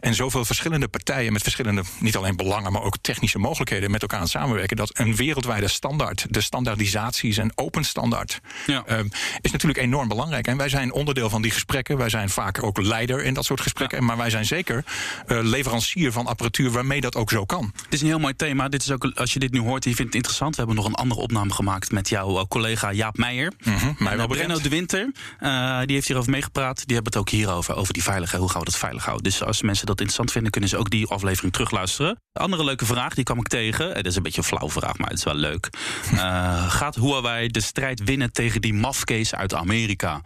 En 0.00 0.14
zoveel 0.14 0.44
verschillende 0.44 0.88
partijen 0.88 1.32
met 1.32 1.42
verschillende, 1.42 1.82
niet 2.00 2.16
alleen 2.16 2.36
belangen, 2.36 2.72
maar 2.72 2.82
ook 2.82 2.96
technische 3.00 3.38
mogelijkheden 3.38 3.90
met 3.90 4.02
elkaar 4.02 4.20
aan 4.20 4.28
samenwerken. 4.28 4.76
Dat 4.76 4.98
een 4.98 5.16
wereldwijde 5.16 5.68
standaard, 5.68 6.26
de 6.30 6.40
standaardisaties 6.40 7.36
en 7.36 7.52
open 7.54 7.84
standaard, 7.84 8.40
ja. 8.66 8.84
uh, 8.88 8.98
is 9.40 9.50
natuurlijk 9.50 9.78
enorm 9.78 10.08
belangrijk. 10.08 10.46
En 10.46 10.56
wij 10.56 10.68
zijn 10.68 10.92
onderdeel 10.92 11.30
van 11.30 11.42
die 11.42 11.50
gesprekken. 11.50 11.96
Wij 11.96 12.08
zijn 12.08 12.28
vaker 12.28 12.64
ook 12.64 12.82
leider 12.82 13.24
in 13.24 13.34
dat 13.34 13.44
soort 13.44 13.60
gesprekken. 13.60 13.98
Ja. 13.98 14.04
Maar 14.04 14.16
wij 14.16 14.30
zijn 14.30 14.44
zeker 14.44 14.84
uh, 15.26 15.38
leverancier 15.42 16.12
van 16.12 16.26
apparatuur 16.26 16.70
waarmee 16.70 17.00
dat 17.00 17.16
ook 17.16 17.30
zo 17.30 17.44
kan. 17.44 17.72
Het 17.84 17.94
is 17.94 18.00
een 18.00 18.06
heel 18.06 18.18
mooi 18.18 18.36
thema. 18.36 18.68
Dit 18.68 18.82
is 18.82 18.90
ook, 18.90 19.12
als 19.14 19.32
je 19.32 19.38
dit 19.38 19.52
nu 19.52 19.60
hoort 19.60 19.84
je 19.84 19.94
vindt 19.94 20.04
het 20.04 20.14
interessant. 20.14 20.50
We 20.50 20.58
hebben 20.58 20.76
nog 20.76 20.86
een 20.86 20.94
andere 20.94 21.20
opname 21.20 21.52
gemaakt 21.52 21.92
met 21.92 22.08
jouw 22.08 22.46
collega 22.46 22.92
Jaap 22.92 23.16
Meijer. 23.16 23.52
Mm 23.64 23.76
-hmm, 23.76 24.06
en, 24.06 24.18
uh, 24.50 24.56
de 24.62 24.68
Winter. 24.68 25.10
Die 25.86 25.94
heeft 25.94 26.06
hierover 26.06 26.30
meegepraat. 26.30 26.76
Die 26.86 26.94
hebben 26.94 27.12
het 27.12 27.20
ook 27.20 27.28
hierover, 27.28 27.76
over 27.76 27.92
die 27.92 28.02
veiligheid. 28.02 28.40
Hoe 28.40 28.50
gaan 28.50 28.60
we 28.60 28.66
dat 28.66 28.76
veilig 28.76 29.04
houden? 29.04 29.15
Dus 29.22 29.42
als 29.42 29.62
mensen 29.62 29.86
dat 29.86 29.96
interessant 29.96 30.32
vinden, 30.32 30.50
kunnen 30.50 30.70
ze 30.70 30.76
ook 30.76 30.90
die 30.90 31.06
aflevering 31.06 31.52
terugluisteren. 31.52 32.20
Een 32.32 32.42
andere 32.42 32.64
leuke 32.64 32.86
vraag, 32.86 33.14
die 33.14 33.24
kwam 33.24 33.38
ik 33.38 33.48
tegen. 33.48 33.94
Dat 33.94 34.06
is 34.06 34.16
een 34.16 34.22
beetje 34.22 34.38
een 34.38 34.46
flauw 34.46 34.70
vraag, 34.70 34.98
maar 34.98 35.08
het 35.08 35.18
is 35.18 35.24
wel 35.24 35.34
leuk. 35.34 35.68
Uh, 36.12 36.70
gaat 36.78 36.94
Huawei 36.94 37.48
de 37.48 37.60
strijd 37.60 38.04
winnen 38.04 38.32
tegen 38.32 38.60
die 38.60 38.74
mafkees 38.74 39.34
uit 39.34 39.54
Amerika? 39.54 40.20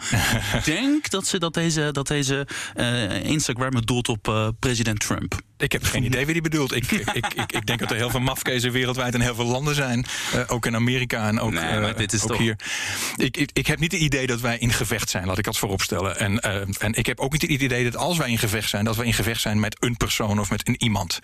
ik 0.57 0.65
denk 0.75 1.11
dat, 1.11 1.27
ze, 1.27 1.39
dat 1.39 1.55
deze, 1.55 1.89
dat 1.93 2.07
deze 2.07 2.47
uh, 2.77 3.25
Instagram 3.25 3.75
het 3.75 3.87
doelt 3.87 4.09
op 4.09 4.29
uh, 4.29 4.49
president 4.59 5.01
Trump. 5.01 5.41
Ik 5.61 5.73
heb 5.73 5.85
geen 5.85 6.05
idee 6.05 6.25
wie 6.25 6.33
die 6.33 6.43
bedoelt. 6.43 6.75
Ik, 6.75 6.91
ik, 6.91 7.11
ik, 7.13 7.53
ik, 7.53 7.67
denk 7.67 7.79
dat 7.79 7.91
er 7.91 7.97
heel 7.97 8.11
veel 8.11 8.21
mafkezen 8.21 8.73
wereldwijd 8.73 9.15
in 9.15 9.21
heel 9.21 9.35
veel 9.35 9.45
landen 9.45 9.75
zijn. 9.75 10.05
Uh, 10.35 10.43
ook 10.47 10.67
in 10.67 10.75
Amerika 10.75 11.29
en 11.29 11.41
ook, 11.41 11.53
nee, 11.53 11.81
uh, 11.81 11.97
dit 11.97 12.13
is 12.13 12.23
ook 12.23 12.29
toch... 12.29 12.39
hier. 12.39 12.57
Ik, 13.17 13.37
ik, 13.37 13.51
ik 13.53 13.67
heb 13.67 13.79
niet 13.79 13.93
het 13.93 14.01
idee 14.01 14.27
dat 14.27 14.41
wij 14.41 14.59
in 14.59 14.73
gevecht 14.73 15.11
zijn, 15.11 15.27
laat 15.27 15.39
ik 15.39 15.45
dat 15.45 15.59
vooropstellen. 15.59 16.19
En, 16.19 16.33
uh, 16.33 16.55
en 16.79 16.95
ik 16.95 17.07
heb 17.07 17.21
ook 17.21 17.33
niet 17.33 17.43
het 17.43 17.51
idee 17.51 17.85
dat 17.85 17.97
als 17.97 18.19
wij 18.19 18.31
in 18.31 18.39
gevecht 18.39 18.69
zijn, 18.69 18.80
dat 18.85 18.97
we 18.97 19.05
in 19.05 19.13
gevecht 19.15 19.41
zijn 19.41 19.61
met 19.61 19.77
een 19.81 19.97
persoon 19.97 20.41
of 20.41 20.51
met 20.51 20.69
een 20.69 20.83
iemand. 20.83 21.19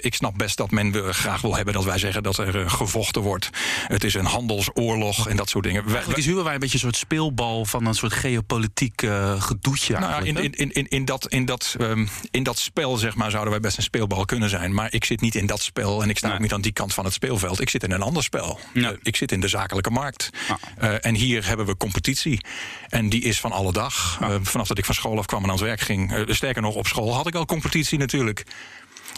ik 0.00 0.14
snap 0.14 0.38
best 0.38 0.56
dat 0.56 0.70
men 0.70 1.14
graag 1.14 1.40
wil 1.40 1.56
hebben 1.56 1.74
dat 1.74 1.84
wij 1.84 1.98
zeggen 1.98 2.22
dat 2.22 2.38
er 2.38 2.60
eh, 2.60 2.70
gevochten 2.70 3.22
wordt. 3.22 3.50
Het 3.86 4.04
is 4.04 4.14
een 4.14 4.24
handelsoorlog 4.24 5.28
en 5.28 5.36
dat 5.36 5.48
soort 5.48 5.64
dingen. 5.64 5.82
Wij- 5.84 5.92
Eigenlijk 5.92 6.18
is 6.18 6.26
Huawei 6.26 6.54
een 6.54 6.60
beetje 6.60 6.74
een 6.74 6.80
soort 6.80 6.96
speelbal 6.96 7.64
van 7.64 7.86
een 7.86 7.94
soort 7.94 8.12
geopolitiek 8.12 9.02
eh, 9.02 9.42
gedoetje. 9.42 9.98
Nou, 9.98 10.24
in, 10.24 10.36
in, 10.54 10.72
in, 10.72 10.88
in, 10.88 11.04
dat, 11.04 11.26
in, 11.28 11.44
dat, 11.44 11.74
ehm, 11.78 12.06
in 12.30 12.42
dat 12.42 12.58
spel 12.58 12.96
zeg 12.96 13.14
maar, 13.14 13.30
zouden 13.30 13.52
wij 13.52 13.60
best 13.60 13.76
een 13.76 13.82
speelbal 13.82 14.24
kunnen 14.24 14.48
zijn. 14.48 14.74
Maar 14.74 14.92
ik 14.92 15.04
zit 15.04 15.20
niet 15.20 15.34
in 15.34 15.46
dat 15.46 15.62
spel 15.62 16.02
en 16.02 16.08
ik 16.10 16.16
sta 16.16 16.26
Nee. 16.26 16.36
ook 16.36 16.42
niet 16.42 16.52
aan 16.52 16.60
die 16.60 16.72
kant 16.72 16.94
van 16.94 17.04
het 17.04 17.12
speelveld. 17.14 17.60
Ik 17.60 17.70
zit 17.70 17.82
in 17.82 17.90
een 17.92 18.02
ander 18.02 18.22
spel. 18.22 18.60
Eh, 18.74 18.88
ik 19.02 19.16
zit 19.16 19.32
in 19.32 19.40
de 19.40 19.48
zakelijke 19.48 19.90
markt. 19.90 20.30
Ah. 20.48 20.56
Eh, 20.90 21.04
en 21.06 21.14
hier 21.14 21.46
hebben 21.46 21.66
we 21.66 21.76
competitie. 21.76 22.40
En 22.88 23.08
die 23.08 23.22
is 23.22 23.40
van 23.40 23.52
alle 23.52 23.72
dag. 23.72 24.18
Ah. 24.20 24.34
Eh, 24.34 24.40
vanaf 24.42 24.66
dat 24.68 24.78
ik 24.78 24.84
van 24.84 24.94
school 24.94 25.18
af 25.18 25.26
kwam 25.26 25.42
en 25.42 25.48
aan 25.48 25.54
het 25.56 25.64
werk 25.64 25.80
ging. 25.80 26.12
Eh, 26.14 26.22
sterker 26.34 26.62
nog, 26.62 26.75
op 26.76 26.86
school 26.86 27.14
had 27.14 27.26
ik 27.26 27.34
al 27.34 27.46
competitie 27.46 27.98
natuurlijk. 27.98 28.44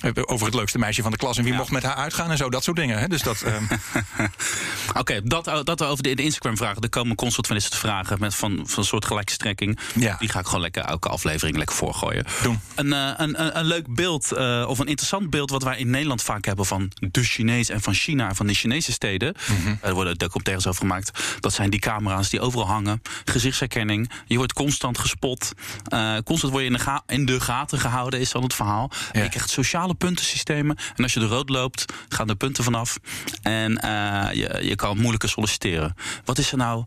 Eh, 0.00 0.10
Over 0.24 0.46
het 0.46 0.54
leukste 0.54 0.78
meisje 0.78 1.02
van 1.02 1.10
de 1.10 1.16
klas 1.16 1.36
en 1.36 1.42
wie 1.42 1.52
Ja. 1.52 1.58
mocht 1.58 1.70
met 1.70 1.82
haar 1.82 1.94
uitgaan 1.94 2.30
en 2.30 2.36
zo, 2.36 2.50
dat 2.50 2.64
soort 2.64 2.76
dingen. 2.76 2.98
Hè? 2.98 3.06
Dus 3.08 3.22
dat, 3.22 3.42
ehm, 3.42 3.64
Oké, 5.00 5.20
dat, 5.24 5.44
dat 5.64 5.78
we 5.78 5.84
over 5.84 6.02
de, 6.02 6.14
de 6.14 6.22
Instagram 6.22 6.56
vragen. 6.56 6.82
Er 6.82 6.88
komen 6.88 7.16
constant 7.16 7.46
van 7.46 7.56
dit 7.56 7.64
soort 7.64 7.76
vragen 7.76 8.16
met 8.20 8.34
van, 8.34 8.62
van 8.66 8.78
een 8.78 8.84
soort 8.84 9.04
gelijke 9.04 9.32
strekking. 9.32 9.78
Ja. 9.94 10.16
Die 10.18 10.28
ga 10.28 10.38
ik 10.38 10.46
gewoon 10.46 10.60
lekker 10.60 10.82
elke 10.84 11.08
aflevering 11.08 11.56
lekker 11.56 11.76
voorgooien. 11.76 12.24
Doen. 12.42 12.60
Een, 12.74 12.92
eh, 12.92 13.10
een, 13.16 13.40
een, 13.42 13.58
een 13.58 13.64
leuk 13.64 13.94
beeld, 13.94 14.32
eh, 14.32 14.64
of 14.68 14.78
een 14.78 14.86
interessant 14.86 15.30
beeld 15.30 15.50
wat 15.50 15.62
wij 15.62 15.78
in 15.78 15.90
Nederland 15.90 16.22
vaak 16.22 16.44
hebben 16.44 16.66
van 16.66 16.90
de 16.98 17.22
Chinees 17.22 17.68
en 17.68 17.80
van 17.80 17.94
China, 17.94 18.34
van 18.34 18.46
de 18.46 18.54
Chinese 18.54 18.92
steden. 18.92 19.34
Mhm. 19.48 19.74
Er 19.80 19.94
worden 19.94 20.18
documentaires 20.18 20.66
over 20.66 20.80
gemaakt. 20.80 21.10
Dat 21.40 21.52
zijn 21.52 21.70
die 21.70 21.80
camera's 21.80 22.28
die 22.28 22.40
overal 22.40 22.66
hangen. 22.66 23.02
Gezichtsherkenning. 23.24 24.10
Je 24.26 24.36
wordt 24.36 24.52
constant 24.52 24.98
gespot. 24.98 25.52
Eh, 25.84 26.16
constant 26.24 26.52
word 26.52 26.64
je 26.64 26.70
in 26.70 26.76
de, 26.76 26.82
ga- 26.82 27.02
in 27.06 27.26
de 27.26 27.40
gaten 27.40 27.78
gehouden, 27.78 28.20
is 28.20 28.30
dan 28.30 28.42
het 28.42 28.54
verhaal. 28.54 28.90
Ja. 29.12 29.22
Je 29.22 29.28
krijgt 29.28 29.50
sociale 29.50 29.87
puntensystemen. 29.94 30.76
En 30.96 31.02
als 31.02 31.14
je 31.14 31.20
de 31.20 31.26
rood 31.26 31.48
loopt, 31.48 31.92
gaan 32.08 32.26
de 32.26 32.34
punten 32.34 32.64
vanaf. 32.64 32.98
En 33.42 33.78
eh, 33.78 34.34
je, 34.34 34.58
je 34.62 34.76
kan 34.76 34.96
moeilijker 34.96 35.28
solliciteren. 35.28 35.94
Wat 36.24 36.38
is 36.38 36.52
er 36.52 36.58
nou? 36.58 36.84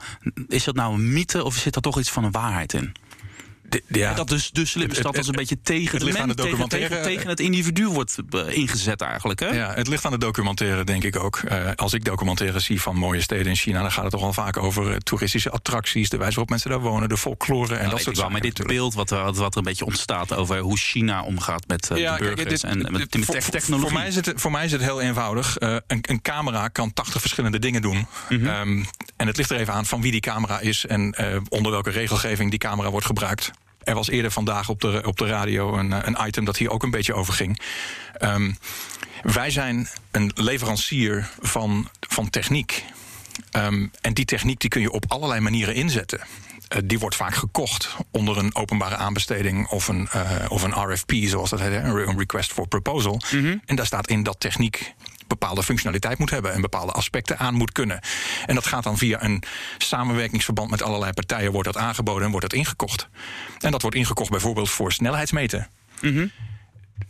Is 0.48 0.64
dat 0.64 0.76
nou 0.76 0.94
een 0.94 1.14
mythe 1.14 1.44
of 1.44 1.56
zit 1.56 1.76
er 1.76 1.82
toch 1.82 2.00
iets 2.00 2.12
van 2.12 2.24
een 2.24 2.32
waarheid 2.32 2.74
in? 2.74 2.94
Ja, 3.88 4.14
dat 4.14 4.28
dus 4.30 4.50
de 4.52 4.66
slimme 4.66 4.96
stad 4.96 5.18
als 5.18 5.28
een 5.28 5.36
beetje 5.36 5.62
tegen 5.62 5.98
het 5.98 6.00
de 6.00 6.06
de 6.06 6.12
tegen, 6.14 6.36
documentaire- 6.36 6.88
tegen, 6.90 7.04
tegen 7.04 7.30
het 7.30 7.40
individu 7.40 7.88
wordt 7.88 8.16
eh, 8.30 8.58
ingezet 8.58 9.02
eigenlijk. 9.02 9.40
Hè? 9.40 9.48
Ja, 9.48 9.74
het 9.74 9.88
ligt 9.88 10.06
aan 10.06 10.12
de 10.12 10.18
documentaire, 10.18 10.84
denk 10.84 11.04
ik 11.04 11.20
ook. 11.20 11.38
Eh, 11.38 11.70
als 11.76 11.94
ik 11.94 12.04
documentaires 12.04 12.66
zie 12.66 12.82
van 12.82 12.96
mooie 12.96 13.22
steden 13.22 13.46
in 13.46 13.56
China, 13.56 13.82
dan 13.82 13.92
gaat 13.92 14.04
het 14.04 14.12
toch 14.12 14.22
wel 14.22 14.34
vaak 14.34 14.58
over 14.58 14.92
eh, 14.92 14.96
toeristische 14.98 15.50
attracties, 15.50 16.10
de 16.10 16.18
wijze 16.18 16.32
waarop 16.32 16.50
mensen 16.50 16.70
daar 16.70 16.80
wonen, 16.80 17.10
de 17.10 17.18
folklore 17.18 17.74
en 17.74 17.80
Nou, 17.80 17.90
dat 17.90 18.02
soort 18.02 18.18
wel, 18.18 18.30
maar 18.30 18.42
dit 18.42 18.50
natuurlijk. 18.58 18.78
beeld 18.80 18.94
wat 18.94 19.12
er, 19.12 19.34
wat 19.34 19.52
er 19.52 19.58
een 19.58 19.64
beetje 19.64 19.86
ontstaat 19.86 20.34
over 20.34 20.60
hoe 20.60 20.78
China 20.78 21.24
omgaat 21.24 21.68
met 21.68 21.90
eh, 21.90 21.96
de 21.98 22.04
kijk, 22.04 22.20
burgers 22.20 22.50
dit- 22.50 22.64
en 22.64 22.92
met, 22.92 23.18
voor- 23.26 23.36
technologie. 23.36 23.90
Voor 23.90 23.98
mij, 24.00 24.08
is 24.08 24.16
het, 24.16 24.32
voor 24.36 24.52
mij 24.52 24.66
is 24.66 24.72
het 24.72 24.82
heel 24.82 25.02
eenvoudig. 25.02 25.58
Eh, 25.58 25.76
een, 25.88 26.00
een 26.02 26.22
camera 26.22 26.68
kan 26.68 26.94
80 26.94 27.22
verschillende 27.22 27.60
dingen 27.60 27.82
doen. 27.82 28.08
Mhm. 28.30 28.48
Ehm, 28.48 28.84
en 29.16 29.28
het 29.28 29.38
ligt 29.38 29.50
er 29.50 29.58
even 29.58 29.74
aan 29.74 29.86
van 29.86 30.02
wie 30.02 30.12
die 30.12 30.20
camera 30.22 30.60
is 30.60 30.86
en 30.86 31.12
eh, 31.14 31.38
onder 31.50 31.72
welke 31.72 31.90
regelgeving 31.90 32.50
die 32.50 32.60
camera 32.60 32.90
wordt 32.90 33.06
gebruikt. 33.06 33.52
Er 33.84 33.94
was 33.96 34.10
eerder 34.10 34.32
vandaag 34.32 34.70
op 34.70 34.82
de, 34.82 35.02
op 35.06 35.18
de 35.18 35.26
radio 35.28 35.78
een, 35.78 35.94
eh, 35.94 36.00
een 36.02 36.28
item 36.28 36.46
dat 36.46 36.58
hier 36.58 36.70
ook 36.70 36.84
een 36.84 36.92
beetje 36.92 37.14
over 37.14 37.34
ging. 37.34 37.60
Ehm, 38.14 38.52
wij 39.24 39.50
zijn 39.52 39.88
een 40.12 40.32
leverancier 40.36 41.30
van, 41.40 41.90
van 42.00 42.30
techniek. 42.30 42.84
Ehm, 43.52 43.88
en 44.02 44.14
die 44.14 44.26
techniek 44.26 44.60
die 44.60 44.70
kun 44.70 44.82
je 44.82 44.92
op 44.92 45.06
allerlei 45.08 45.40
manieren 45.40 45.76
inzetten. 45.76 46.22
Eh, 46.68 46.80
die 46.84 47.00
wordt 47.00 47.16
vaak 47.16 47.36
gekocht 47.36 47.96
onder 48.12 48.38
een 48.38 48.56
openbare 48.56 48.96
aanbesteding 48.96 49.68
of 49.68 49.88
een, 49.88 50.08
eh, 50.12 50.46
of 50.48 50.64
een 50.64 50.92
RFP, 50.94 51.12
zoals 51.14 51.50
dat 51.50 51.60
heet, 51.60 51.72
een 51.84 51.96
re- 51.96 52.06
een 52.06 52.18
Request 52.18 52.52
for 52.54 52.68
Proposal. 52.68 53.22
En 53.66 53.76
daar 53.76 53.86
staat 53.86 54.08
in 54.08 54.24
dat 54.24 54.40
techniek 54.40 54.94
bepaalde 55.40 55.64
functionaliteit 55.64 56.18
moet 56.18 56.30
hebben 56.30 56.54
en 56.54 56.62
bepaalde 56.62 56.92
aspecten 56.92 57.38
aan 57.38 57.54
moet 57.54 57.72
kunnen. 57.72 58.00
En 58.46 58.56
dat 58.56 58.66
gaat 58.66 58.84
dan 58.84 58.98
via 58.98 59.24
een 59.24 59.44
samenwerkingsverband 59.78 60.70
met 60.70 60.82
allerlei 60.82 61.14
partijen, 61.14 61.52
wordt 61.52 61.74
dat 61.74 61.84
aangeboden 61.84 62.24
en 62.24 62.32
wordt 62.32 62.50
dat 62.50 62.60
ingekocht. 62.60 63.10
En 63.60 63.72
dat 63.72 63.82
wordt 63.82 63.98
ingekocht 63.98 64.30
bijvoorbeeld 64.30 64.70
voor 64.70 64.92
snelheidsmeten. 64.92 65.68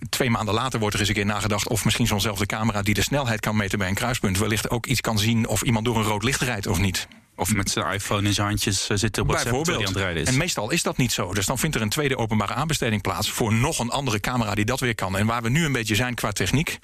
Twee 0.10 0.30
maanden 0.30 0.54
later 0.54 0.80
wordt 0.80 0.94
er 0.94 1.00
eens 1.00 1.10
een 1.10 1.16
keer 1.16 1.26
nagedacht 1.26 1.68
of 1.68 1.86
misschien 1.86 2.08
zo'nzelfde 2.08 2.46
camera 2.46 2.82
die 2.82 2.94
de 2.94 3.02
snelheid 3.02 3.40
kan 3.40 3.56
meten 3.56 3.78
bij 3.78 3.88
een 3.88 3.94
kruispunt 3.94 4.38
wellicht 4.38 4.70
ook 4.70 4.86
iets 4.86 5.02
kan 5.02 5.20
zien 5.20 5.48
of 5.48 5.62
iemand 5.62 5.86
door 5.86 5.98
een 5.98 6.04
rood 6.04 6.24
licht 6.24 6.42
rijdt 6.42 6.68
of 6.68 6.80
niet. 6.80 7.08
Of 7.42 7.54
met 7.54 7.70
zijn 7.70 7.94
iPhone 7.94 8.28
in 8.28 8.34
zijn 8.34 8.48
handjes 8.48 8.90
eh, 8.90 8.98
zit 8.98 9.18
op 9.18 9.28
WhatsApp 9.28 9.66
hij 9.66 9.76
aan 9.76 9.82
het 9.82 9.96
rijden 9.96 10.22
is. 10.22 10.28
En 10.28 10.38
meestal 10.38 10.72
is 10.72 10.84
dat 10.84 10.98
niet 10.98 11.12
zo. 11.12 11.34
Dus 11.34 11.46
dan 11.46 11.58
vindt 11.58 11.76
er 11.76 11.82
een 11.82 11.90
tweede 11.90 12.18
openbare 12.18 12.54
aanbesteding 12.54 13.02
plaats 13.02 13.32
voor 13.32 13.54
nog 13.54 13.80
een 13.80 13.90
andere 13.90 14.20
camera 14.20 14.56
die 14.56 14.66
dat 14.66 14.80
weer 14.80 14.96
kan. 14.96 15.18
En 15.18 15.26
waar 15.26 15.42
we 15.42 15.50
nu 15.50 15.66
een 15.66 15.72
beetje 15.72 15.96
zijn 15.96 16.16
qua 16.16 16.32
techniek, 16.32 16.80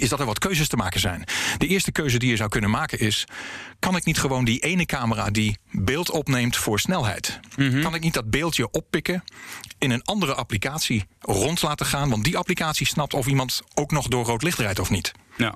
is 0.00 0.08
dat 0.08 0.20
er 0.20 0.26
wat 0.26 0.38
keuzes 0.38 0.68
te 0.68 0.76
maken 0.76 1.00
zijn. 1.00 1.24
De 1.58 1.66
eerste 1.66 1.92
keuze 1.92 2.18
die 2.18 2.30
je 2.30 2.36
zou 2.36 2.48
kunnen 2.48 2.70
maken 2.70 2.98
is: 2.98 3.24
kan 3.78 3.96
ik 3.96 4.04
niet 4.04 4.18
gewoon 4.18 4.44
die 4.44 4.58
ene 4.60 4.86
camera 4.86 5.30
die 5.30 5.58
beeld 5.70 6.10
opneemt 6.10 6.56
voor 6.56 6.80
snelheid? 6.80 7.40
Kan 7.82 7.94
ik 7.94 8.00
niet 8.00 8.14
dat 8.14 8.30
beeldje 8.30 8.70
oppikken, 8.70 9.24
in 9.78 9.90
een 9.90 10.04
andere 10.04 10.34
applicatie 10.34 11.04
rond 11.20 11.62
laten 11.62 11.86
gaan? 11.86 12.10
Want 12.10 12.24
die 12.24 12.38
applicatie 12.38 12.86
snapt 12.86 13.14
of 13.14 13.26
iemand 13.26 13.62
ook 13.74 13.90
nog 13.90 14.08
door 14.08 14.24
rood 14.24 14.42
licht 14.42 14.58
rijdt 14.58 14.78
of 14.78 14.90
niet. 14.90 15.12
Ja. 15.36 15.54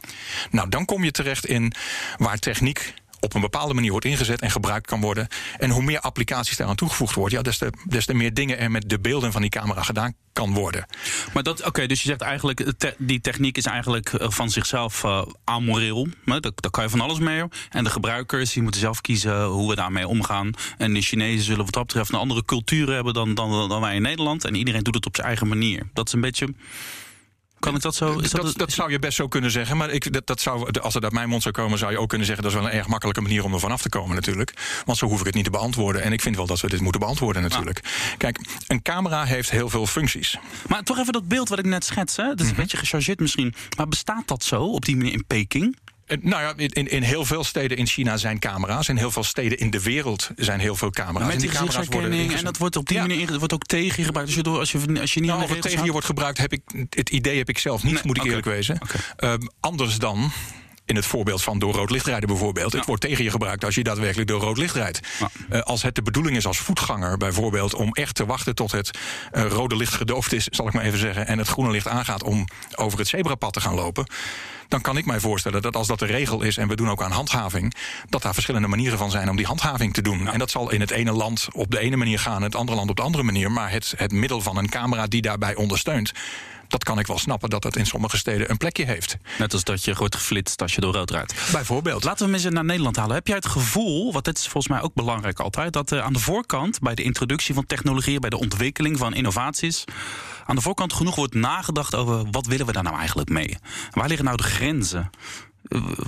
Nou, 0.50 0.68
dan 0.68 0.84
kom 0.84 1.04
je 1.04 1.10
terecht 1.10 1.46
in 1.46 1.72
waar 2.16 2.38
techniek 2.38 2.94
op 3.20 3.34
een 3.34 3.40
bepaalde 3.40 3.74
manier 3.74 3.90
wordt 3.90 4.06
ingezet 4.06 4.40
en 4.40 4.50
gebruikt 4.50 4.86
kan 4.86 5.00
worden. 5.00 5.28
En 5.58 5.70
hoe 5.70 5.82
meer 5.82 6.00
applicaties 6.00 6.56
daaraan 6.56 6.76
toegevoegd 6.76 7.14
worden, 7.14 7.38
ja, 7.38 7.70
des, 7.88 8.06
te, 8.06 8.14
meer 8.14 8.34
dingen 8.34 8.58
er 8.58 8.70
met 8.70 8.88
de 8.88 8.98
beelden 8.98 9.32
van 9.32 9.40
die 9.40 9.50
camera 9.50 9.82
gedaan 9.82 10.14
kan 10.32 10.52
worden. 10.54 10.86
Maar 11.32 11.42
dat, 11.42 11.64
oké, 11.64 11.86
dus 11.86 12.02
je 12.02 12.08
zegt 12.08 12.20
eigenlijk, 12.20 12.72
die 12.98 13.20
techniek 13.20 13.56
is 13.56 13.64
eigenlijk 13.64 14.12
eh, 14.12 14.30
van 14.30 14.50
zichzelf 14.50 15.04
eh, 15.04 15.22
amoreel. 15.44 16.08
Daar, 16.24 16.40
daar 16.40 16.70
kan 16.70 16.84
je 16.84 16.90
van 16.90 17.00
alles 17.00 17.18
mee. 17.18 17.42
En 17.70 17.84
de 17.84 17.90
gebruikers 17.90 18.52
die 18.52 18.62
moeten 18.62 18.80
zelf 18.80 19.00
kiezen 19.00 19.44
hoe 19.44 19.68
we 19.68 19.74
daarmee 19.74 20.08
omgaan. 20.08 20.50
En 20.78 20.94
de 20.94 21.00
Chinezen 21.00 21.44
zullen 21.44 21.64
wat 21.64 21.74
dat 21.74 21.86
betreft 21.86 22.12
een 22.12 22.18
andere 22.18 22.44
cultuur 22.44 22.92
hebben 22.92 23.14
dan, 23.14 23.34
dan, 23.34 23.68
dan 23.68 23.80
wij 23.80 23.94
in 23.94 24.02
Nederland. 24.02 24.44
En 24.44 24.54
iedereen 24.54 24.82
doet 24.82 24.94
het 24.94 25.06
op 25.06 25.14
zijn 25.14 25.26
eigen 25.26 25.48
manier. 25.48 25.82
Dat 25.92 26.06
is 26.06 26.12
een 26.12 26.20
beetje. 26.20 26.54
Kan 27.66 27.74
ik 27.74 27.82
dat 27.82 27.94
zo? 27.94 28.18
Is 28.18 28.30
dat, 28.30 28.42
dat, 28.42 28.56
dat, 28.56 28.72
zou 28.72 28.90
je 28.90 28.98
best 28.98 29.16
zo 29.16 29.28
kunnen 29.28 29.50
zeggen. 29.50 29.76
Maar 29.76 29.90
ik, 29.90 30.12
dat, 30.12 30.26
dat 30.26 30.40
zou, 30.40 30.80
als 30.80 30.94
het 30.94 31.04
uit 31.04 31.12
mijn 31.12 31.28
mond 31.28 31.42
zou 31.42 31.54
komen, 31.54 31.78
zou 31.78 31.92
je 31.92 31.98
ook 31.98 32.08
kunnen 32.08 32.26
zeggen... 32.26 32.44
dat 32.44 32.52
is 32.54 32.58
wel 32.60 32.68
een 32.68 32.76
erg 32.76 32.86
makkelijke 32.86 33.20
manier 33.20 33.44
om 33.44 33.52
er 33.52 33.60
vanaf 33.60 33.82
te 33.82 33.88
komen 33.88 34.14
natuurlijk. 34.14 34.52
Want 34.84 34.98
zo 34.98 35.06
hoef 35.06 35.20
ik 35.20 35.26
het 35.26 35.34
niet 35.34 35.44
te 35.44 35.50
beantwoorden. 35.50 36.02
En 36.02 36.12
ik 36.12 36.20
vind 36.20 36.36
wel 36.36 36.46
dat 36.46 36.60
we 36.60 36.68
dit 36.68 36.80
moeten 36.80 37.00
beantwoorden 37.00 37.42
natuurlijk. 37.42 37.80
Kijk, 38.18 38.40
een 38.66 38.82
camera 38.82 39.24
heeft 39.24 39.50
heel 39.50 39.68
veel 39.68 39.86
functies. 39.86 40.38
Maar 40.68 40.82
toch 40.82 40.98
even 40.98 41.12
dat 41.12 41.28
beeld 41.28 41.48
wat 41.48 41.58
ik 41.58 41.64
net 41.64 41.84
schets. 41.84 42.16
Hè? 42.16 42.24
Dat 42.24 42.40
is 42.40 42.48
een 42.48 42.56
beetje 42.56 42.76
gechargeerd 42.76 43.20
misschien. 43.20 43.54
Maar 43.76 43.88
bestaat 43.88 44.28
dat 44.28 44.44
zo 44.44 44.62
op 44.62 44.84
die 44.84 44.96
manier 44.96 45.12
in 45.12 45.24
Peking? 45.26 45.76
Eh, 46.06 46.16
Nou 46.20 46.42
ja, 46.42 46.52
in, 46.56 46.86
in 46.90 47.02
heel 47.02 47.24
veel 47.24 47.44
steden 47.44 47.76
in 47.76 47.86
China 47.86 48.16
zijn 48.16 48.38
camera's. 48.38 48.88
In 48.88 48.96
heel 48.96 49.10
veel 49.10 49.24
steden 49.24 49.58
in 49.58 49.70
de 49.70 49.82
wereld 49.82 50.30
zijn 50.36 50.60
heel 50.60 50.76
veel 50.76 50.90
camera's. 50.90 51.26
Met 51.26 51.34
En 51.34 51.40
die 51.40 51.50
camera's 51.50 51.86
worden. 51.86 52.12
En 52.36 52.44
dat 52.44 52.56
wordt 52.56 52.76
op 52.76 52.86
die 52.88 52.96
Ja. 52.96 53.06
manier 53.06 53.38
wordt 53.38 53.52
ook 53.52 53.64
tegen 53.64 54.04
gebruikt. 54.04 54.28
Als 54.28 54.36
je, 54.36 54.42
door, 54.42 54.58
als 54.58 54.72
je, 54.72 55.00
als 55.00 55.14
je 55.14 55.20
niet 55.20 55.28
Nou, 55.30 55.42
of 55.42 55.48
het 55.50 55.62
tegen 55.62 55.84
je 55.84 55.92
wordt 55.92 56.06
gebruikt, 56.06 56.38
heb 56.38 56.52
ik, 56.52 56.60
het 56.90 57.10
idee 57.10 57.38
heb 57.38 57.48
ik 57.48 57.58
zelf 57.58 57.82
niet, 57.82 57.92
Nee, 57.92 58.02
moet 58.04 58.16
ik 58.16 58.24
eerlijk 58.24 58.46
wezen. 58.46 58.78
Ehm, 59.16 59.40
anders 59.60 59.98
dan 59.98 60.30
in 60.86 60.96
het 60.96 61.06
voorbeeld 61.06 61.42
van 61.42 61.58
door 61.58 61.74
rood 61.74 61.90
licht 61.90 62.06
rijden 62.06 62.28
bijvoorbeeld. 62.28 62.72
Ja. 62.72 62.78
Het 62.78 62.86
wordt 62.86 63.02
tegen 63.02 63.24
je 63.24 63.30
gebruikt 63.30 63.64
als 63.64 63.74
je 63.74 63.82
daadwerkelijk 63.82 64.28
door 64.28 64.40
rood 64.40 64.58
licht 64.58 64.74
rijdt. 64.74 65.00
Ja. 65.18 65.28
Eh, 65.48 65.60
als 65.60 65.82
het 65.82 65.94
de 65.94 66.02
bedoeling 66.02 66.36
is 66.36 66.46
als 66.46 66.58
voetganger 66.58 67.16
bijvoorbeeld... 67.16 67.74
om 67.74 67.92
echt 67.92 68.14
te 68.14 68.26
wachten 68.26 68.54
tot 68.54 68.72
het 68.72 68.98
eh, 69.30 69.46
rode 69.46 69.76
licht 69.76 69.94
gedoofd 69.94 70.32
is, 70.32 70.44
zal 70.44 70.66
ik 70.66 70.72
maar 70.72 70.84
even 70.84 70.98
zeggen... 70.98 71.26
en 71.26 71.38
het 71.38 71.48
groene 71.48 71.70
licht 71.70 71.88
aangaat 71.88 72.22
om 72.22 72.44
over 72.74 72.98
het 72.98 73.08
zebrapad 73.08 73.52
te 73.52 73.60
gaan 73.60 73.74
lopen... 73.74 74.06
dan 74.68 74.80
kan 74.80 74.96
ik 74.96 75.06
mij 75.06 75.20
voorstellen 75.20 75.62
dat 75.62 75.76
als 75.76 75.86
dat 75.86 75.98
de 75.98 76.06
regel 76.06 76.42
is... 76.42 76.56
en 76.56 76.68
we 76.68 76.76
doen 76.76 76.90
ook 76.90 77.02
aan 77.02 77.10
handhaving... 77.10 77.74
dat 78.08 78.22
daar 78.22 78.34
verschillende 78.34 78.68
manieren 78.68 78.98
van 78.98 79.10
zijn 79.10 79.30
om 79.30 79.36
die 79.36 79.46
handhaving 79.46 79.94
te 79.94 80.02
doen. 80.02 80.28
En 80.28 80.38
dat 80.38 80.50
zal 80.50 80.70
in 80.70 80.80
het 80.80 80.90
ene 80.90 81.12
land 81.12 81.48
op 81.52 81.70
de 81.70 81.78
ene 81.78 81.96
manier 81.96 82.18
gaan... 82.18 82.36
en 82.36 82.42
het 82.42 82.54
andere 82.54 82.76
land 82.76 82.90
op 82.90 82.96
de 82.96 83.02
andere 83.02 83.24
manier. 83.24 83.50
Maar 83.50 83.70
het, 83.70 83.94
het 83.96 84.12
middel 84.12 84.40
van 84.40 84.56
een 84.56 84.68
camera 84.68 85.06
die 85.06 85.22
daarbij 85.22 85.54
ondersteunt... 85.54 86.12
dat 86.68 86.84
kan 86.84 86.98
ik 86.98 87.06
wel 87.06 87.18
snappen 87.18 87.50
dat 87.50 87.62
dat 87.62 87.76
in 87.76 87.86
sommige 87.86 88.16
steden 88.16 88.50
een 88.50 88.56
plekje 88.56 88.84
heeft. 88.84 89.16
Net 89.38 89.52
als 89.52 89.64
dat 89.64 89.84
je 89.84 89.94
wordt 89.94 90.14
geflitst 90.14 90.62
als 90.62 90.74
je 90.74 90.80
door 90.80 90.92
rood 90.92 91.10
rijdt. 91.10 91.34
Bijvoorbeeld. 91.52 92.04
Laten 92.04 92.26
we 92.26 92.32
hem 92.32 92.44
eens 92.44 92.54
naar 92.54 92.64
Nederland 92.64 92.96
halen. 92.96 93.14
Heb 93.14 93.26
jij 93.26 93.36
het 93.36 93.46
gevoel, 93.46 94.12
want 94.12 94.24
dit 94.24 94.38
is 94.38 94.48
volgens 94.48 94.72
mij 94.72 94.82
ook 94.82 94.94
belangrijk 94.94 95.40
altijd, 95.40 95.72
dat 95.72 95.92
eh, 95.92 95.98
aan 95.98 96.12
de 96.12 96.18
voorkant 96.18 96.80
bij 96.80 96.94
de 96.94 97.02
introductie 97.02 97.54
van 97.54 97.66
technologieën, 97.66 98.20
bij 98.20 98.30
de 98.30 98.38
ontwikkeling 98.38 98.98
van 98.98 99.14
innovaties, 99.14 99.84
aan 100.46 100.56
de 100.56 100.62
voorkant 100.62 100.92
genoeg 100.92 101.14
wordt 101.14 101.34
nagedacht 101.34 101.94
over 101.94 102.30
wat 102.30 102.46
willen 102.46 102.66
we 102.66 102.72
daar 102.72 102.82
nou 102.82 102.96
eigenlijk 102.96 103.28
mee? 103.28 103.56
Waar 103.90 104.08
liggen 104.08 104.24
nou 104.24 104.36
de 104.36 104.42
grenzen? 104.42 105.10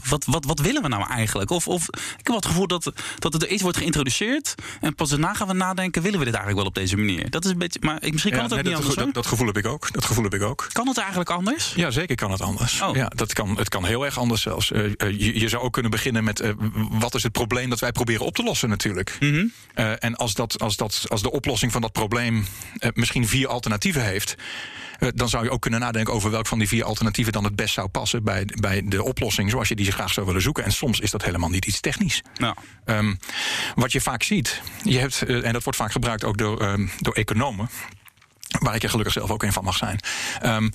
Wat, 0.09 0.25
wat, 0.25 0.45
wat 0.45 0.61
willen 0.61 0.83
we 0.83 0.89
nou 0.89 1.11
eigenlijk? 1.11 1.51
Of, 1.51 1.69
of 1.69 1.89
ik 2.19 2.27
heb 2.27 2.35
het 2.37 2.47
gevoel 2.47 2.67
dat, 2.67 2.93
dat 3.19 3.43
er 3.43 3.49
iets 3.49 3.63
wordt 3.63 3.79
geïntroduceerd. 3.79 4.55
En 4.81 4.95
pas 4.95 5.09
daarna 5.11 5.35
gaan 5.35 5.47
we 5.47 5.53
nadenken: 5.53 6.03
willen 6.03 6.19
we 6.19 6.25
dit 6.25 6.35
eigenlijk 6.35 6.63
wel 6.65 6.75
op 6.75 6.75
deze 6.85 6.97
manier? 6.97 7.31
Dat 7.31 7.45
is 7.45 7.51
een 7.51 7.59
beetje. 7.59 7.79
Maar 7.83 8.03
ik- 8.03 8.13
misschien 8.13 8.33
kan 8.33 8.43
Ja, 8.43 8.49
het 8.49 8.59
ook 8.59 8.65
nee, 8.65 8.75
niet 8.75 8.83
dat, 8.87 8.97
anders. 8.97 9.15
dat, 9.15 9.27
gevoel 9.27 9.47
heb 9.47 9.57
ik 9.57 9.67
ook. 9.67 9.93
Dat 9.93 10.05
gevoel 10.05 10.25
heb 10.25 10.35
ik 10.35 10.43
ook. 10.43 10.69
Kan 10.73 10.89
het 10.89 10.99
eigenlijk 10.99 11.31
anders? 11.31 11.73
Ja, 11.77 11.91
zeker 11.91 12.17
kan 12.17 12.31
het 12.31 12.41
anders. 12.41 12.81
Oh. 12.81 12.97
Ja, 12.97 13.07
dat 13.15 13.33
kan, 13.33 13.57
het 13.57 13.69
kan 13.69 13.85
heel 13.85 14.05
erg 14.05 14.19
anders 14.19 14.43
zelfs. 14.43 14.71
Eh, 14.73 14.85
eh, 14.85 14.93
je, 15.21 15.41
je 15.41 15.49
zou 15.49 15.63
ook 15.63 15.73
kunnen 15.73 15.91
beginnen 15.91 16.25
met 16.25 16.41
eh, 16.41 16.51
wat 16.91 17.15
is 17.15 17.23
het 17.23 17.33
probleem 17.33 17.71
dat 17.71 17.79
wij 17.81 17.93
proberen 17.93 18.27
op 18.27 18.35
te 18.35 18.43
lossen 18.43 18.69
natuurlijk. 18.69 19.17
Mhm. 19.21 19.47
En 19.99 20.17
als, 20.17 20.35
dat, 20.35 20.61
als, 20.61 20.77
dat, 20.77 21.05
als 21.09 21.23
de 21.23 21.31
oplossing 21.31 21.73
van 21.73 21.81
dat 21.81 21.93
probleem 21.93 22.47
misschien 22.95 23.29
vier 23.29 23.49
alternatieven 23.49 24.05
heeft... 24.05 24.37
eh, 24.99 25.09
dan 25.15 25.29
zou 25.29 25.45
je 25.45 25.51
ook 25.51 25.61
kunnen 25.61 25.81
nadenken 25.81 26.15
over 26.15 26.31
welk 26.31 26.47
van 26.47 26.59
die 26.59 26.69
vier 26.69 26.85
alternatieven 26.85 27.33
dan 27.33 27.45
het 27.45 27.57
best 27.57 27.75
zou 27.75 27.89
passen 27.89 28.25
bij, 28.25 28.49
bij 28.61 28.83
de 28.85 29.03
oplossing 29.03 29.51
zoals 29.51 29.69
je 29.69 29.77
die 29.77 29.93
graag 29.93 30.13
zou 30.13 30.27
willen 30.27 30.43
zoeken. 30.43 30.65
En 30.65 30.73
soms 30.73 31.01
is 31.01 31.11
dat 31.11 31.25
helemaal 31.25 31.49
niet 31.49 31.67
iets 31.67 31.81
technisch. 31.81 32.23
Nou, 32.35 32.55
wat 33.75 33.93
je 33.93 34.01
vaak 34.01 34.23
ziet, 34.23 34.63
je 34.83 34.99
hebt, 34.99 35.23
eh, 35.23 35.47
en 35.47 35.53
dat 35.53 35.63
wordt 35.63 35.79
vaak 35.79 35.93
gebruikt 35.93 36.25
ook 36.25 36.39
door, 36.39 36.61
ehm, 36.61 36.87
door 36.99 37.15
economen, 37.15 37.71
waar 38.59 38.75
ik 38.75 38.83
er 38.83 38.91
gelukkig 38.91 39.15
zelf 39.15 39.31
ook 39.31 39.43
een 39.43 39.53
van 39.53 39.65
mag 39.65 39.77
zijn. 39.77 39.99
Ehm, 40.41 40.69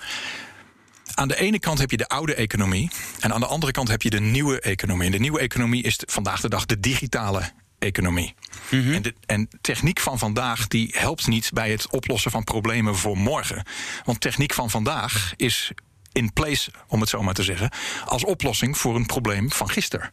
aan 1.14 1.28
de 1.28 1.40
ene 1.40 1.60
kant 1.60 1.80
heb 1.80 1.92
je 1.92 1.98
de 1.98 2.08
oude 2.08 2.36
economie 2.36 2.92
en 3.20 3.34
aan 3.34 3.40
de 3.40 3.46
andere 3.46 3.72
kant 3.72 3.88
heb 3.88 4.02
je 4.02 4.10
de 4.10 4.20
nieuwe 4.20 4.60
economie. 4.60 5.06
En 5.06 5.12
de 5.12 5.20
nieuwe 5.20 5.40
economie 5.40 5.84
is 5.84 6.00
vandaag 6.06 6.42
de 6.42 6.50
dag 6.50 6.66
de 6.66 6.80
digitale 6.80 7.52
economie. 7.80 8.36
En, 8.72 9.02
de, 9.02 9.14
en 9.26 9.50
techniek 9.62 10.00
van 10.00 10.20
vandaag 10.20 10.68
die 10.68 10.94
helpt 10.98 11.28
niet 11.28 11.52
bij 11.54 11.72
het 11.72 11.90
oplossen 11.90 12.32
van 12.32 12.44
problemen 12.44 12.96
voor 12.96 13.18
morgen. 13.18 13.66
Want 14.04 14.22
techniek 14.22 14.54
van 14.54 14.70
vandaag 14.70 15.34
is 15.36 15.72
in 16.12 16.34
place, 16.34 16.72
om 16.88 17.00
het 17.00 17.10
zo 17.10 17.24
maar 17.24 17.34
te 17.34 17.44
zeggen, 17.44 17.72
als 18.06 18.24
oplossing 18.24 18.78
voor 18.78 18.96
een 18.96 19.06
probleem 19.06 19.52
van 19.52 19.70
gisteren. 19.70 20.12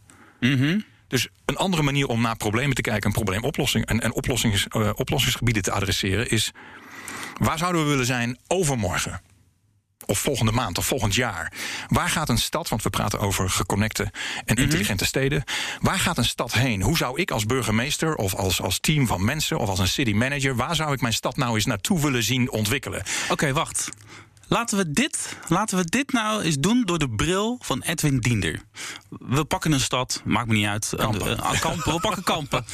Dus 1.08 1.28
een 1.44 1.56
andere 1.56 1.82
manier 1.82 2.06
om 2.06 2.20
naar 2.20 2.36
problemen 2.36 2.74
te 2.74 2.82
kijken, 2.82 3.06
een 3.06 3.12
probleemoplossing 3.12 3.86
en, 3.86 4.00
en 4.00 4.12
oplossings, 4.12 4.68
eh, 4.68 4.90
oplossingsgebieden 4.94 5.62
te 5.62 5.72
adresseren, 5.72 6.30
is 6.30 6.52
waar 7.38 7.58
zouden 7.58 7.82
we 7.82 7.88
willen 7.88 8.06
zijn 8.06 8.38
overmorgen? 8.46 9.20
Of 10.10 10.18
volgende 10.18 10.52
maand 10.52 10.78
of 10.78 10.86
volgend 10.86 11.14
jaar. 11.14 11.52
Waar 11.88 12.08
gaat 12.08 12.28
een 12.28 12.38
stad, 12.38 12.68
want 12.68 12.82
we 12.82 12.90
praten 12.90 13.20
over 13.20 13.50
geconnecte 13.50 14.12
en 14.44 14.56
intelligente 14.56 15.04
steden. 15.04 15.44
Waar 15.80 15.98
gaat 15.98 16.18
een 16.18 16.24
stad 16.24 16.52
heen? 16.52 16.82
Hoe 16.82 16.96
zou 16.96 17.20
ik 17.20 17.30
als 17.30 17.46
burgemeester 17.46 18.14
of 18.14 18.34
als, 18.34 18.62
als 18.62 18.78
team 18.80 19.06
van 19.06 19.24
mensen 19.24 19.58
of 19.58 19.68
als 19.68 19.78
een 19.78 19.88
city 19.88 20.12
manager, 20.12 20.56
waar 20.56 20.76
zou 20.76 20.92
ik 20.92 21.00
mijn 21.00 21.12
stad 21.12 21.36
nou 21.36 21.54
eens 21.54 21.64
naartoe 21.64 22.00
willen 22.00 22.22
zien 22.22 22.50
ontwikkelen? 22.50 23.02
Oké, 23.28 23.52
wacht. 23.52 23.88
Laten 24.48 24.78
we, 24.78 24.90
dit, 24.90 25.36
laten 25.48 25.78
we 25.78 25.84
dit 25.84 26.12
nou 26.12 26.42
eens 26.42 26.58
doen 26.58 26.82
door 26.84 26.98
de 26.98 27.10
bril 27.10 27.58
van 27.60 27.82
Edwin 27.82 28.18
Diender. 28.18 28.60
We 29.08 29.44
pakken 29.44 29.72
een 29.72 29.80
stad, 29.80 30.22
maakt 30.24 30.46
me 30.46 30.54
niet 30.54 30.66
uit. 30.66 30.92
Kampen. 30.96 31.38
Eh, 31.38 31.52
eh, 31.52 31.60
kampen 31.60 31.92
we 31.92 32.00
pakken 32.00 32.22
Kampen. 32.22 32.64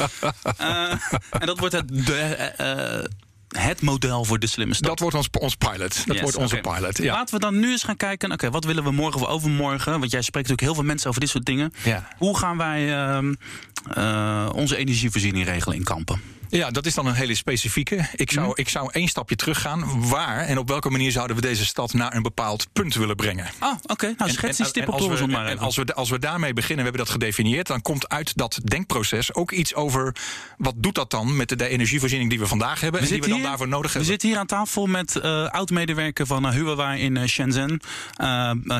Eh, 0.57 0.91
en 1.31 1.47
dat 1.47 1.59
wordt 1.59 1.75
het, 1.75 2.07
de, 2.07 3.11
het 3.57 3.81
model 3.83 4.25
voor 4.25 4.39
de 4.39 4.47
slimme 4.47 4.75
stad. 4.75 4.89
Dat 4.89 4.99
wordt 5.01 5.17
ons, 5.17 5.29
ons 5.41 5.55
pilot. 5.55 5.79
Dat 5.79 6.05
Yes, 6.07 6.21
wordt 6.21 6.37
onze 6.37 6.57
pilot. 6.57 6.99
Ja. 6.99 7.13
Laten 7.13 7.35
we 7.35 7.41
dan 7.41 7.59
nu 7.59 7.71
eens 7.71 7.83
gaan 7.83 7.97
kijken. 7.97 8.33
Oké, 8.33 8.51
wat 8.51 8.65
willen 8.65 8.85
we 8.85 8.91
morgen 8.91 9.21
of 9.21 9.27
overmorgen? 9.27 9.99
Want 10.01 10.11
jij 10.11 10.23
spreekt 10.23 10.49
natuurlijk 10.49 10.61
heel 10.61 10.75
veel 10.75 10.85
mensen 10.85 11.09
over 11.09 11.21
dit 11.21 11.31
soort 11.31 11.45
dingen. 11.45 11.73
Ja. 11.85 12.09
Hoe 12.17 12.39
gaan 12.39 12.57
wij 12.57 12.93
ehm, 12.95 13.35
eh, 13.95 14.49
onze 14.55 14.77
energievoorziening 14.77 15.45
regelen 15.45 15.77
in 15.77 15.85
Kampen? 15.85 16.21
Ja, 16.49 16.71
dat 16.71 16.87
is 16.87 16.95
dan 16.95 17.07
een 17.07 17.15
hele 17.15 17.35
specifieke. 17.35 18.09
Ik 18.15 18.31
zou, 18.31 18.53
ik 18.55 18.69
zou 18.69 18.89
één 18.93 19.09
stapje 19.09 19.37
teruggaan. 19.37 20.09
Waar 20.09 20.39
en 20.39 20.59
op 20.59 20.69
welke 20.69 20.91
manier 20.91 21.13
zouden 21.13 21.37
we 21.37 21.43
deze 21.43 21.65
stad 21.65 21.93
naar 21.93 22.15
een 22.15 22.23
bepaald 22.23 22.67
punt 22.73 22.95
willen 22.95 23.17
brengen? 23.17 23.47
Ah, 23.59 23.75
oké. 23.87 24.15
Nou, 24.19 24.31
schets 24.31 24.57
die 24.57 24.67
stip 24.67 24.89
op 24.89 24.95
als 24.95 25.21
we, 25.21 25.27
maar 25.27 25.47
en 25.47 25.59
als 25.59 25.77
we, 25.77 25.95
als 25.95 26.11
we 26.11 26.19
daarmee 26.19 26.53
beginnen, 26.53 26.85
we 26.85 26.91
hebben 26.91 27.07
dat 27.07 27.15
gedefinieerd, 27.15 27.67
dan 27.67 27.83
komt 27.83 28.09
uit 28.09 28.37
dat 28.37 28.61
denkproces 28.65 29.35
ook 29.35 29.53
iets 29.53 29.75
over 29.75 30.15
wat 30.57 30.75
doet 30.77 30.95
dat 30.95 31.11
dan 31.11 31.37
met 31.37 31.49
de, 31.49 31.57
de 31.57 31.69
energievoorziening 31.69 32.31
die 32.31 32.39
we 32.39 32.47
vandaag 32.47 32.81
hebben 32.81 33.01
en 33.01 33.07
die 33.07 33.21
we 33.21 33.29
dan 33.29 33.43
daarvoor 33.43 33.69
nodig 33.69 33.93
we 33.93 33.99
hebben. 33.99 34.11
zitten 34.11 34.29
hier 34.29 34.39
aan 34.39 34.47
tafel 34.47 34.87
met 34.87 35.17
eh 35.17 35.45
oud-medewerker 35.47 36.27
van 36.27 36.47
uh, 36.47 36.53
Huawei 36.53 37.01
in 37.01 37.17
eh, 37.17 37.27
Shenzhen. 37.27 37.81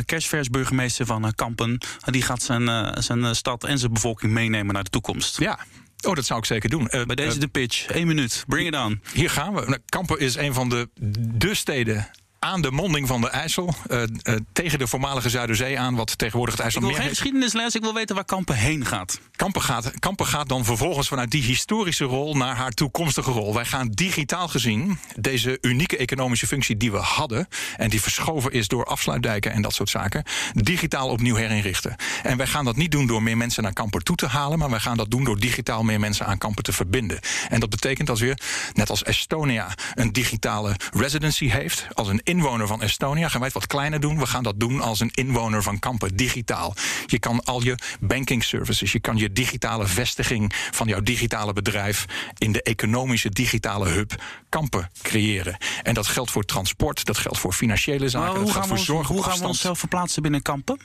Kerstvers 0.05 0.51
burgemeester 0.51 1.07
van 1.07 1.33
Kampen. 1.35 1.79
Die 2.05 2.23
gaat 2.23 2.43
zijn, 2.43 2.95
zijn 3.03 3.35
stad 3.35 3.65
en 3.65 3.79
zijn 3.79 3.93
bevolking 3.93 4.33
meenemen 4.33 4.75
naar 4.75 4.85
de 4.85 4.91
toekomst. 4.91 5.39
Ja. 5.39 5.59
Oh, 6.07 6.15
dat 6.15 6.25
zou 6.25 6.39
ik 6.39 6.45
zeker 6.45 6.71
doen. 6.71 6.89
Eh, 6.89 7.05
Bij 7.05 7.17
deze 7.17 7.35
eh, 7.35 7.41
de 7.41 7.49
pitch. 7.49 7.87
Eén 7.95 8.07
minuut. 8.07 8.45
Bring 8.47 8.69
it 8.69 8.77
on. 8.77 9.01
hier 9.13 9.31
gaan 9.31 9.55
we. 9.55 9.61
Nou, 9.67 9.79
Kampen 9.87 10.19
is 10.19 10.37
een 10.37 10.55
van 10.55 10.69
de, 10.69 10.89
de 11.35 11.55
steden 11.55 12.11
aan 12.39 12.63
de 12.63 12.71
monding 12.71 13.07
van 13.07 13.21
de 13.21 13.29
IJssel. 13.29 13.75
eh, 13.87 14.03
eh, 14.03 14.09
tegen 14.53 14.79
de 14.79 14.87
voormalige 14.87 15.29
Zuiderzee 15.29 15.79
aan, 15.79 15.95
wat 15.95 16.19
tegenwoordig 16.19 16.57
het 16.57 16.67
Ik 16.67 16.73
wil 16.73 16.83
IJsselmeer 16.83 17.09
geen 17.09 17.17
geschiedenisles. 17.17 17.75
Ik 17.75 17.83
wil 17.83 17.95
weten 17.95 18.15
waar 18.15 18.25
Kampen 18.25 18.57
heen 18.57 18.87
gaat. 18.87 19.21
Kampen 19.37 19.63
gaat, 19.63 19.99
Kampen 19.99 20.27
gaat 20.27 20.49
dan 20.49 20.65
vervolgens 20.65 21.09
vanuit 21.09 21.31
die 21.31 21.43
historische 21.43 22.05
rol 22.05 22.37
naar 22.37 22.57
haar 22.57 22.71
toekomstige 22.71 23.31
rol. 23.31 23.55
Wij 23.55 23.65
gaan 23.65 23.89
digitaal 23.89 24.49
gezien 24.49 24.99
deze 25.17 25.59
unieke 25.61 25.97
economische 25.97 26.47
functie 26.47 26.77
die 26.77 26.91
we 26.91 26.99
hadden. 26.99 27.49
en 27.77 27.91
die 27.91 28.01
verschoven 28.01 28.53
is 28.53 28.69
door 28.69 28.85
afsluitdijken 28.85 29.53
en 29.53 29.63
dat 29.63 29.75
soort 29.75 29.91
zaken. 29.91 30.25
digitaal 30.53 31.09
opnieuw 31.09 31.35
herinrichten. 31.35 31.97
En 32.23 32.37
wij 32.37 32.47
gaan 32.47 32.65
dat 32.65 32.77
niet 32.77 32.91
doen 32.91 33.07
door 33.07 33.23
meer 33.23 33.37
mensen 33.37 33.63
naar 33.63 33.73
Kampen 33.73 34.05
toe 34.05 34.17
te 34.17 34.27
halen. 34.27 34.59
maar 34.59 34.71
wij 34.71 34.81
gaan 34.81 34.97
dat 34.97 35.11
doen 35.11 35.25
door 35.25 35.39
digitaal 35.39 35.83
meer 35.83 36.01
mensen 36.01 36.27
aan 36.27 36.39
Kampen 36.39 36.63
te 36.63 36.73
verbinden. 36.73 37.19
En 37.49 37.61
dat 37.61 37.71
betekent 37.71 38.07
dat 38.07 38.19
weer, 38.19 38.41
net 38.75 38.91
als 38.91 39.03
Estonia 39.03 39.75
een 39.95 40.13
digitale 40.13 40.77
residency 40.93 41.49
heeft. 41.49 41.87
als 41.95 42.09
een 42.09 42.21
inwoner 42.37 42.67
van 42.67 42.83
Estonia 42.83 43.29
gaan 43.29 43.41
wij 43.41 43.49
het 43.49 43.59
wat 43.59 43.67
kleiner 43.67 44.01
doen. 44.01 44.19
We 44.19 44.27
gaan 44.27 44.43
dat 44.43 44.61
doen 44.61 44.81
als 44.81 45.01
een 45.01 45.11
inwoner 45.15 45.63
van 45.63 45.79
Kampen, 45.79 46.17
digitaal. 46.17 46.75
Je 47.07 47.19
kan 47.19 47.45
al 47.45 47.63
je 47.63 47.79
banking 48.01 48.45
services, 48.45 48.93
je 48.93 49.01
kan 49.01 49.17
je 49.17 49.33
digitale 49.33 49.87
vestiging 49.87 50.53
van 50.71 50.89
jouw 50.89 51.01
digitale 51.01 51.53
bedrijf 51.53 52.05
in 52.39 52.53
de 52.53 52.63
economische 52.63 53.29
digitale 53.29 53.89
hub 53.89 54.23
Kampen 54.49 54.91
creëren. 55.03 55.57
En 55.83 55.95
dat 55.95 56.07
geldt 56.07 56.31
voor 56.31 56.45
transport, 56.45 57.05
dat 57.05 57.19
geldt 57.19 57.39
voor 57.39 57.53
financiële 57.53 58.09
zaken, 58.09 58.35
dat 58.35 58.51
geldt 58.51 58.67
voor 58.67 58.77
ons, 58.77 58.87
zorg 58.87 59.09
hoe 59.09 59.23
gaan 59.23 59.39
we 59.39 59.47
onszelf 59.47 59.79
verplaatsen 59.79 60.23
binnen 60.23 60.43
Kampen? 60.43 60.81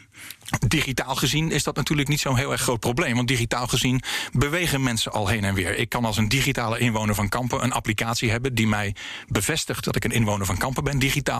Digitaal 0.67 1.15
gezien 1.15 1.51
is 1.51 1.63
dat 1.63 1.75
natuurlijk 1.75 2.07
niet 2.07 2.19
zo'n 2.19 2.37
heel 2.37 2.51
erg 2.51 2.61
groot 2.61 2.79
probleem. 2.79 3.15
Want 3.15 3.27
digitaal 3.27 3.67
gezien 3.67 4.01
bewegen 4.31 4.83
mensen 4.83 5.11
al 5.11 5.27
heen 5.27 5.43
en 5.43 5.53
weer. 5.53 5.77
Ik 5.77 5.89
kan 5.89 6.05
als 6.05 6.17
een 6.17 6.29
digitale 6.29 6.79
inwoner 6.79 7.15
van 7.15 7.29
Kampen 7.29 7.63
een 7.63 7.71
applicatie 7.71 8.31
hebben 8.31 8.55
die 8.55 8.67
mij 8.67 8.95
bevestigt 9.27 9.83
dat 9.83 9.95
ik 9.95 10.03
een 10.03 10.11
inwoner 10.11 10.45
van 10.45 10.57
Kampen 10.57 10.83
ben, 10.83 10.99
digitaal. 10.99 11.30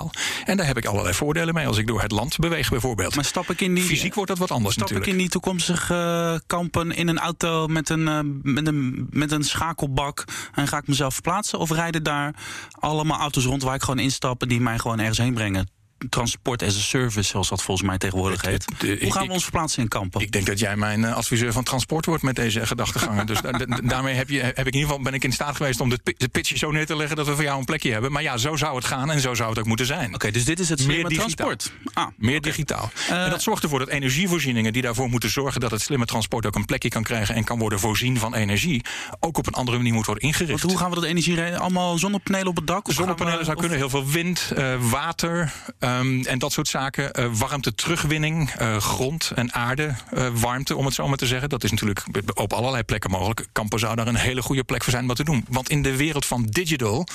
En 0.45 0.57
daar 0.57 0.65
heb 0.65 0.77
ik 0.77 0.85
allerlei 0.85 1.15
voordelen 1.15 1.53
mee 1.53 1.67
als 1.67 1.77
ik 1.77 1.87
door 1.87 2.01
het 2.01 2.11
land 2.11 2.37
beweeg, 2.37 2.69
bijvoorbeeld. 2.69 3.15
Maar 3.15 3.25
stap 3.25 3.49
ik 3.49 3.61
in 3.61 3.73
die, 3.73 3.83
Fysiek 3.83 4.13
wordt 4.13 4.29
dat 4.29 4.39
wat 4.39 4.51
anders 4.51 4.73
stap 4.73 4.87
natuurlijk. 4.89 5.07
ik 5.11 5.17
in 5.17 5.23
die 5.23 5.31
toekomstige 5.31 5.93
eh, 5.93 6.39
kampen 6.47 6.91
in 6.91 7.07
een 7.07 7.19
auto 7.19 7.67
met 7.67 7.89
een, 7.89 8.07
eh, 8.07 8.19
met, 8.41 8.67
een, 8.67 9.07
met 9.09 9.31
een 9.31 9.43
schakelbak 9.43 10.23
en 10.53 10.67
ga 10.67 10.77
ik 10.77 10.87
mezelf 10.87 11.13
verplaatsen? 11.13 11.59
Of 11.59 11.71
rijden 11.71 12.03
daar 12.03 12.35
allemaal 12.71 13.19
auto's 13.19 13.45
rond 13.45 13.63
waar 13.63 13.75
ik 13.75 13.83
gewoon 13.83 13.99
instap 13.99 14.41
en 14.41 14.47
die 14.47 14.61
mij 14.61 14.79
gewoon 14.79 14.99
ergens 14.99 15.17
heen 15.17 15.33
brengen? 15.33 15.80
Transport 16.09 16.63
as 16.63 16.75
a 16.75 16.79
service, 16.79 17.29
zoals 17.29 17.49
dat 17.49 17.63
volgens 17.63 17.87
mij 17.87 17.97
tegenwoordig 17.97 18.41
heet. 18.41 18.65
Het- 18.77 18.89
het- 18.89 19.01
Hoe 19.01 19.11
gaan 19.11 19.21
ik- 19.21 19.27
we 19.27 19.33
ons 19.33 19.43
verplaatsen 19.43 19.81
in 19.83 19.87
kampen? 19.87 20.21
Ik 20.21 20.31
denk 20.31 20.45
dat 20.45 20.59
jij 20.59 20.75
mijn 20.75 21.03
eh, 21.05 21.13
adviseur 21.15 21.51
van 21.53 21.63
transport 21.63 22.05
wordt 22.05 22.23
met 22.23 22.35
deze 22.35 22.65
gedachtegangen. 22.65 23.25
dus 23.25 23.41
da- 23.41 23.51
da- 23.51 23.77
daarmee 23.83 24.15
heb, 24.15 24.29
je, 24.29 24.39
heb 24.39 24.57
ik 24.57 24.65
in 24.65 24.73
ieder 24.73 24.81
geval 24.89 25.01
ben 25.01 25.13
ik 25.13 25.23
in 25.23 25.31
staat 25.33 25.55
geweest 25.55 25.79
om 25.79 25.89
de, 25.89 25.99
de 26.17 26.27
pitch 26.27 26.57
zo 26.57 26.71
neer 26.71 26.85
te 26.85 26.95
leggen 26.95 27.15
dat 27.15 27.25
we 27.27 27.33
voor 27.35 27.43
jou 27.43 27.59
een 27.59 27.65
plekje 27.65 27.91
hebben. 27.91 28.11
Maar 28.11 28.21
ja, 28.21 28.37
zo 28.37 28.55
zou 28.55 28.75
het 28.75 28.85
gaan 28.85 29.11
en 29.11 29.19
zo 29.19 29.33
zou 29.33 29.49
het 29.49 29.59
ook 29.59 29.65
moeten 29.65 29.85
zijn. 29.85 30.13
Oké, 30.13 30.31
dus 30.31 30.45
dit 30.45 30.59
is 30.59 30.69
het 30.69 30.79
slimme 30.79 31.09
transport. 31.09 31.71
Ah, 31.93 32.07
Meer 32.17 32.41
digitaal. 32.41 32.91
Eh, 33.09 33.23
en 33.23 33.29
dat 33.29 33.41
zorgt 33.41 33.63
ervoor 33.63 33.79
dat 33.79 33.87
energievoorzieningen 33.89 34.73
die 34.73 34.81
daarvoor 34.81 35.09
moeten 35.09 35.29
zorgen 35.29 35.61
dat 35.61 35.71
het 35.71 35.81
slimme 35.81 36.05
transport 36.05 36.45
ook 36.45 36.55
een 36.55 36.65
plekje 36.65 36.89
kan 36.89 37.03
krijgen 37.03 37.35
en 37.35 37.43
kan 37.43 37.59
worden 37.59 37.79
voorzien 37.79 38.17
van 38.17 38.35
energie, 38.35 38.81
ook 39.19 39.37
op 39.37 39.47
een 39.47 39.53
andere 39.53 39.77
manier 39.77 39.93
moet 39.93 40.05
worden 40.05 40.23
ingericht. 40.23 40.59
want 40.61 40.71
hoe 40.73 40.81
gaan 40.81 40.89
we 40.89 40.95
dat 40.95 41.03
energie? 41.03 41.55
Allemaal 41.57 41.97
zonnepanelen 41.97 42.47
op 42.47 42.55
het 42.55 42.67
dak? 42.67 42.85
Zonnepanelen 42.91 43.45
zou 43.45 43.57
kunnen, 43.57 43.77
heel 43.77 43.89
veel 43.89 44.05
wind, 44.07 44.51
eh, 44.55 44.73
water 44.79 45.51
ehm, 45.99 46.21
en 46.21 46.39
dat 46.39 46.51
soort 46.51 46.67
zaken. 46.67 47.13
Eh, 47.13 47.25
warmte 47.33 47.75
terugwinning, 47.75 48.49
eh, 48.49 48.77
grond 48.77 49.31
en 49.35 49.53
aarde, 49.53 49.95
eh, 50.11 50.27
warmte 50.33 50.75
om 50.75 50.85
het 50.85 50.93
zo 50.93 51.07
maar 51.07 51.17
te 51.17 51.25
zeggen. 51.25 51.49
Dat 51.49 51.63
is 51.63 51.71
natuurlijk 51.71 52.03
op 52.33 52.53
allerlei 52.53 52.83
plekken 52.83 53.11
mogelijk. 53.11 53.47
Kampen 53.51 53.79
zou 53.79 53.95
daar 53.95 54.07
een 54.07 54.15
hele 54.15 54.41
goede 54.41 54.63
plek 54.63 54.83
voor 54.83 54.91
zijn 54.91 55.01
om 55.01 55.07
dat 55.07 55.17
te 55.17 55.23
doen. 55.23 55.45
Want 55.49 55.69
in 55.69 55.81
de 55.81 55.95
wereld 55.95 56.25
van 56.25 56.45
digital, 56.45 57.07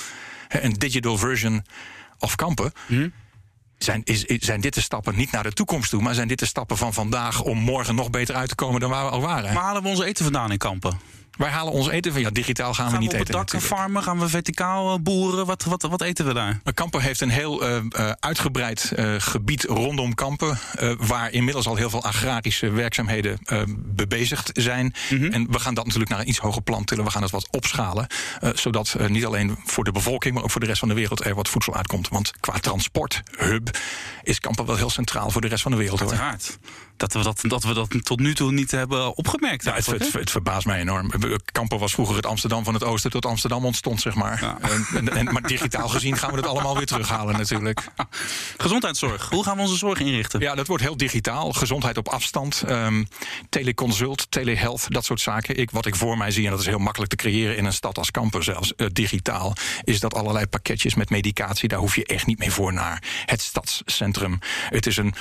een 0.47 0.73
digital 0.73 1.17
version 1.17 1.65
of 2.19 2.35
Kampen. 2.35 2.71
Hm? 2.87 3.09
Zijn, 3.77 4.01
is, 4.03 4.25
zijn 4.25 4.61
dit 4.61 4.73
de 4.73 4.81
stappen 4.81 5.15
niet 5.15 5.31
naar 5.31 5.43
de 5.43 5.53
toekomst 5.53 5.89
toe, 5.89 6.01
maar 6.01 6.13
zijn 6.13 6.27
dit 6.27 6.39
de 6.39 6.45
stappen 6.45 6.77
van 6.77 6.93
vandaag 6.93 7.41
om 7.41 7.57
morgen 7.57 7.95
nog 7.95 8.09
beter 8.09 8.35
uit 8.35 8.49
te 8.49 8.55
komen 8.55 8.79
dan 8.79 8.89
waar 8.89 9.05
we 9.05 9.11
al 9.11 9.21
waren? 9.21 9.53
Waar 9.53 9.63
halen 9.63 9.83
we 9.83 9.87
ons 9.89 10.01
eten 10.01 10.23
vandaan 10.23 10.51
in 10.51 10.57
kampen? 10.57 10.99
Wij 11.37 11.49
halen 11.49 11.73
ons 11.73 11.87
eten 11.89 12.11
van 12.11 12.21
ja, 12.21 12.29
digitaal 12.29 12.73
gaan, 12.73 12.85
we 12.85 12.91
Gaan 12.91 12.99
we 12.99 13.05
niet 13.05 13.13
op 13.13 13.19
eten. 13.19 13.33
dak 13.33 13.41
natuurlijk. 13.51 13.73
farmen? 13.73 14.03
Gaan 14.03 14.19
we 14.19 14.29
verticaal 14.29 14.93
eh, 14.93 14.99
boeren? 15.01 15.45
Wat, 15.45 15.63
wat, 15.63 15.81
wat 15.81 16.01
eten 16.01 16.25
we 16.25 16.33
daar? 16.33 16.59
Maar 16.63 16.73
Kampen 16.73 17.01
heeft 17.01 17.21
een 17.21 17.29
heel 17.29 17.61
eh, 17.65 17.77
eh, 17.89 18.11
uitgebreid 18.19 18.91
eh, 18.95 19.13
gebied 19.17 19.63
rondom 19.63 20.13
Kampen. 20.13 20.59
eh, 20.75 20.91
waar 20.97 21.31
inmiddels 21.31 21.67
al 21.67 21.75
heel 21.75 21.89
veel 21.89 22.03
agrarische 22.03 22.69
werkzaamheden 22.69 23.37
eh, 23.43 23.61
bebezigd 23.75 24.49
zijn. 24.53 24.93
En 25.31 25.47
we 25.51 25.59
gaan 25.59 25.73
dat 25.73 25.83
natuurlijk 25.85 26.11
naar 26.11 26.19
een 26.19 26.29
iets 26.29 26.37
hoger 26.39 26.61
plan 26.61 26.83
tillen. 26.85 27.03
We 27.05 27.11
gaan 27.11 27.21
het 27.21 27.31
wat 27.31 27.47
opschalen. 27.51 28.07
eh, 28.39 28.49
zodat 28.53 28.93
eh, 28.99 29.07
niet 29.07 29.25
alleen 29.25 29.57
voor 29.65 29.83
de 29.83 29.91
bevolking, 29.91 30.33
maar 30.33 30.43
ook 30.43 30.51
voor 30.51 30.61
de 30.61 30.67
rest 30.67 30.79
van 30.79 30.87
de 30.87 30.93
wereld 30.93 31.25
er 31.25 31.35
wat 31.35 31.49
voedsel 31.49 31.75
uitkomt. 31.75 32.07
Want 32.09 32.31
qua 32.39 32.53
transporthub 32.59 33.77
is 34.23 34.39
Kampen 34.39 34.65
wel 34.65 34.75
heel 34.75 34.89
centraal 34.89 35.29
voor 35.29 35.41
de 35.41 35.47
rest 35.47 35.61
van 35.61 35.71
de 35.71 35.77
wereld. 35.77 35.99
Hoor. 35.99 36.35
Dat 36.97 37.13
we 37.13 37.23
dat, 37.23 37.41
dat 37.41 37.63
we 37.63 37.73
dat 37.73 38.03
tot 38.03 38.19
nu 38.19 38.35
toe 38.35 38.51
niet 38.51 38.71
hebben 38.71 39.15
opgemerkt. 39.17 39.63
Ja, 39.63 39.73
het, 39.73 39.85
het, 39.85 40.13
het, 40.13 40.31
verbaast 40.31 40.65
mij 40.65 40.79
enorm. 40.79 41.11
Kampen 41.51 41.79
was 41.79 41.93
vroeger 41.93 42.15
het 42.15 42.25
Amsterdam 42.25 42.63
van 42.63 42.73
het 42.73 42.83
Oosten 42.83 43.11
tot 43.11 43.25
Amsterdam 43.25 43.65
ontstond, 43.65 44.01
zeg 44.01 44.15
maar. 44.15 44.41
Ja. 44.41 44.57
En, 44.93 45.09
en, 45.09 45.33
maar 45.33 45.41
digitaal 45.41 45.87
gezien 45.87 46.17
gaan 46.17 46.31
we 46.31 46.37
het 46.37 46.47
allemaal 46.47 46.77
weer 46.77 46.85
terughalen, 46.85 47.37
natuurlijk. 47.37 47.87
Gezondheidszorg. 48.57 49.29
Hoe 49.29 49.43
gaan 49.43 49.55
we 49.55 49.61
onze 49.61 49.75
zorg 49.75 49.99
inrichten? 49.99 50.39
Ja, 50.39 50.55
dat 50.55 50.67
wordt 50.67 50.83
heel 50.83 50.97
digitaal. 50.97 51.53
Gezondheid 51.53 51.97
op 51.97 52.07
afstand, 52.07 52.63
um, 52.69 53.07
teleconsult, 53.49 54.31
telehealth, 54.31 54.85
dat 54.87 55.05
soort 55.05 55.21
zaken. 55.21 55.57
Ik, 55.57 55.71
wat 55.71 55.85
ik 55.85 55.95
voor 55.95 56.17
mij 56.17 56.31
zie, 56.31 56.45
en 56.45 56.51
dat 56.51 56.59
is 56.59 56.65
heel 56.65 56.77
makkelijk 56.77 57.11
te 57.11 57.17
creëren 57.17 57.57
in 57.57 57.65
een 57.65 57.73
stad 57.73 57.97
als 57.97 58.11
Kampen 58.11 58.43
zelfs, 58.43 58.73
uh, 58.77 58.87
digitaal, 58.93 59.53
is 59.83 59.99
dat 59.99 60.13
allerlei 60.13 60.47
pakketjes 60.47 60.95
met 60.95 61.09
medicatie, 61.09 61.69
daar 61.69 61.79
hoef 61.79 61.95
je 61.95 62.05
echt 62.05 62.25
niet 62.25 62.39
meer 62.39 62.51
voor 62.51 62.73
naar 62.73 63.03
het 63.25 63.41
stadscentrum. 63.41 64.39
Het 64.69 64.85
is 64.85 64.97
een, 64.97 65.15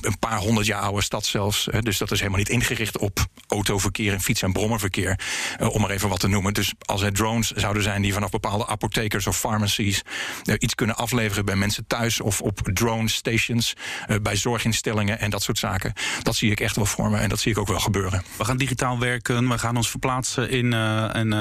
een 0.00 0.18
paar 0.18 0.38
honderd 0.38 0.66
jaar 0.66 0.80
oude 0.80 1.02
stad 1.02 1.19
zelfs. 1.26 1.68
Dus 1.80 1.98
dat 1.98 2.10
is 2.10 2.18
helemaal 2.18 2.38
niet 2.38 2.48
ingericht 2.48 2.98
op 2.98 3.26
autoverkeer 3.48 4.12
en 4.12 4.20
fiets- 4.20 4.42
en 4.42 4.52
brommerverkeer. 4.52 5.20
Uh, 5.60 5.74
om 5.74 5.80
maar 5.80 5.90
even 5.90 6.08
wat 6.08 6.20
te 6.20 6.28
noemen. 6.28 6.54
Dus 6.54 6.72
als 6.84 7.02
er 7.02 7.12
drones 7.12 7.50
zouden 7.50 7.82
zijn 7.82 8.02
die 8.02 8.12
vanaf 8.12 8.30
bepaalde 8.30 8.66
apothekers 8.66 9.26
of 9.26 9.38
pharmacies 9.38 10.02
uh, 10.44 10.54
iets 10.58 10.74
kunnen 10.74 10.96
afleveren 10.96 11.44
bij 11.44 11.56
mensen 11.56 11.86
thuis 11.86 12.20
of 12.20 12.40
op 12.40 12.60
drone 12.74 13.08
stations, 13.08 13.74
uh, 14.08 14.16
bij 14.22 14.36
zorginstellingen 14.36 15.18
en 15.20 15.30
dat 15.30 15.42
soort 15.42 15.58
zaken. 15.58 15.92
Dat 16.22 16.36
zie 16.36 16.50
ik 16.50 16.60
echt 16.60 16.76
wel 16.76 16.86
voor 16.86 17.10
me 17.10 17.18
en 17.18 17.28
dat 17.28 17.40
zie 17.40 17.52
ik 17.52 17.58
ook 17.58 17.68
wel 17.68 17.80
gebeuren. 17.80 18.22
We 18.36 18.44
gaan 18.44 18.56
digitaal 18.56 18.98
werken, 18.98 19.48
we 19.48 19.58
gaan 19.58 19.76
ons 19.76 19.90
verplaatsen 19.90 20.50
in 20.50 20.72
een, 20.72 21.32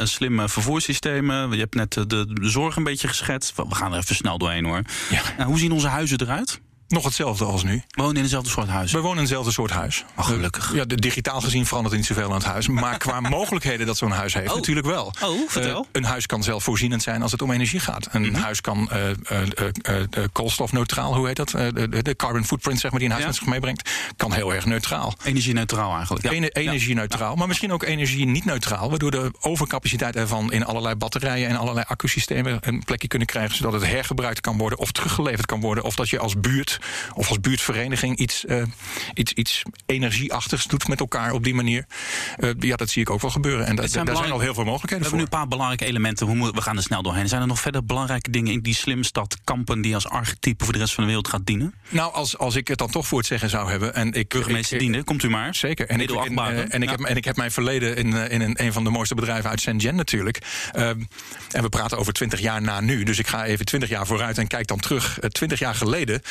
een 0.00 0.08
slimme 0.08 0.48
vervoerssystemen. 0.48 1.50
Je 1.50 1.58
hebt 1.58 1.74
net 1.74 1.92
de, 1.92 2.06
de, 2.06 2.36
zorg 2.40 2.76
een 2.76 2.84
beetje 2.84 3.08
geschetst. 3.08 3.56
We 3.56 3.74
gaan 3.74 3.92
er 3.92 3.98
even 3.98 4.14
snel 4.14 4.38
doorheen 4.38 4.64
hoor. 4.64 4.82
Ja. 5.10 5.44
hoe 5.44 5.58
zien 5.58 5.72
onze 5.72 5.88
huizen 5.88 6.20
eruit? 6.20 6.60
Nog 6.88 7.04
hetzelfde 7.04 7.44
als 7.44 7.62
nu. 7.62 7.82
We 7.88 8.02
wonen 8.02 8.16
in 8.16 8.22
hetzelfde 8.22 8.50
soort 8.50 8.68
huis? 8.68 8.92
We 8.92 8.98
wonen 8.98 9.16
in 9.16 9.22
hetzelfde 9.22 9.52
soort 9.52 9.70
huis. 9.70 10.04
Oh, 10.16 10.24
gelukkig. 10.24 10.74
Ja, 10.74 10.84
de, 10.84 10.94
digitaal 10.94 11.40
gezien 11.40 11.66
verandert 11.66 11.92
er 11.92 11.98
niet 11.98 12.08
zoveel 12.08 12.28
aan 12.28 12.34
het 12.34 12.44
huis. 12.44 12.68
Maar 12.68 12.98
qua 12.98 13.20
mogelijkheden 13.38 13.86
dat 13.86 13.96
zo'n 13.96 14.10
huis 14.10 14.34
heeft, 14.34 14.50
oh. 14.50 14.56
natuurlijk 14.56 14.86
wel. 14.86 15.12
Oh, 15.22 15.48
vertel. 15.48 15.80
Uh, 15.80 15.86
een 15.92 16.04
huis 16.04 16.26
kan 16.26 16.42
zelfvoorzienend 16.42 17.02
zijn 17.02 17.22
als 17.22 17.32
het 17.32 17.42
om 17.42 17.50
energie 17.50 17.80
gaat. 17.80 18.08
Een 18.10 18.22
mm 18.22 18.34
-hmm. 18.34 18.42
huis 18.42 18.60
kan 18.60 18.90
uh, 18.92 19.08
uh, 19.88 20.24
koolstofneutraal, 20.32 21.14
hoe 21.14 21.26
heet 21.26 21.36
dat? 21.36 21.50
De, 21.50 22.02
de, 22.02 22.16
carbon 22.16 22.44
footprint, 22.44 22.80
zeg 22.80 22.90
maar, 22.90 23.00
die 23.00 23.08
een 23.08 23.14
huis 23.14 23.24
ja. 23.24 23.30
met 23.30 23.40
zich 23.40 23.52
meebrengt, 23.52 23.90
kan 24.16 24.32
heel 24.32 24.54
erg 24.54 24.66
neutraal. 24.66 25.14
Energie-neutraal 25.24 25.94
eigenlijk. 25.94 26.24
Ja. 26.24 26.30
Ener 26.30 26.52
energie-neutraal, 26.52 27.30
ja. 27.30 27.38
maar 27.38 27.48
misschien 27.48 27.72
ook 27.72 27.82
energie 27.82 28.26
niet 28.26 28.44
neutraal. 28.44 28.90
Waardoor 28.90 29.10
de 29.10 29.30
overcapaciteit 29.40 30.16
ervan 30.16 30.52
in 30.52 30.64
allerlei 30.64 30.94
batterijen 30.94 31.48
en 31.48 31.56
allerlei 31.56 31.84
accusystemen 31.88 32.58
een 32.60 32.84
plekje 32.84 33.08
kunnen 33.08 33.28
krijgen. 33.28 33.56
Zodat 33.56 33.72
het 33.72 33.86
hergebruikt 33.86 34.40
kan 34.40 34.58
worden 34.58 34.78
of 34.78 34.92
teruggeleverd 34.92 35.46
kan 35.46 35.60
worden. 35.60 35.84
Of 35.84 35.94
dat 35.94 36.08
je 36.08 36.18
als 36.18 36.40
buurt 36.40 36.77
of 37.14 37.28
als 37.28 37.40
buurt 37.40 37.60
vereniging 37.60 38.16
iets, 38.16 38.44
uh, 38.44 38.62
iets, 39.14 39.32
iets 39.32 39.62
energieachtigs 39.86 40.66
doet 40.66 40.88
met 40.88 41.00
elkaar 41.00 41.32
op 41.32 41.44
die 41.44 41.54
manier. 41.54 41.86
Uh, 42.38 42.50
ja, 42.58 42.76
dat 42.76 42.90
zie 42.90 43.02
ik 43.02 43.10
ook 43.10 43.20
wel 43.20 43.30
gebeuren. 43.30 43.66
En 43.66 43.76
da 43.76 43.86
zijn 43.86 44.04
daar 44.04 44.16
zijn 44.16 44.30
al 44.30 44.40
heel 44.40 44.54
veel 44.54 44.64
mogelijkheden 44.64 45.04
we 45.04 45.10
voor. 45.10 45.18
We 45.18 45.22
hebben 45.22 45.38
nu 45.38 45.38
een 45.38 45.48
paar 45.48 45.48
belangrijke 45.48 45.84
elementen. 45.84 46.54
We 46.54 46.62
gaan 46.62 46.76
er 46.76 46.82
snel 46.82 47.02
doorheen. 47.02 47.28
Zijn 47.28 47.40
er 47.40 47.46
nog 47.46 47.60
verder 47.60 47.84
belangrijke 47.84 48.30
dingen 48.30 48.52
in 48.52 48.60
die 48.60 48.74
slimstad 48.74 49.38
Kampen 49.44 49.80
die 49.80 49.94
als 49.94 50.08
archetype 50.08 50.64
voor 50.64 50.72
de 50.72 50.78
rest 50.78 50.94
van 50.94 51.02
de 51.02 51.08
wereld 51.08 51.28
gaat 51.28 51.46
dienen? 51.46 51.74
Nou, 51.88 52.12
als, 52.12 52.38
als 52.38 52.54
ik 52.54 52.68
het 52.68 52.78
dan 52.78 52.90
toch 52.90 53.06
voor 53.06 53.18
het 53.18 53.26
zeggen 53.26 53.50
zou 53.50 53.70
hebben. 53.70 53.94
En 53.94 54.12
ik, 54.12 54.28
Burgemeester 54.28 54.78
Diende, 54.78 55.04
komt 55.04 55.22
u 55.22 55.28
maar. 55.30 55.54
Zeker. 55.54 55.88
En 55.88 56.00
ik, 56.00 56.10
en, 56.10 56.36
en, 56.36 56.70
en 56.70 56.82
ik, 56.82 56.88
ja. 56.88 56.96
heb, 56.96 57.04
en 57.04 57.16
ik 57.16 57.24
heb 57.24 57.36
mijn 57.36 57.50
verleden 57.50 57.96
in, 57.96 58.12
in 58.12 58.40
een, 58.40 58.64
een 58.64 58.72
van 58.72 58.84
de 58.84 58.90
mooiste 58.90 59.14
bedrijven 59.14 59.50
uit 59.50 59.60
Shenzhen 59.60 59.94
natuurlijk. 59.94 60.38
Uh, 60.76 60.88
en 60.88 61.62
we 61.62 61.68
praten 61.68 61.98
over 61.98 62.12
20 62.12 62.40
jaar 62.40 62.62
na 62.62 62.80
nu. 62.80 63.02
Dus 63.02 63.18
ik 63.18 63.26
ga 63.26 63.44
even 63.44 63.64
20 63.64 63.88
jaar 63.88 64.06
vooruit 64.06 64.38
en 64.38 64.46
kijk 64.46 64.66
dan 64.66 64.78
terug. 64.80 65.18
20 65.28 65.58
jaar 65.58 65.74
geleden, 65.74 66.22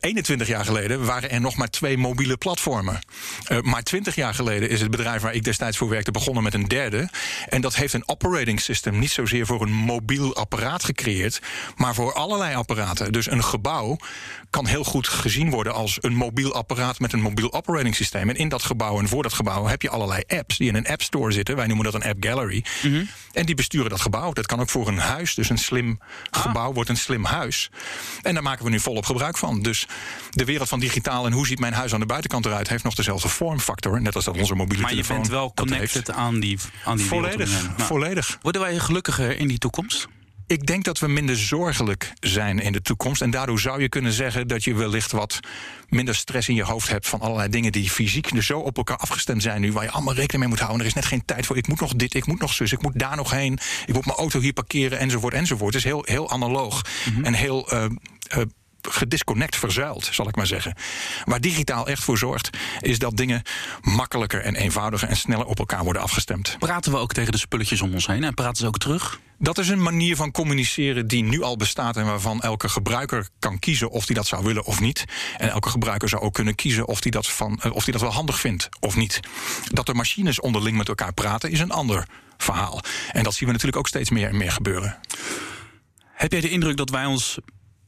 21 0.00 0.46
jaar 0.46 0.64
geleden, 0.64 1.04
waren 1.04 1.30
er 1.30 1.40
nog 1.40 1.56
maar 1.56 1.70
twee 1.70 1.98
mobiele 1.98 2.36
platformen. 2.36 2.98
Uh, 3.48 3.60
maar 3.60 3.82
twintig 3.82 4.14
jaar 4.14 4.34
geleden 4.34 4.68
is 4.68 4.80
het 4.80 4.90
bedrijf 4.90 5.22
waar 5.22 5.34
ik 5.34 5.44
destijds 5.44 5.76
voor 5.76 5.88
werkte 5.88 6.10
begonnen 6.10 6.42
met 6.42 6.54
een 6.54 6.68
derde. 6.68 7.08
En 7.48 7.60
dat 7.60 7.76
heeft 7.76 7.92
een 7.92 8.08
operating 8.08 8.60
system 8.60 8.98
niet 8.98 9.10
zozeer 9.10 9.46
voor 9.46 9.62
een 9.62 9.72
mobiel 9.72 10.36
apparaat 10.36 10.84
gecreëerd, 10.84 11.40
maar 11.76 11.94
voor 11.94 12.12
allerlei 12.12 12.54
apparaten. 12.54 13.12
Dus 13.12 13.30
een 13.30 13.44
gebouw 13.44 13.96
kan 14.50 14.66
heel 14.66 14.84
goed 14.84 15.08
gezien 15.08 15.50
worden 15.50 15.74
als 15.74 15.98
een 16.00 16.14
mobiel 16.14 16.54
apparaat 16.54 16.98
met 16.98 17.12
een 17.12 17.20
mobiel 17.20 17.52
operating 17.52 17.94
systeem. 17.94 18.28
En 18.28 18.36
in 18.36 18.48
dat 18.48 18.62
gebouw 18.62 18.98
en 18.98 19.08
voor 19.08 19.22
dat 19.22 19.32
gebouw 19.32 19.66
heb 19.66 19.82
je 19.82 19.90
allerlei 19.90 20.22
apps 20.26 20.58
die 20.58 20.68
in 20.68 20.74
een 20.74 20.86
app 20.86 21.02
store 21.02 21.32
zitten. 21.32 21.56
Wij 21.56 21.66
noemen 21.66 21.84
dat 21.84 21.94
een 21.94 22.04
app 22.04 22.24
gallery. 22.24 22.64
Mm 22.82 22.92
-hmm. 22.92 23.08
En 23.32 23.46
die 23.46 23.54
besturen 23.54 23.90
dat 23.90 24.00
gebouw. 24.00 24.32
Dat 24.32 24.46
kan 24.46 24.60
ook 24.60 24.70
voor 24.70 24.88
een 24.88 24.98
huis. 24.98 25.34
Dus 25.34 25.48
een 25.48 25.58
slim 25.58 25.98
ah. 26.30 26.42
gebouw 26.42 26.72
wordt 26.72 26.90
een 26.90 26.96
slim 26.96 27.24
huis. 27.24 27.70
En 28.22 28.34
daar 28.34 28.42
maken 28.42 28.64
we 28.64 28.70
nu 28.70 28.80
volop 28.80 29.04
gebruik 29.04 29.36
van. 29.36 29.62
Dus 29.62 29.75
de 30.30 30.44
wereld 30.44 30.68
van 30.68 30.80
digitaal 30.80 31.26
en 31.26 31.32
hoe 31.32 31.46
ziet 31.46 31.58
mijn 31.58 31.72
huis 31.72 31.94
aan 31.94 32.00
de 32.00 32.06
buitenkant 32.06 32.46
eruit, 32.46 32.68
heeft 32.68 32.84
nog 32.84 32.94
dezelfde 32.94 33.28
vormfactor. 33.28 34.00
Net 34.00 34.14
als 34.14 34.24
dat 34.24 34.36
onze 34.36 34.54
mobiele 34.54 34.82
maar 34.82 34.90
telefoon. 34.90 35.16
Maar 35.16 35.24
je 35.24 35.30
bent 35.30 35.40
wel 35.40 35.52
connected 35.54 36.10
aan 36.10 36.40
die, 36.40 36.58
aan 36.84 36.96
die 36.96 37.06
Volledig, 37.06 37.62
nou, 37.76 37.82
volledig. 37.82 38.38
Worden 38.42 38.60
wij 38.60 38.78
gelukkiger 38.78 39.38
in 39.38 39.48
die 39.48 39.58
toekomst? 39.58 40.08
Ik 40.48 40.66
denk 40.66 40.84
dat 40.84 40.98
we 40.98 41.08
minder 41.08 41.36
zorgelijk 41.36 42.12
zijn 42.20 42.58
in 42.58 42.72
de 42.72 42.82
toekomst. 42.82 43.22
En 43.22 43.30
daardoor 43.30 43.60
zou 43.60 43.80
je 43.80 43.88
kunnen 43.88 44.12
zeggen 44.12 44.48
dat 44.48 44.64
je 44.64 44.74
wellicht 44.74 45.12
wat 45.12 45.40
minder 45.88 46.14
stress 46.14 46.48
in 46.48 46.54
je 46.54 46.62
hoofd 46.62 46.88
hebt 46.88 47.08
van 47.08 47.20
allerlei 47.20 47.48
dingen 47.48 47.72
die 47.72 47.90
fysiek 47.90 48.32
dus 48.32 48.46
zo 48.46 48.58
op 48.58 48.76
elkaar 48.76 48.96
afgestemd 48.96 49.42
zijn 49.42 49.60
nu, 49.60 49.72
waar 49.72 49.84
je 49.84 49.90
allemaal 49.90 50.14
rekening 50.14 50.40
mee 50.40 50.48
moet 50.48 50.58
houden. 50.58 50.80
Er 50.80 50.86
is 50.86 50.94
net 50.94 51.04
geen 51.04 51.24
tijd 51.24 51.46
voor. 51.46 51.56
Ik 51.56 51.68
moet 51.68 51.80
nog 51.80 51.94
dit, 51.94 52.14
ik 52.14 52.26
moet 52.26 52.40
nog 52.40 52.52
zus, 52.52 52.72
ik 52.72 52.82
moet 52.82 52.98
daar 52.98 53.16
nog 53.16 53.30
heen. 53.30 53.58
Ik 53.86 53.94
moet 53.94 54.06
mijn 54.06 54.18
auto 54.18 54.40
hier 54.40 54.52
parkeren, 54.52 54.98
enzovoort, 54.98 55.34
enzovoort. 55.34 55.74
Het 55.74 55.84
is 55.84 55.90
heel, 55.90 56.02
heel 56.04 56.30
analoog 56.30 56.84
mm 57.06 57.14
-hmm. 57.14 57.24
en 57.24 57.34
heel. 57.34 57.74
Uh, 57.74 57.84
uh, 58.36 58.42
gedisconnect 58.88 59.56
verzuild, 59.56 60.08
zal 60.12 60.28
ik 60.28 60.36
maar 60.36 60.46
zeggen. 60.46 60.74
Waar 61.24 61.40
digitaal 61.40 61.86
echt 61.86 62.04
voor 62.04 62.18
zorgt, 62.18 62.50
is 62.80 62.98
dat 62.98 63.16
dingen 63.16 63.42
makkelijker 63.80 64.40
en 64.40 64.54
eenvoudiger 64.54 65.08
en 65.08 65.16
sneller 65.16 65.46
op 65.46 65.58
elkaar 65.58 65.84
worden 65.84 66.02
afgestemd. 66.02 66.56
Praten 66.58 66.92
we 66.92 66.98
ook 66.98 67.12
tegen 67.12 67.32
de 67.32 67.38
spulletjes 67.38 67.82
om 67.82 67.94
ons 67.94 68.06
heen 68.06 68.24
en 68.24 68.34
praten 68.34 68.56
ze 68.56 68.66
ook 68.66 68.78
terug? 68.78 69.20
Dat 69.38 69.58
is 69.58 69.68
een 69.68 69.82
manier 69.82 70.16
van 70.16 70.30
communiceren 70.30 71.06
die 71.06 71.22
nu 71.22 71.42
al 71.42 71.56
bestaat 71.56 71.96
en 71.96 72.04
waarvan 72.04 72.40
elke 72.40 72.68
gebruiker 72.68 73.28
kan 73.38 73.58
kiezen 73.58 73.90
of 73.90 74.06
hij 74.06 74.14
dat 74.14 74.26
zou 74.26 74.44
willen 74.44 74.64
of 74.64 74.80
niet. 74.80 75.04
En 75.36 75.50
elke 75.50 75.68
gebruiker 75.68 76.08
zou 76.08 76.22
ook 76.22 76.34
kunnen 76.34 76.54
kiezen 76.54 76.86
of 76.86 77.02
hij 77.02 77.10
dat, 77.10 77.26
van, 77.26 77.72
of 77.72 77.84
die 77.84 77.92
dat 77.92 78.02
wel 78.02 78.12
handig 78.12 78.40
vindt 78.40 78.68
of 78.80 78.96
niet. 78.96 79.20
Dat 79.64 79.86
de 79.86 79.94
machines 79.94 80.40
onderling 80.40 80.76
met 80.76 80.88
elkaar 80.88 81.12
praten 81.12 81.50
is 81.50 81.60
een 81.60 81.70
ander 81.70 82.06
verhaal. 82.36 82.80
En 83.12 83.22
dat 83.22 83.34
zien 83.34 83.46
we 83.46 83.52
natuurlijk 83.52 83.78
ook 83.78 83.88
steeds 83.88 84.10
meer 84.10 84.28
en 84.28 84.36
meer 84.36 84.52
gebeuren. 84.52 84.98
Heb 86.12 86.32
jij 86.32 86.40
de 86.40 86.50
indruk 86.50 86.76
dat 86.76 86.90
wij 86.90 87.04
ons 87.04 87.38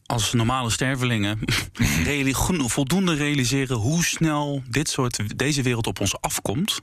als 0.09 0.33
normale 0.33 0.71
stervelingen 0.71 1.39
reali 2.05 2.35
voldoende 2.67 3.15
realiseren 3.15 3.77
hoe 3.77 4.05
snel 4.05 4.63
dit 4.69 4.89
soort, 4.89 5.39
deze 5.39 5.63
wereld 5.63 5.87
op 5.87 6.01
ons 6.01 6.21
afkomt? 6.21 6.81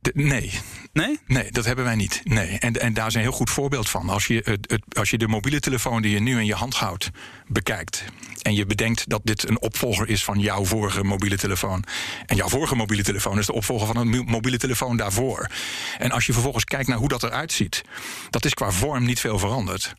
De, 0.00 0.10
nee. 0.14 0.60
Nee? 0.92 1.20
Nee, 1.26 1.52
dat 1.52 1.64
hebben 1.64 1.84
wij 1.84 1.94
niet. 1.94 2.20
Nee. 2.24 2.58
En, 2.58 2.80
en 2.80 2.94
daar 2.94 3.06
is 3.06 3.14
een 3.14 3.20
heel 3.20 3.32
goed 3.32 3.50
voorbeeld 3.50 3.88
van. 3.88 4.08
Als 4.08 4.26
je, 4.26 4.40
het, 4.44 4.70
het, 4.70 4.98
als 4.98 5.10
je 5.10 5.18
de 5.18 5.28
mobiele 5.28 5.60
telefoon 5.60 6.02
die 6.02 6.12
je 6.12 6.20
nu 6.20 6.38
in 6.38 6.46
je 6.46 6.54
hand 6.54 6.74
houdt 6.74 7.10
bekijkt. 7.46 8.04
En 8.42 8.54
je 8.54 8.66
bedenkt 8.66 9.08
dat 9.08 9.20
dit 9.24 9.48
een 9.48 9.60
opvolger 9.60 10.08
is 10.08 10.24
van 10.24 10.38
jouw 10.38 10.64
vorige 10.64 11.04
mobiele 11.04 11.36
telefoon. 11.36 11.84
En 12.26 12.36
jouw 12.36 12.48
vorige 12.48 12.74
mobiele 12.74 13.02
telefoon 13.02 13.38
is 13.38 13.46
de 13.46 13.52
opvolger 13.52 13.86
van 13.86 13.96
een 13.96 14.24
mobiele 14.26 14.58
telefoon 14.58 14.96
daarvoor. 14.96 15.50
En 15.98 16.10
als 16.10 16.26
je 16.26 16.32
vervolgens 16.32 16.64
kijkt 16.64 16.88
naar 16.88 16.98
hoe 16.98 17.08
dat 17.08 17.22
eruit 17.22 17.52
ziet. 17.52 17.82
Dat 18.30 18.44
is 18.44 18.54
qua 18.54 18.70
vorm 18.70 19.04
niet 19.04 19.20
veel 19.20 19.38
veranderd. 19.38 19.94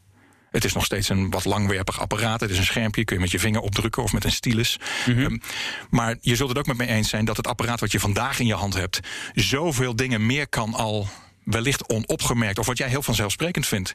Het 0.54 0.64
is 0.64 0.74
nog 0.74 0.86
steeds 0.86 1.10
een 1.10 1.30
wat 1.30 1.46
langwerpig 1.46 2.00
apparaat. 2.00 2.40
Het 2.40 2.50
is 2.50 2.58
een 2.58 2.64
schermpje, 2.66 3.04
kun 3.04 3.16
je 3.16 3.22
met 3.22 3.32
je 3.32 3.40
vinger 3.40 3.62
opdrukken 3.62 4.04
of 4.04 4.14
met 4.14 4.24
een 4.24 4.32
stylus. 4.32 4.80
Mm 5.06 5.14
-hmm. 5.14 5.24
um, 5.24 5.42
maar 5.90 6.16
je 6.22 6.36
zult 6.36 6.50
het 6.50 6.58
ook 6.58 6.66
met 6.66 6.78
me 6.78 6.88
eens 6.88 7.10
zijn 7.10 7.26
dat 7.26 7.38
het 7.38 7.48
apparaat 7.48 7.80
wat 7.80 7.92
je 7.92 8.00
vandaag 8.00 8.40
in 8.40 8.46
je 8.46 8.54
hand 8.54 8.74
hebt, 8.74 9.00
zoveel 9.34 9.96
dingen 9.96 10.26
meer 10.26 10.48
kan 10.48 10.74
al 10.74 11.08
wellicht 11.44 11.90
onopgemerkt, 11.90 12.60
of 12.60 12.66
wat 12.66 12.78
jij 12.78 12.88
heel 12.88 13.02
vanzelfsprekend 13.02 13.68
vindt. 13.68 13.94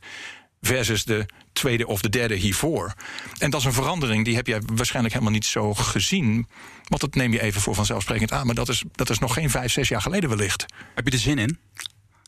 Versus 0.60 1.04
de 1.04 1.26
tweede 1.52 1.86
of 1.86 2.00
de 2.00 2.08
derde 2.08 2.34
hiervoor. 2.34 2.94
En 3.38 3.50
dat 3.50 3.60
is 3.60 3.66
een 3.66 3.72
verandering, 3.72 4.24
die 4.24 4.36
heb 4.36 4.46
jij 4.46 4.60
waarschijnlijk 4.74 5.14
helemaal 5.14 5.34
niet 5.34 5.46
zo 5.46 5.74
gezien. 5.74 6.46
Want 6.88 7.00
dat 7.00 7.14
neem 7.14 7.32
je 7.32 7.42
even 7.42 7.60
voor 7.60 7.74
vanzelfsprekend 7.74 8.32
aan. 8.32 8.46
Maar 8.46 8.54
dat 8.54 8.68
is, 8.68 8.84
dat 8.92 9.10
is 9.10 9.18
nog 9.18 9.32
geen 9.34 9.50
vijf, 9.50 9.72
zes 9.72 9.88
jaar 9.88 10.02
geleden 10.02 10.28
wellicht. 10.28 10.64
Heb 10.94 11.06
je 11.06 11.12
er 11.12 11.18
zin 11.18 11.38
in? 11.38 11.58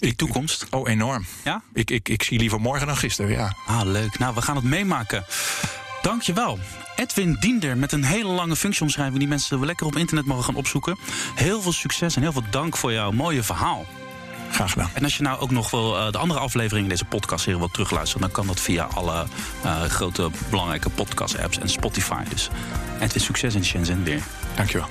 Die 0.01 0.16
toekomst? 0.16 0.66
Oh, 0.70 0.88
enorm. 0.88 1.26
Ja? 1.44 1.62
Ik, 1.72 1.90
ik, 1.90 2.09
ik 2.09 2.22
zie 2.22 2.38
liever 2.38 2.61
morgen 2.61 2.86
dan 2.86 2.96
gisteren, 2.96 3.30
ja. 3.30 3.57
Ah, 3.66 3.80
leuk. 3.84 4.18
Nou, 4.18 4.34
we 4.34 4.42
gaan 4.42 4.57
het 4.57 4.64
meemaken. 4.64 5.24
Dankjewel. 6.03 6.59
Edwin 6.96 7.36
Diender 7.40 7.76
met 7.76 7.92
een 7.92 8.05
hele 8.05 8.28
lange 8.28 8.57
functieomschrijving... 8.57 9.18
die 9.18 9.28
mensen 9.28 9.64
lekker 9.64 9.86
op 9.86 9.96
internet 9.96 10.26
mogen 10.26 10.44
gaan 10.44 10.55
opzoeken. 10.55 10.98
Heel 11.34 11.62
veel 11.62 11.72
succes 11.72 12.16
en 12.16 12.22
heel 12.22 12.32
veel 12.32 12.44
dank 12.51 12.76
voor 12.76 12.92
jouw 12.92 13.11
mooie 13.11 13.42
verhaal. 13.42 13.86
Graag 14.51 14.72
gedaan. 14.72 14.90
En 14.94 15.05
als 15.05 15.16
je 15.16 15.22
nou 15.22 15.40
ook 15.40 15.51
nog 15.51 15.70
wel 15.70 15.98
uh, 15.98 16.12
de 16.12 16.18
andere 16.18 16.40
afleveringen 16.40 16.82
in 16.82 16.90
deze 16.90 17.05
podcast 17.05 17.44
hier 17.44 17.59
wilt 17.59 17.72
terugluisteren... 17.72 18.22
dan 18.22 18.30
kan 18.30 18.46
dat 18.46 18.61
via 18.61 18.84
alle 18.84 19.26
uh, 19.64 19.82
grote 19.82 20.30
belangrijke 20.51 20.90
podcast-apps 20.90 21.59
en 21.59 21.68
Spotify. 21.68 22.22
Dus 22.28 22.48
Edwin, 23.01 23.22
succes 23.22 23.55
in 23.55 23.64
Shenzhen 23.64 24.05
weer. 24.05 24.22
Dankjewel. 24.55 24.88